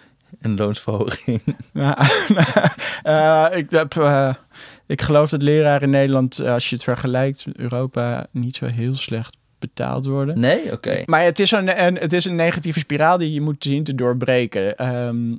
een 0.41 0.55
loonsverhoging. 0.55 1.41
Eh, 3.03 3.47
ik, 3.51 3.71
heb, 3.71 3.93
ik 4.85 5.01
geloof 5.01 5.29
dat 5.29 5.41
leraren 5.41 5.81
in 5.81 5.89
Nederland, 5.89 6.45
als 6.45 6.69
je 6.69 6.75
het 6.75 6.83
vergelijkt 6.83 7.45
met 7.45 7.57
Europa, 7.57 8.27
niet 8.31 8.55
zo 8.55 8.65
heel 8.65 8.95
slecht 8.95 9.37
betaald 9.67 10.05
worden. 10.05 10.39
Nee? 10.39 10.71
Oké. 10.71 11.03
Maar 11.05 11.23
het 11.23 11.39
is 11.39 11.51
een, 11.51 11.85
een, 11.85 11.97
het 11.97 12.13
is 12.13 12.25
een 12.25 12.35
negatieve 12.35 12.79
spiraal 12.79 13.17
die 13.17 13.33
je 13.33 13.41
moet 13.41 13.63
zien 13.63 13.83
te 13.83 13.95
doorbreken. 13.95 14.77
Ehm, 14.77 15.35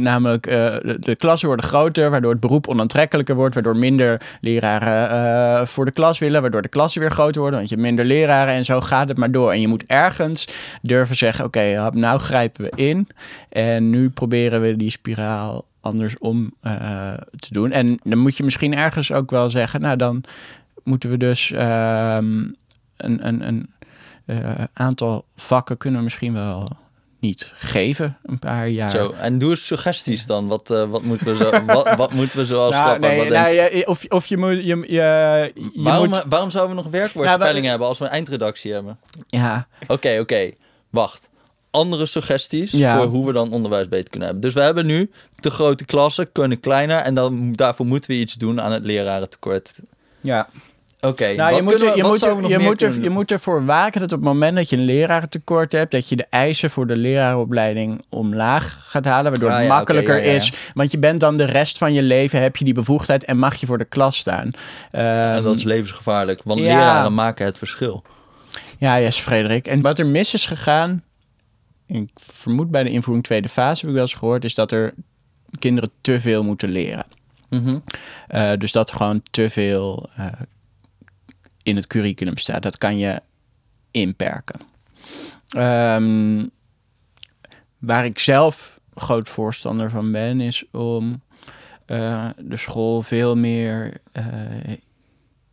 namelijk, 0.00 0.46
eh, 0.46 0.76
de, 0.98 1.16
klassen 1.16 1.48
worden 1.48 1.66
groter, 1.66 2.10
waardoor 2.10 2.30
het 2.30 2.40
beroep 2.40 2.68
onaantrekkelijker 2.68 3.34
wordt, 3.34 3.54
waardoor 3.54 3.76
minder 3.76 4.20
leraren 4.40 5.10
eh, 5.10 5.66
voor 5.66 5.84
de 5.84 5.90
klas 5.90 6.18
willen, 6.18 6.40
waardoor 6.40 6.62
de 6.62 6.68
klassen 6.68 7.00
weer 7.00 7.10
groter 7.10 7.40
worden, 7.40 7.58
want 7.58 7.70
je 7.70 7.74
hebt 7.74 7.86
minder 7.86 8.04
leraren 8.04 8.54
en 8.54 8.64
zo 8.64 8.80
gaat 8.80 9.08
het 9.08 9.18
maar 9.18 9.30
door. 9.30 9.52
En 9.52 9.60
je 9.60 9.68
moet 9.68 9.84
ergens 9.86 10.48
durven 10.82 11.16
zeggen, 11.16 11.44
oké, 11.44 11.90
nou 11.92 12.20
grijpen 12.20 12.64
we 12.64 12.72
in 12.74 13.08
en 13.48 13.90
nu 13.90 14.10
proberen 14.10 14.60
we 14.60 14.76
die 14.76 14.90
spiraal 14.90 15.64
andersom 15.80 16.54
eh, 16.60 17.14
te 17.38 17.48
doen. 17.50 17.72
En 17.72 17.98
dan 18.02 18.18
moet 18.18 18.36
je 18.36 18.44
misschien 18.44 18.74
ergens 18.74 19.12
ook 19.12 19.30
wel 19.30 19.50
zeggen, 19.50 19.80
nou 19.80 19.96
dan 19.96 20.24
moeten 20.84 21.10
we 21.10 21.16
dus 21.16 21.52
ehm, 21.52 22.44
een, 22.96 23.26
een, 23.26 23.46
een 23.46 23.70
eh, 24.26 24.64
aantal 24.72 25.24
vakken 25.36 25.76
kunnen 25.76 25.98
we 25.98 26.04
misschien 26.04 26.32
wel 26.32 26.70
niet 27.20 27.52
geven 27.54 28.16
een 28.22 28.38
paar 28.38 28.68
jaar. 28.68 28.90
Zo, 28.90 29.10
en 29.12 29.38
doe 29.38 29.50
eens 29.50 29.66
suggesties 29.66 30.26
dan. 30.26 30.46
Wat, 30.48 30.70
eh, 30.70 30.84
wat, 30.84 31.02
moeten, 31.02 31.26
we 31.26 31.36
zo, 31.44 31.64
wat, 31.74 31.94
wat 31.94 32.12
moeten 32.12 32.38
we 32.38 32.46
zoals 32.46 32.74
Nou, 32.74 32.98
nee, 32.98 33.18
Wat 33.18 33.28
nou, 33.28 33.54
denk- 33.54 33.72
je- 33.72 33.86
of, 33.86 34.04
of 34.08 34.26
je 34.26 34.36
moet... 34.36 34.50
Je, 34.50 34.64
je, 34.64 34.82
je 34.86 35.70
waarom, 35.74 36.08
moet 36.08 36.24
waarom 36.28 36.50
zouden 36.50 36.76
we 36.76 36.82
nog 36.82 36.90
werkwoordspelling 36.90 37.54
Nou, 37.56 37.66
hebben 37.68 37.88
als 37.88 37.98
we 37.98 38.04
een 38.04 38.10
eindredactie 38.10 38.72
hebben? 38.72 38.98
ja, 39.26 39.66
Oké, 39.86 40.18
oké. 40.20 40.50
Wacht. 40.90 41.28
Andere 41.70 42.06
suggesties 42.06 42.70
Ja. 42.72 42.96
voor 42.96 43.06
hoe 43.06 43.26
we 43.26 43.32
dan 43.32 43.52
onderwijs 43.52 43.88
beter 43.88 44.10
kunnen 44.10 44.28
hebben. 44.28 44.44
Dus 44.46 44.54
we 44.54 44.60
hebben 44.62 44.86
nu 44.86 45.10
te 45.40 45.50
grote 45.50 45.84
klassen, 45.84 46.32
kunnen 46.32 46.60
kleiner. 46.60 46.98
En 46.98 47.14
dan, 47.14 47.52
daarvoor 47.52 47.86
moeten 47.86 48.10
we 48.10 48.16
iets 48.16 48.34
doen 48.34 48.60
aan 48.60 48.72
het 48.72 48.84
lerarentekort. 48.84 49.80
ja. 50.20 50.48
Oké, 51.06 51.34
Nou, 51.34 51.54
je 51.54 51.62
moet, 51.62 51.72
er, 51.72 51.78
we- 51.78 51.84
je, 51.84 51.90
er, 51.90 52.48
je, 52.48 52.86
er, 52.86 53.02
je 53.02 53.24
ervoor 53.26 53.64
waken 53.64 54.00
dat 54.00 54.12
op 54.12 54.18
het 54.18 54.28
moment 54.28 54.56
dat 54.56 54.70
je 54.70 54.76
een 54.76 54.84
lerarentekort 54.84 55.72
hebt, 55.72 55.90
dat 55.90 56.08
je 56.08 56.16
de 56.16 56.26
eisen 56.30 56.70
voor 56.70 56.86
de 56.86 56.96
lerarenopleiding 56.96 58.04
omlaag 58.08 58.76
gaat 58.88 59.04
halen, 59.04 59.30
waardoor 59.30 59.50
Ah, 59.50 59.54
het 59.56 59.64
ja, 59.64 59.68
oké, 59.70 59.76
makkelijker 59.78 60.16
ja, 60.16 60.22
ja, 60.22 60.30
ja. 60.30 60.36
is. 60.36 60.52
Want 60.74 60.90
je 60.90 60.98
bent 60.98 61.20
dan 61.20 61.36
de 61.36 61.44
rest 61.44 61.78
van 61.78 61.92
je 61.92 62.02
leven, 62.02 62.40
heb 62.42 62.56
je 62.56 62.64
die 62.64 62.74
bevoegdheid 62.74 63.24
en 63.24 63.38
mag 63.38 63.54
je 63.54 63.66
voor 63.66 63.78
de 63.78 63.84
klas 63.84 64.16
staan. 64.16 64.50
En 64.90 65.32
Ehm, 65.34 65.42
dat 65.42 65.54
is 65.54 65.62
levensgevaarlijk, 65.62 66.40
want 66.44 66.60
leraren 66.60 67.14
maken 67.14 67.44
het 67.46 67.58
verschil. 67.58 68.02
Ja, 68.78 69.00
yes, 69.00 69.18
Frederik. 69.18 69.66
En 69.66 69.80
wat 69.80 69.98
er 69.98 70.06
mis 70.06 70.34
is 70.34 70.46
gegaan, 70.46 71.02
ik 71.86 72.08
vermoed 72.14 72.70
bij 72.70 72.82
de 72.82 72.90
invoering 72.90 73.24
tweede 73.24 73.48
fase 73.48 73.80
heb 73.80 73.88
ik 73.88 73.94
wel 73.94 74.02
eens 74.02 74.14
gehoord, 74.14 74.44
is 74.44 74.54
dat 74.54 74.72
er 74.72 74.94
kinderen 75.58 75.90
te 76.00 76.20
veel 76.20 76.44
moeten 76.44 76.68
leren. 76.68 77.06
Mhm. 77.50 77.78
Eh, 78.28 78.50
dus 78.58 78.72
dat 78.72 78.88
er 78.90 78.96
gewoon 78.96 79.22
te 79.30 79.50
veel 79.50 80.08
eh, 80.16 80.26
in 81.66 81.76
het 81.76 81.86
curriculum 81.86 82.36
staat. 82.36 82.62
Dat 82.62 82.78
kan 82.78 82.98
je 82.98 83.20
inperken. 83.90 84.60
Ehm, 85.48 86.46
waar 87.78 88.04
ik 88.04 88.18
zelf 88.18 88.80
groot 88.94 89.28
voorstander 89.28 89.90
van 89.90 90.12
ben, 90.12 90.40
is 90.40 90.64
om 90.72 91.22
eh, 91.86 92.28
de 92.38 92.56
school 92.56 93.02
veel 93.02 93.36
meer 93.36 93.92
eh, 94.12 94.24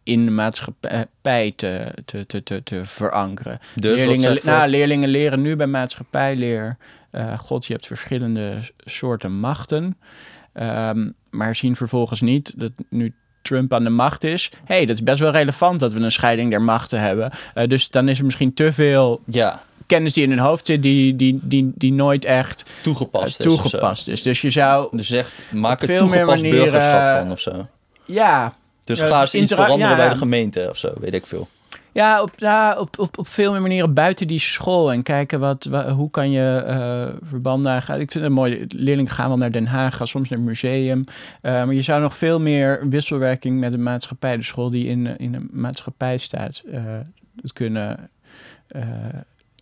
in 0.04 0.26
de 0.26 0.32
maatschappij 0.32 1.54
te, 1.56 1.94
te, 2.06 2.26
te, 2.26 2.44
te, 2.44 2.64
te 2.64 2.86
verankeren. 2.86 3.60
Dus 3.76 3.96
leerlingen, 3.96 4.40
nou, 4.44 4.70
leerlingen 4.70 5.10
leren 5.10 5.42
nu 5.42 5.56
bij 5.56 5.68
maatschappijleer. 5.68 6.78
eh 7.12 7.40
God, 7.40 7.66
je 7.66 7.74
hebt 7.74 7.88
verschillende 7.88 8.60
soorten 8.78 9.40
machten. 9.40 9.98
Ehm, 10.54 11.10
maar 11.30 11.56
zien 11.56 11.76
vervolgens 11.76 12.22
niet 12.22 12.54
dat 12.60 12.72
nu 12.90 13.14
Trump 13.44 13.74
aan 13.74 13.84
de 13.84 13.90
macht 13.90 14.24
is. 14.24 14.52
hey, 14.66 14.86
dat 14.86 14.96
is 14.96 15.04
best 15.04 15.20
wel 15.20 15.32
relevant 15.32 15.80
dat 15.80 15.94
we 15.94 16.00
een 16.00 16.12
scheiding 16.12 16.50
der 16.50 16.62
machten 16.62 17.00
hebben. 17.00 17.32
Eh, 17.54 17.68
dus 17.68 17.90
dan 17.90 18.08
is 18.10 18.20
er 18.20 18.26
misschien 18.26 18.54
te 18.54 18.74
veel 18.74 19.22
Ja, 19.26 19.62
kennis 19.88 20.14
die 20.14 20.24
in 20.24 20.30
hun 20.30 20.40
hoofd 20.40 20.66
zit, 20.66 20.84
die, 20.84 21.16
die, 21.16 21.40
die, 21.42 21.72
die 21.76 21.94
nooit 21.94 22.26
echt 22.26 22.64
eh, 22.64 22.84
toegepast 22.84 23.40
toegepast 23.42 24.08
is. 24.08 24.22
Dus 24.22 24.42
je 24.42 24.50
zou, 24.50 24.98
Dus 24.98 25.08
zegt, 25.08 25.42
maak 25.52 25.82
er 25.82 25.88
veel 25.88 26.08
meer 26.08 26.26
manieren- 26.26 26.60
burgerschap 26.72 27.22
van 27.22 27.32
of 27.32 27.40
zo. 27.40 27.68
ja, 28.06 28.54
Dus 28.84 29.00
Ja, 29.00 29.08
ga 29.08 29.22
eens 29.22 29.34
iets 29.36 29.54
veranderen 29.54 29.90
ja, 29.90 29.96
bij 29.96 30.10
de 30.10 30.16
gemeente 30.16 30.68
of 30.70 30.78
zo, 30.78 30.94
weet 31.00 31.14
ik 31.14 31.26
veel. 31.26 31.48
Ja, 31.94 32.22
op, 32.22 32.32
ja 32.36 32.76
op, 32.80 33.00
op, 33.00 33.18
op 33.18 33.28
veel 33.28 33.52
meer 33.52 33.62
manieren 33.62 33.94
buiten 33.94 34.28
die 34.28 34.40
school. 34.40 34.92
En 34.92 35.04
kijken 35.04 35.40
wat, 35.40 35.66
wa- 35.66 35.90
hoe 35.92 36.10
kan 36.10 36.32
je 36.32 36.44
eh, 36.58 37.08
verbanden 37.24 37.72
aangaan. 37.72 38.00
Ik 38.00 38.12
vind 38.12 38.24
het 38.24 38.34
mooi. 38.34 38.66
Leerlingen 38.68 39.12
gaan 39.12 39.28
wel 39.28 39.38
naar 39.38 39.52
Den 39.52 39.66
Haag, 39.68 39.96
gaan 39.96 40.08
soms 40.08 40.30
naar 40.30 40.40
het 40.40 40.48
museum. 40.48 41.04
Eh, 41.42 41.52
maar 41.52 41.74
je 41.74 41.82
zou 41.82 42.02
nog 42.02 42.18
veel 42.18 42.40
meer 42.42 42.90
wisselwerking 42.90 43.60
met 43.60 43.72
de 43.72 43.78
maatschappij, 43.78 44.38
de 44.38 44.44
school 44.44 44.70
die 44.70 44.86
in, 44.88 45.18
in 45.18 45.34
een 45.34 45.50
maatschappij 45.52 46.18
staat, 46.18 46.62
eh, 46.72 46.82
het 47.42 47.54
kunnen 47.54 48.10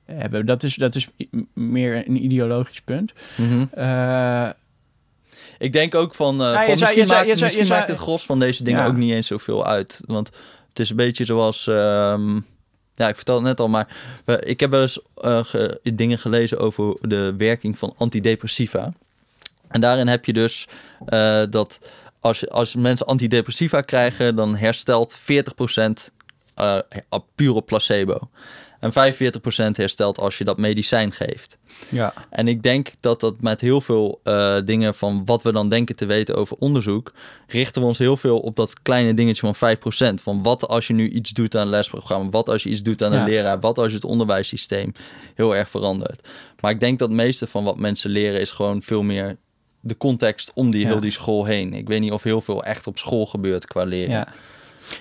hebben. 0.05 0.45
Dat 0.45 0.63
is, 0.63 0.75
dat 0.75 0.95
is 0.95 1.07
meer 1.53 2.07
een 2.07 2.23
ideologisch 2.23 2.81
punt. 2.81 3.13
Eh, 3.71 4.49
Ik 5.57 5.73
denk 5.73 5.95
ook 5.95 6.15
van, 6.15 6.35
je 6.35 6.41
van 6.41 6.53
zou- 6.53 6.69
misschien, 6.79 7.01
je 7.01 7.07
maakt, 7.07 7.25
je 7.27 7.31
zou- 7.31 7.43
misschien 7.43 7.65
zou- 7.65 7.79
maakt 7.79 7.91
het 7.91 7.99
gros 7.99 8.25
van 8.25 8.39
deze 8.39 8.63
dingen 8.63 8.79
Ja. 8.81 8.87
ook 8.87 8.95
niet 8.95 9.11
eens 9.11 9.27
zoveel 9.27 9.65
uit. 9.65 10.01
Want 10.05 10.29
het 10.71 10.79
is 10.79 10.89
een 10.89 10.95
beetje 10.95 11.25
zoals, 11.25 11.67
ehm, 11.67 12.35
ja, 12.95 13.07
ik 13.07 13.15
vertelde 13.15 13.39
het 13.47 13.49
net 13.49 13.59
al, 13.59 13.67
maar 13.67 13.87
ik 14.39 14.59
heb 14.59 14.71
wel 14.71 14.81
eens 14.81 14.99
eh, 15.15 15.43
ge- 15.43 15.79
dingen 15.93 16.19
gelezen 16.19 16.59
over 16.59 16.97
de 17.01 17.33
werking 17.37 17.77
van 17.77 17.93
antidepressiva. 17.97 18.93
En 19.67 19.81
daarin 19.81 20.07
heb 20.07 20.25
je 20.25 20.33
dus 20.33 20.67
eh, 21.05 21.43
dat 21.49 21.79
als, 22.19 22.49
als 22.49 22.75
mensen 22.75 23.05
antidepressiva 23.05 23.81
krijgen, 23.81 24.35
dan 24.35 24.55
herstelt 24.55 25.19
40% 25.19 26.09
eh 26.55 26.77
puur 27.35 27.53
op 27.53 27.65
placebo. 27.65 28.29
En 28.81 28.91
45% 28.91 28.95
herstelt 29.71 30.17
als 30.19 30.37
je 30.37 30.43
dat 30.43 30.57
medicijn 30.57 31.11
geeft. 31.11 31.57
ja. 31.89 32.13
En 32.29 32.47
ik 32.47 32.63
denk 32.63 32.91
dat 32.99 33.19
dat 33.19 33.41
met 33.41 33.61
heel 33.61 33.81
veel 33.81 34.19
eh, 34.23 34.57
dingen 34.65 34.95
van 34.95 35.21
wat 35.25 35.43
we 35.43 35.51
dan 35.51 35.69
denken 35.69 35.95
te 35.95 36.05
weten 36.05 36.35
over 36.35 36.57
onderzoek, 36.59 37.13
richten 37.47 37.81
we 37.81 37.87
ons 37.87 37.97
heel 37.97 38.17
veel 38.17 38.39
op 38.39 38.55
dat 38.55 38.81
kleine 38.81 39.13
dingetje 39.13 39.53
van 39.53 39.77
5%. 40.19 40.21
Van 40.21 40.43
wat 40.43 40.67
als 40.67 40.87
je 40.87 40.93
nu 40.93 41.09
iets 41.09 41.31
doet 41.31 41.55
aan 41.55 41.61
een 41.61 41.67
lesprogramma, 41.67 42.29
wat 42.29 42.49
als 42.49 42.63
je 42.63 42.69
iets 42.69 42.81
doet 42.83 43.03
aan 43.03 43.11
een 43.11 43.19
Ja. 43.19 43.25
leraar, 43.25 43.59
wat 43.59 43.77
als 43.77 43.87
je 43.89 43.95
het 43.95 44.05
onderwijssysteem 44.05 44.91
heel 45.35 45.55
erg 45.55 45.69
verandert. 45.69 46.27
Maar 46.59 46.71
ik 46.71 46.79
denk 46.79 46.99
dat 46.99 47.07
het 47.07 47.17
meeste 47.17 47.47
van 47.47 47.63
wat 47.63 47.77
mensen 47.77 48.09
leren 48.09 48.39
is 48.39 48.51
gewoon 48.51 48.81
veel 48.81 49.03
meer 49.03 49.37
de 49.79 49.97
context 49.97 50.51
om 50.53 50.71
die 50.71 50.81
Ja. 50.81 50.87
heel 50.87 50.99
die 50.99 51.11
school 51.11 51.45
heen. 51.45 51.73
Ik 51.73 51.87
weet 51.87 51.99
niet 51.99 52.11
of 52.11 52.23
heel 52.23 52.41
veel 52.41 52.63
echt 52.63 52.87
op 52.87 52.97
school 52.97 53.25
gebeurt 53.25 53.65
qua 53.67 53.83
leren. 53.83 54.11
ja. 54.11 54.27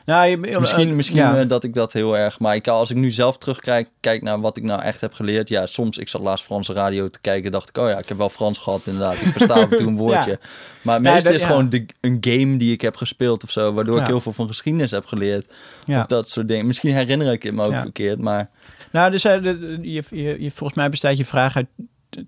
Nou, 0.06 0.28
je, 0.28 0.36
Misschien, 0.36 0.88
eh, 0.88 0.94
misschien 0.94 1.16
ja. 1.16 1.36
eh, 1.36 1.48
dat 1.48 1.64
ik 1.64 1.74
dat 1.74 1.92
heel 1.92 2.16
erg. 2.18 2.38
Maar 2.38 2.54
ik, 2.54 2.68
als 2.68 2.90
ik 2.90 2.96
nu 2.96 3.10
zelf 3.10 3.38
terugkijk 3.38 3.88
kijk 4.00 4.22
naar 4.22 4.40
wat 4.40 4.56
ik 4.56 4.62
nou 4.62 4.82
echt 4.82 5.00
heb 5.00 5.12
geleerd. 5.12 5.48
Ja, 5.48 5.66
soms, 5.66 5.98
ik 5.98 6.08
zat 6.08 6.20
laatst 6.20 6.44
Franse 6.44 6.72
radio 6.72 7.08
te 7.08 7.20
kijken. 7.20 7.50
Dacht 7.50 7.68
ik, 7.68 7.78
oh 7.78 7.88
ja, 7.88 7.98
ik 7.98 8.08
heb 8.08 8.16
wel 8.18 8.28
Frans 8.28 8.58
gehad 8.58 8.86
inderdaad. 8.86 9.14
Ik 9.20 9.32
versta 9.32 9.54
af 9.54 9.70
en 9.70 9.76
toe 9.76 9.86
een 9.86 9.96
woordje. 10.06 10.38
Maar 10.82 10.94
het 10.96 11.04
Ja, 11.06 11.20
dat- 11.20 11.32
is 11.32 11.42
gewoon 11.42 11.68
de, 11.68 11.86
een 12.00 12.16
game 12.20 12.56
die 12.56 12.72
ik 12.72 12.80
heb 12.80 12.96
gespeeld 12.96 13.42
of 13.42 13.50
zo. 13.50 13.72
Waardoor 13.72 14.00
ik 14.00 14.06
heel 14.06 14.20
veel 14.20 14.32
van 14.32 14.46
geschiedenis 14.46 14.90
heb 14.90 15.06
geleerd. 15.06 15.52
Of 15.86 16.06
dat 16.06 16.30
soort 16.30 16.48
dingen. 16.48 16.66
Misschien 16.66 16.94
herinner 16.94 17.32
ik 17.32 17.42
het 17.42 17.54
me 17.54 17.64
ook 17.64 17.78
verkeerd. 17.78 18.18
Maar 18.20 18.50
Nou, 18.92 19.10
dus 19.10 19.24
eh, 19.24 19.42
je, 19.42 20.02
je, 20.10 20.36
je, 20.42 20.50
volgens 20.50 20.74
mij 20.78 20.88
bestaat 20.88 21.16
je 21.16 21.24
vraag 21.24 21.56
uit 21.56 21.66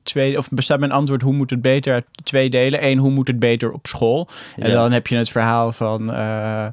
twee, 0.03 0.39
of 0.39 0.49
bestaat 0.49 0.79
mijn 0.79 0.93
antwoord 0.93 1.23
hoe 1.23 1.33
moet 1.33 1.51
het 1.51 1.63
beter 1.63 1.93
uit 1.93 2.05
twee 2.25 2.51
delen. 2.51 2.87
Eén, 2.87 2.99
hoe 2.99 3.11
moet 3.11 3.27
het 3.27 3.39
beter 3.39 3.73
op 3.73 3.87
school? 3.87 4.29
En 4.57 4.69
Ja. 4.69 4.75
dan 4.75 4.93
heb 4.93 5.07
je 5.07 5.17
het 5.17 5.31
verhaal 5.31 5.73
van, 5.73 6.13
eh, 6.13 6.65
eh, 6.65 6.73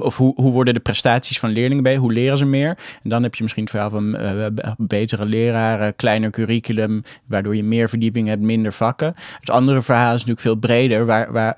of 0.00 0.16
hoe, 0.16 0.32
hoe 0.36 0.52
worden 0.52 0.74
de 0.74 0.80
prestaties 0.80 1.38
van 1.38 1.50
leerlingen 1.50 1.82
bij? 1.82 1.96
Hoe 1.96 2.12
leren 2.12 2.38
ze 2.38 2.44
meer? 2.44 2.68
En 3.02 3.10
dan 3.10 3.22
heb 3.22 3.34
je 3.34 3.42
misschien 3.42 3.62
het 3.62 3.72
verhaal 3.72 3.90
van 3.90 4.16
eh, 4.16 4.46
betere 4.78 5.24
leraren, 5.24 5.96
kleiner 5.96 6.30
curriculum, 6.30 7.02
waardoor 7.26 7.56
je 7.56 7.64
meer 7.64 7.88
verdieping 7.88 8.28
hebt, 8.28 8.42
minder 8.42 8.72
vakken. 8.72 9.14
Het 9.40 9.50
andere 9.50 9.82
verhaal 9.82 10.06
is 10.14 10.24
natuurlijk 10.24 10.40
veel 10.40 10.54
breder. 10.56 11.06
Waar, 11.06 11.32
waar, 11.32 11.56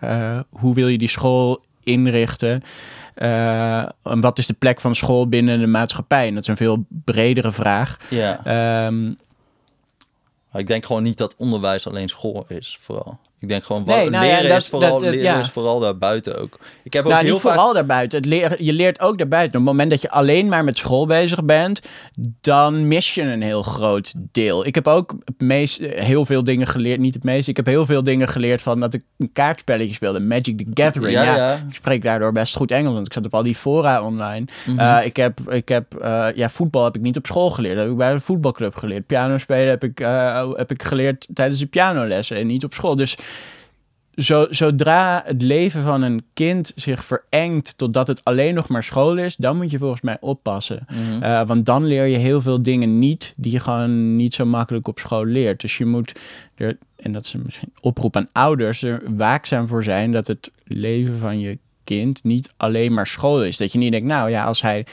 hoe 0.51 0.75
wil 0.75 0.89
je 0.89 0.99
die 0.99 1.09
school 1.09 1.65
inrichten? 1.83 2.63
En 3.15 4.21
wat 4.21 4.39
is 4.39 4.47
de 4.47 4.55
plek 4.59 4.81
van 4.81 4.95
school 4.95 5.29
binnen 5.29 5.59
de 5.59 5.67
maatschappij? 5.67 6.27
En 6.27 6.33
dat 6.35 6.43
is 6.43 6.49
een 6.49 6.57
veel 6.57 6.85
bredere 7.05 7.53
vraag. 7.53 7.97
ja. 8.11 8.45
Ehm, 8.45 9.13
Ik 10.53 10.67
denk 10.67 10.85
gewoon 10.85 11.03
niet 11.03 11.19
dat 11.19 11.37
onderwijs 11.37 11.87
alleen 11.87 12.09
school 12.09 12.45
is, 12.49 12.77
vooral. 12.81 13.19
Ik 13.41 13.49
denk 13.49 13.65
gewoon, 13.65 13.83
Nee, 13.87 14.11
nou 14.11 14.25
ja, 14.25 14.35
leren, 14.35 14.49
dat- 14.49 14.63
is 14.63 14.69
vooral, 14.69 14.99
dat- 14.99 15.01
leren 15.01 15.19
ja. 15.21 15.39
is 15.39 15.49
vooral 15.51 15.81
daarbuiten 15.81 16.41
ook. 16.41 16.59
Ik 16.83 16.93
heb 16.93 17.05
ook 17.05 17.11
nou, 17.11 17.25
heel 17.25 17.33
niet 17.33 17.41
vaak... 17.41 17.53
vooral 17.53 17.73
daarbuiten. 17.73 18.19
Het 18.19 18.27
leer, 18.27 18.63
je 18.63 18.73
leert 18.73 19.01
ook 19.01 19.19
daarbuiten. 19.19 19.61
Op 19.61 19.67
het 19.67 19.73
moment 19.75 19.91
dat 19.91 20.03
je 20.03 20.11
alleen 20.11 20.49
maar 20.49 20.65
met 20.65 20.79
school 20.79 21.07
bezig 21.07 21.45
bent, 21.45 21.81
dan 22.41 22.89
mis 22.89 23.15
je 23.15 23.23
een 23.23 23.43
heel 23.43 23.63
groot 23.63 24.13
deel. 24.33 24.67
Ik 24.67 24.75
heb 24.75 24.87
ook 24.87 25.15
het 25.25 25.41
meest, 25.41 25.81
heel 25.81 26.25
veel 26.27 26.45
dingen 26.45 26.67
geleerd. 26.67 27.01
Niet 27.01 27.15
het 27.15 27.25
meeste. 27.25 27.51
Ik 27.51 27.57
heb 27.57 27.67
heel 27.67 27.87
veel 27.87 28.03
dingen 28.03 28.29
geleerd 28.29 28.63
van 28.63 28.81
dat 28.81 28.95
ik 28.95 29.03
een 29.19 29.33
kaartspelletje 29.33 29.95
speelde. 29.95 30.21
Magic 30.21 30.59
the 30.59 30.83
Gathering. 30.83 31.13
Ja. 31.13 31.53
Ik 31.55 31.77
spreek 31.77 32.03
daardoor 32.03 32.33
best 32.33 32.57
goed 32.57 32.71
Engels. 32.71 32.95
Want 32.95 33.07
ik 33.07 33.13
zat 33.13 33.25
op 33.25 33.35
al 33.35 33.43
die 33.43 33.55
fora 33.55 34.03
online. 34.03 34.47
Mhm. 34.67 34.79
Eh, 34.79 35.07
ik 35.07 35.17
heb, 35.17 35.41
ik 35.51 35.69
heb 35.69 35.95
eh, 35.95 36.27
ja, 36.35 36.51
voetbal 36.51 36.85
heb 36.85 36.97
ik 36.97 37.03
niet 37.03 37.17
op 37.17 37.27
school 37.27 37.51
geleerd. 37.51 37.75
Dat 37.75 37.83
heb 37.83 37.93
ik 37.93 37.99
bij 37.99 38.13
de 38.13 38.21
voetbalclub 38.21 38.75
geleerd. 38.75 39.07
Piano 39.07 39.39
spelen 39.39 39.69
heb 39.69 39.85
ik, 39.85 40.01
eh, 40.01 40.49
heb 40.55 40.71
ik 40.71 40.83
geleerd 40.83 41.29
tijdens 41.35 41.59
de 41.61 41.67
pianolessen 41.67 42.37
en 42.37 42.47
niet 42.47 42.65
op 42.65 42.75
school. 42.75 42.97
Dus 42.97 43.17
zo, 44.19 44.47
zodra 44.51 45.23
het 45.27 45.43
leven 45.43 45.83
van 45.83 46.03
een 46.03 46.25
kind 46.33 46.73
zich 46.75 47.05
verengt 47.05 47.79
totdat 47.79 48.07
het 48.07 48.25
alleen 48.25 48.55
nog 48.55 48.69
maar 48.69 48.85
school 48.85 49.19
is, 49.19 49.37
dan 49.37 49.57
moet 49.57 49.71
je 49.71 49.79
volgens 49.79 50.01
mij 50.01 50.17
oppassen. 50.21 50.87
Mhm. 50.89 51.23
Eh, 51.23 51.47
want 51.47 51.67
dan 51.67 51.85
leer 51.85 52.07
je 52.07 52.19
heel 52.19 52.41
veel 52.41 52.63
dingen 52.63 52.99
niet 52.99 53.35
die 53.37 53.53
je 53.53 53.61
gewoon 53.61 54.17
niet 54.17 54.35
zo 54.35 54.47
makkelijk 54.47 54.89
op 54.89 54.99
school 54.99 55.25
leert. 55.25 55.61
Dus 55.61 55.79
je 55.79 55.87
moet 55.87 56.13
er, 56.55 56.79
en 56.97 57.13
dat 57.13 57.25
is 57.25 57.33
een 57.33 57.43
misschien 57.45 57.73
oproep 57.81 58.17
aan 58.17 58.29
ouders, 58.33 58.83
er 58.83 59.03
waakzaam 59.17 59.69
voor 59.69 59.83
zijn 59.83 60.13
dat 60.13 60.27
het 60.27 60.53
leven 60.65 61.19
van 61.19 61.41
je 61.41 61.59
kind 61.85 62.25
niet 62.25 62.53
alleen 62.57 62.93
maar 62.93 63.07
school 63.07 63.45
is. 63.45 63.57
Dat 63.57 63.73
je 63.73 63.79
niet 63.79 63.93
denkt, 63.93 64.07
nou 64.07 64.31
ja, 64.31 64.45
als 64.45 64.63
hij 64.63 64.87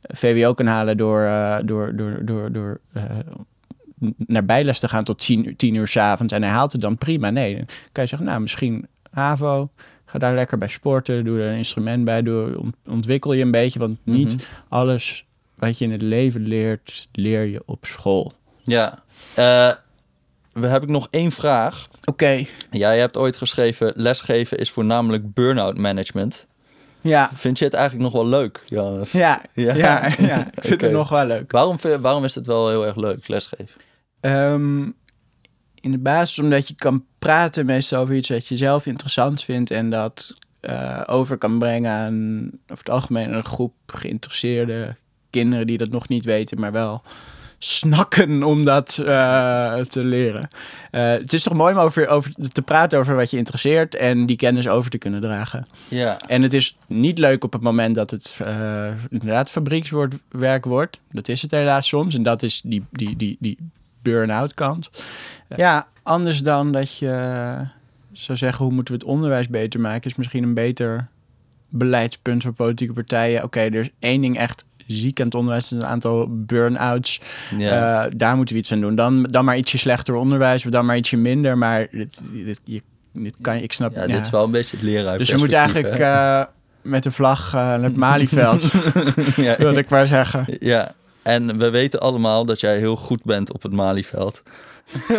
VWO 0.00 0.54
kan 0.54 0.66
halen 0.66 0.96
door, 0.96 1.22
eh, 1.22 1.56
door, 1.64 1.96
door, 1.96 2.24
door, 2.24 2.52
door 2.52 2.80
eh, 2.92 3.02
naar 4.16 4.44
bijles 4.44 4.78
te 4.80 4.88
gaan 4.88 5.04
tot 5.04 5.18
tien, 5.18 5.46
uur- 5.48 5.56
tien 5.56 5.74
uur 5.74 5.88
s'avonds 5.88 6.32
en 6.32 6.42
hij 6.42 6.52
haalt 6.52 6.72
het 6.72 6.80
dan 6.80 6.98
prima. 6.98 7.30
Nee, 7.30 7.56
dan 7.56 7.66
kan 7.92 8.02
je 8.02 8.08
zeggen, 8.08 8.28
nou 8.28 8.40
misschien 8.40 8.86
HAVO, 9.10 9.70
ga 10.04 10.18
daar 10.18 10.34
lekker 10.34 10.58
bij 10.58 10.68
sporten, 10.68 11.24
doe 11.24 11.40
er 11.40 11.50
een 11.50 11.56
instrument 11.56 12.04
bij, 12.04 12.22
doe, 12.22 12.58
ont- 12.58 12.76
ontwikkel 12.86 13.32
je 13.32 13.42
een 13.42 13.50
beetje, 13.50 13.78
want 13.78 13.98
niet 14.02 14.32
Mhm. 14.34 14.44
alles 14.68 15.24
wat 15.54 15.78
je 15.78 15.84
in 15.84 15.90
het 15.92 16.02
leven 16.02 16.46
leert, 16.46 17.08
leer 17.12 17.44
je 17.44 17.62
op 17.66 17.84
school. 17.86 18.32
Ja. 18.62 19.02
Eh, 19.34 19.70
we 20.52 20.66
heb 20.66 20.82
ik 20.82 20.88
nog 20.88 21.06
één 21.10 21.32
vraag. 21.32 21.88
Oké. 22.04 22.44
Jij 22.70 22.98
hebt 22.98 23.16
ooit 23.16 23.36
geschreven, 23.36 23.92
lesgeven 23.96 24.58
is 24.58 24.70
voornamelijk 24.70 25.34
burn-out 25.34 25.78
management. 25.78 26.46
Ja. 27.00 27.30
Vind 27.34 27.58
je 27.58 27.64
het 27.64 27.74
eigenlijk 27.74 28.04
nog 28.04 28.22
wel 28.22 28.30
leuk, 28.30 28.62
Johannes? 28.66 29.12
Ja, 29.12 29.42
Ja. 29.54 29.74
ja. 29.74 30.06
ja, 30.18 30.46
ik 30.46 30.62
vind 30.64 30.80
het 30.80 30.92
nog 30.92 31.08
wel 31.08 31.26
leuk. 31.26 31.52
Waarom, 31.52 31.76
waarom 32.00 32.24
is 32.24 32.34
het 32.34 32.46
wel 32.46 32.68
heel 32.68 32.86
erg 32.86 32.96
leuk, 32.96 33.28
lesgeven? 33.28 33.68
Ehm, 34.20 34.82
in 35.80 35.90
de 35.90 35.98
basis 35.98 36.38
omdat 36.38 36.68
je 36.68 36.74
kan 36.74 37.04
praten 37.18 37.66
meestal 37.66 38.02
over 38.02 38.14
iets 38.14 38.28
wat 38.28 38.46
je 38.46 38.56
zelf 38.56 38.86
interessant 38.86 39.42
vindt 39.42 39.70
en 39.70 39.90
dat 39.90 40.36
eh, 40.60 41.00
over 41.06 41.38
kan 41.38 41.58
brengen 41.58 41.90
aan 41.90 42.50
over 42.62 42.84
het 42.84 42.90
algemeen 42.90 43.32
een 43.32 43.44
groep 43.44 43.74
geïnteresseerde 43.86 44.96
kinderen 45.30 45.66
die 45.66 45.78
dat 45.78 45.90
nog 45.90 46.08
niet 46.08 46.24
weten, 46.24 46.60
maar 46.60 46.72
wel 46.72 47.02
snakken 47.58 48.42
om 48.42 48.64
dat 48.64 48.98
eh, 48.98 49.78
te 49.80 50.04
leren. 50.04 50.48
Eh, 50.90 51.10
het 51.10 51.32
is 51.32 51.42
toch 51.42 51.54
mooi 51.54 51.74
om 51.74 51.80
over, 51.80 52.08
over 52.08 52.32
te 52.52 52.62
praten 52.62 52.98
over 52.98 53.16
wat 53.16 53.30
je 53.30 53.36
interesseert 53.36 53.94
en 53.94 54.26
die 54.26 54.36
kennis 54.36 54.68
over 54.68 54.90
te 54.90 54.98
kunnen 54.98 55.20
dragen. 55.20 55.66
Ja. 55.88 56.18
En 56.18 56.42
het 56.42 56.52
is 56.52 56.76
niet 56.86 57.18
leuk 57.18 57.44
op 57.44 57.52
het 57.52 57.62
moment 57.62 57.94
dat 57.94 58.10
het 58.10 58.36
eh, 58.38 58.88
inderdaad 59.10 59.50
fabriekswerk 59.50 60.64
wordt. 60.64 60.98
Dat 61.12 61.28
is 61.28 61.42
het 61.42 61.50
helaas 61.50 61.88
soms. 61.88 62.14
En 62.14 62.22
dat 62.22 62.42
is 62.42 62.60
die, 62.64 62.84
die, 62.90 63.16
die, 63.16 63.36
die 63.40 63.58
burn-out 64.10 64.54
kant. 64.54 64.90
Ja, 65.56 65.86
anders 66.02 66.40
dan 66.40 66.72
dat 66.72 66.98
je 66.98 67.08
eh, 67.08 67.60
zou 68.12 68.38
zeggen... 68.38 68.64
hoe 68.64 68.74
moeten 68.74 68.94
we 68.94 69.00
het 69.00 69.08
onderwijs 69.08 69.48
beter 69.48 69.80
maken... 69.80 70.10
is 70.10 70.16
misschien 70.16 70.42
een 70.42 70.54
beter 70.54 71.08
beleidspunt 71.68 72.42
voor 72.42 72.52
politieke 72.52 72.92
partijen. 72.92 73.42
Oké, 73.42 73.60
er 73.60 73.74
is 73.74 73.90
één 73.98 74.20
ding 74.20 74.38
echt 74.38 74.64
ziek 74.86 75.20
aan 75.20 75.26
het 75.26 75.34
onderwijs... 75.34 75.64
is 75.64 75.70
een 75.70 75.86
aantal 75.86 76.28
burn-outs. 76.30 77.20
ja. 77.58 78.04
Eh, 78.04 78.10
daar 78.16 78.36
moeten 78.36 78.54
we 78.54 78.60
iets 78.60 78.72
aan 78.72 78.80
doen. 78.80 78.94
Dan, 78.94 79.22
dan 79.22 79.44
maar 79.44 79.56
ietsje 79.56 79.78
slechter 79.78 80.14
onderwijs... 80.14 80.64
of 80.64 80.70
dan 80.70 80.86
maar 80.86 80.96
ietsje 80.96 81.16
minder. 81.16 81.58
Maar 81.58 81.88
dit, 81.90 82.22
dit, 82.32 82.60
je, 82.64 82.82
dit 83.12 83.36
kan 83.40 83.56
je, 83.56 83.62
ik 83.62 83.72
snap... 83.72 83.94
ja, 83.94 84.06
dit 84.06 84.20
is 84.20 84.30
wel 84.30 84.44
een 84.44 84.50
beetje 84.50 84.76
het 84.76 84.84
leraar. 84.84 85.18
Dus 85.18 85.30
we 85.30 85.38
moeten 85.38 85.58
eigenlijk, 85.58 85.98
eh, 85.98 86.44
met 86.82 87.02
de 87.02 87.10
vlag 87.10 87.46
uh, 87.46 87.60
naar 87.60 87.82
het 87.82 87.96
Malieveld. 87.96 88.62
ja, 89.36 89.56
wilde 89.64 89.78
ik 89.78 89.88
maar 89.88 90.06
zeggen. 90.06 90.46
ja, 90.60 90.92
en 91.26 91.58
we 91.58 91.70
weten 91.70 92.00
allemaal 92.00 92.44
dat 92.44 92.60
jij 92.60 92.78
heel 92.78 92.96
goed 92.96 93.22
bent 93.24 93.52
op 93.52 93.62
het 93.62 93.72
Malieveld. 93.72 94.42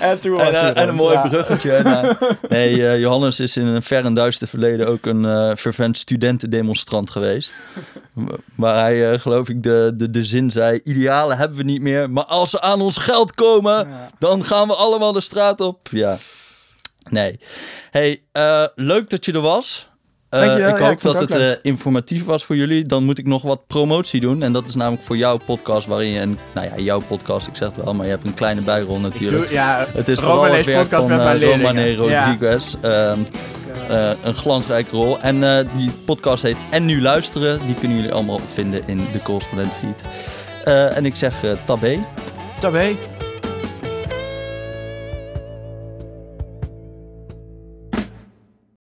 En 0.00 0.20
toen 0.20 0.38
En, 0.38 0.44
was 0.44 0.60
eh, 0.60 0.76
en 0.76 0.88
een 0.88 0.94
mooi 0.94 1.14
ja. 1.14 1.28
bruggetje. 1.28 1.82
Nou, 1.82 2.14
nee, 2.48 2.88
eh, 2.88 2.98
Johannes 2.98 3.40
is 3.40 3.56
in 3.56 3.66
een 3.66 3.82
ver 3.82 4.04
en 4.04 4.14
duister 4.14 4.48
verleden 4.48 4.88
ook 4.88 5.06
een 5.06 5.24
eh 5.24 5.56
fervent 5.56 5.98
studentendemonstrant 5.98 7.10
geweest. 7.10 7.54
Waar 8.54 8.80
hij, 8.80 9.18
geloof 9.18 9.48
ik, 9.48 9.62
de, 9.62 9.92
de, 9.94 10.10
de 10.10 10.24
zin 10.24 10.50
zei... 10.50 10.80
Idealen 10.82 11.36
hebben 11.36 11.56
we 11.56 11.64
niet 11.64 11.82
meer, 11.82 12.10
maar 12.10 12.24
als 12.24 12.50
ze 12.50 12.60
aan 12.60 12.80
ons 12.80 12.96
geld 12.96 13.34
komen... 13.34 13.88
Ja. 13.88 14.08
dan 14.18 14.44
gaan 14.44 14.68
we 14.68 14.74
allemaal 14.74 15.12
de 15.12 15.20
straat 15.20 15.60
op. 15.60 15.88
Ja. 15.90 16.16
Nee. 17.08 17.40
hey, 17.90 18.22
leuk 18.74 19.10
dat 19.10 19.24
je 19.24 19.32
er 19.32 19.40
was. 19.40 19.91
Eh, 20.32 20.52
ik 20.52 20.58
Ja, 20.58 20.78
hoop 20.78 20.90
ik 20.90 21.02
dat 21.02 21.20
het 21.20 21.30
eh, 21.30 21.50
informatief 21.62 22.24
was 22.24 22.44
voor 22.44 22.56
jullie. 22.56 22.84
Dan 22.84 23.04
moet 23.04 23.18
ik 23.18 23.26
nog 23.26 23.42
wat 23.42 23.66
promotie 23.66 24.20
doen. 24.20 24.42
En 24.42 24.52
dat 24.52 24.68
is 24.68 24.74
namelijk 24.74 25.02
voor 25.02 25.16
jouw 25.16 25.36
podcast, 25.36 25.86
waarin 25.86 26.08
je... 26.08 26.20
Een, 26.20 26.38
nou 26.54 26.66
ja, 26.66 26.82
jouw 26.82 27.00
podcast, 27.00 27.46
ik 27.46 27.56
zeg 27.56 27.68
het 27.74 27.84
wel, 27.84 27.94
maar 27.94 28.06
je 28.06 28.12
hebt 28.12 28.24
een 28.24 28.34
kleine 28.34 28.60
bijrol 28.60 28.98
natuurlijk. 28.98 29.42
doe, 29.42 29.52
ja, 29.52 29.86
Het 29.92 30.08
is 30.08 30.18
Romanees 30.18 30.40
vooral 30.40 30.56
het 30.56 30.66
werk 30.66 30.78
podcast 30.78 31.08
van 31.08 31.38
leerlingen. 31.38 31.96
Romane 31.96 32.10
Ja. 32.10 32.24
Rodriguez. 32.24 32.74
Ehm, 32.80 33.18
eh, 33.88 34.10
een 34.22 34.34
glansrijke 34.34 34.96
rol. 34.96 35.20
En 35.20 35.58
eh, 35.58 35.66
die 35.74 35.90
podcast 36.04 36.42
heet 36.42 36.56
En 36.70 36.84
Nu 36.84 37.00
Luisteren. 37.00 37.66
Die 37.66 37.74
kunnen 37.74 37.96
jullie 37.96 38.12
allemaal 38.12 38.38
vinden 38.38 38.82
in 38.86 38.98
de 39.12 39.22
correspondent 39.22 39.72
feed. 39.74 40.04
Eh, 40.64 40.96
en 40.96 41.06
ik 41.06 41.16
zeg 41.16 41.34
tabé. 41.64 42.06
Tabé. 42.58 42.94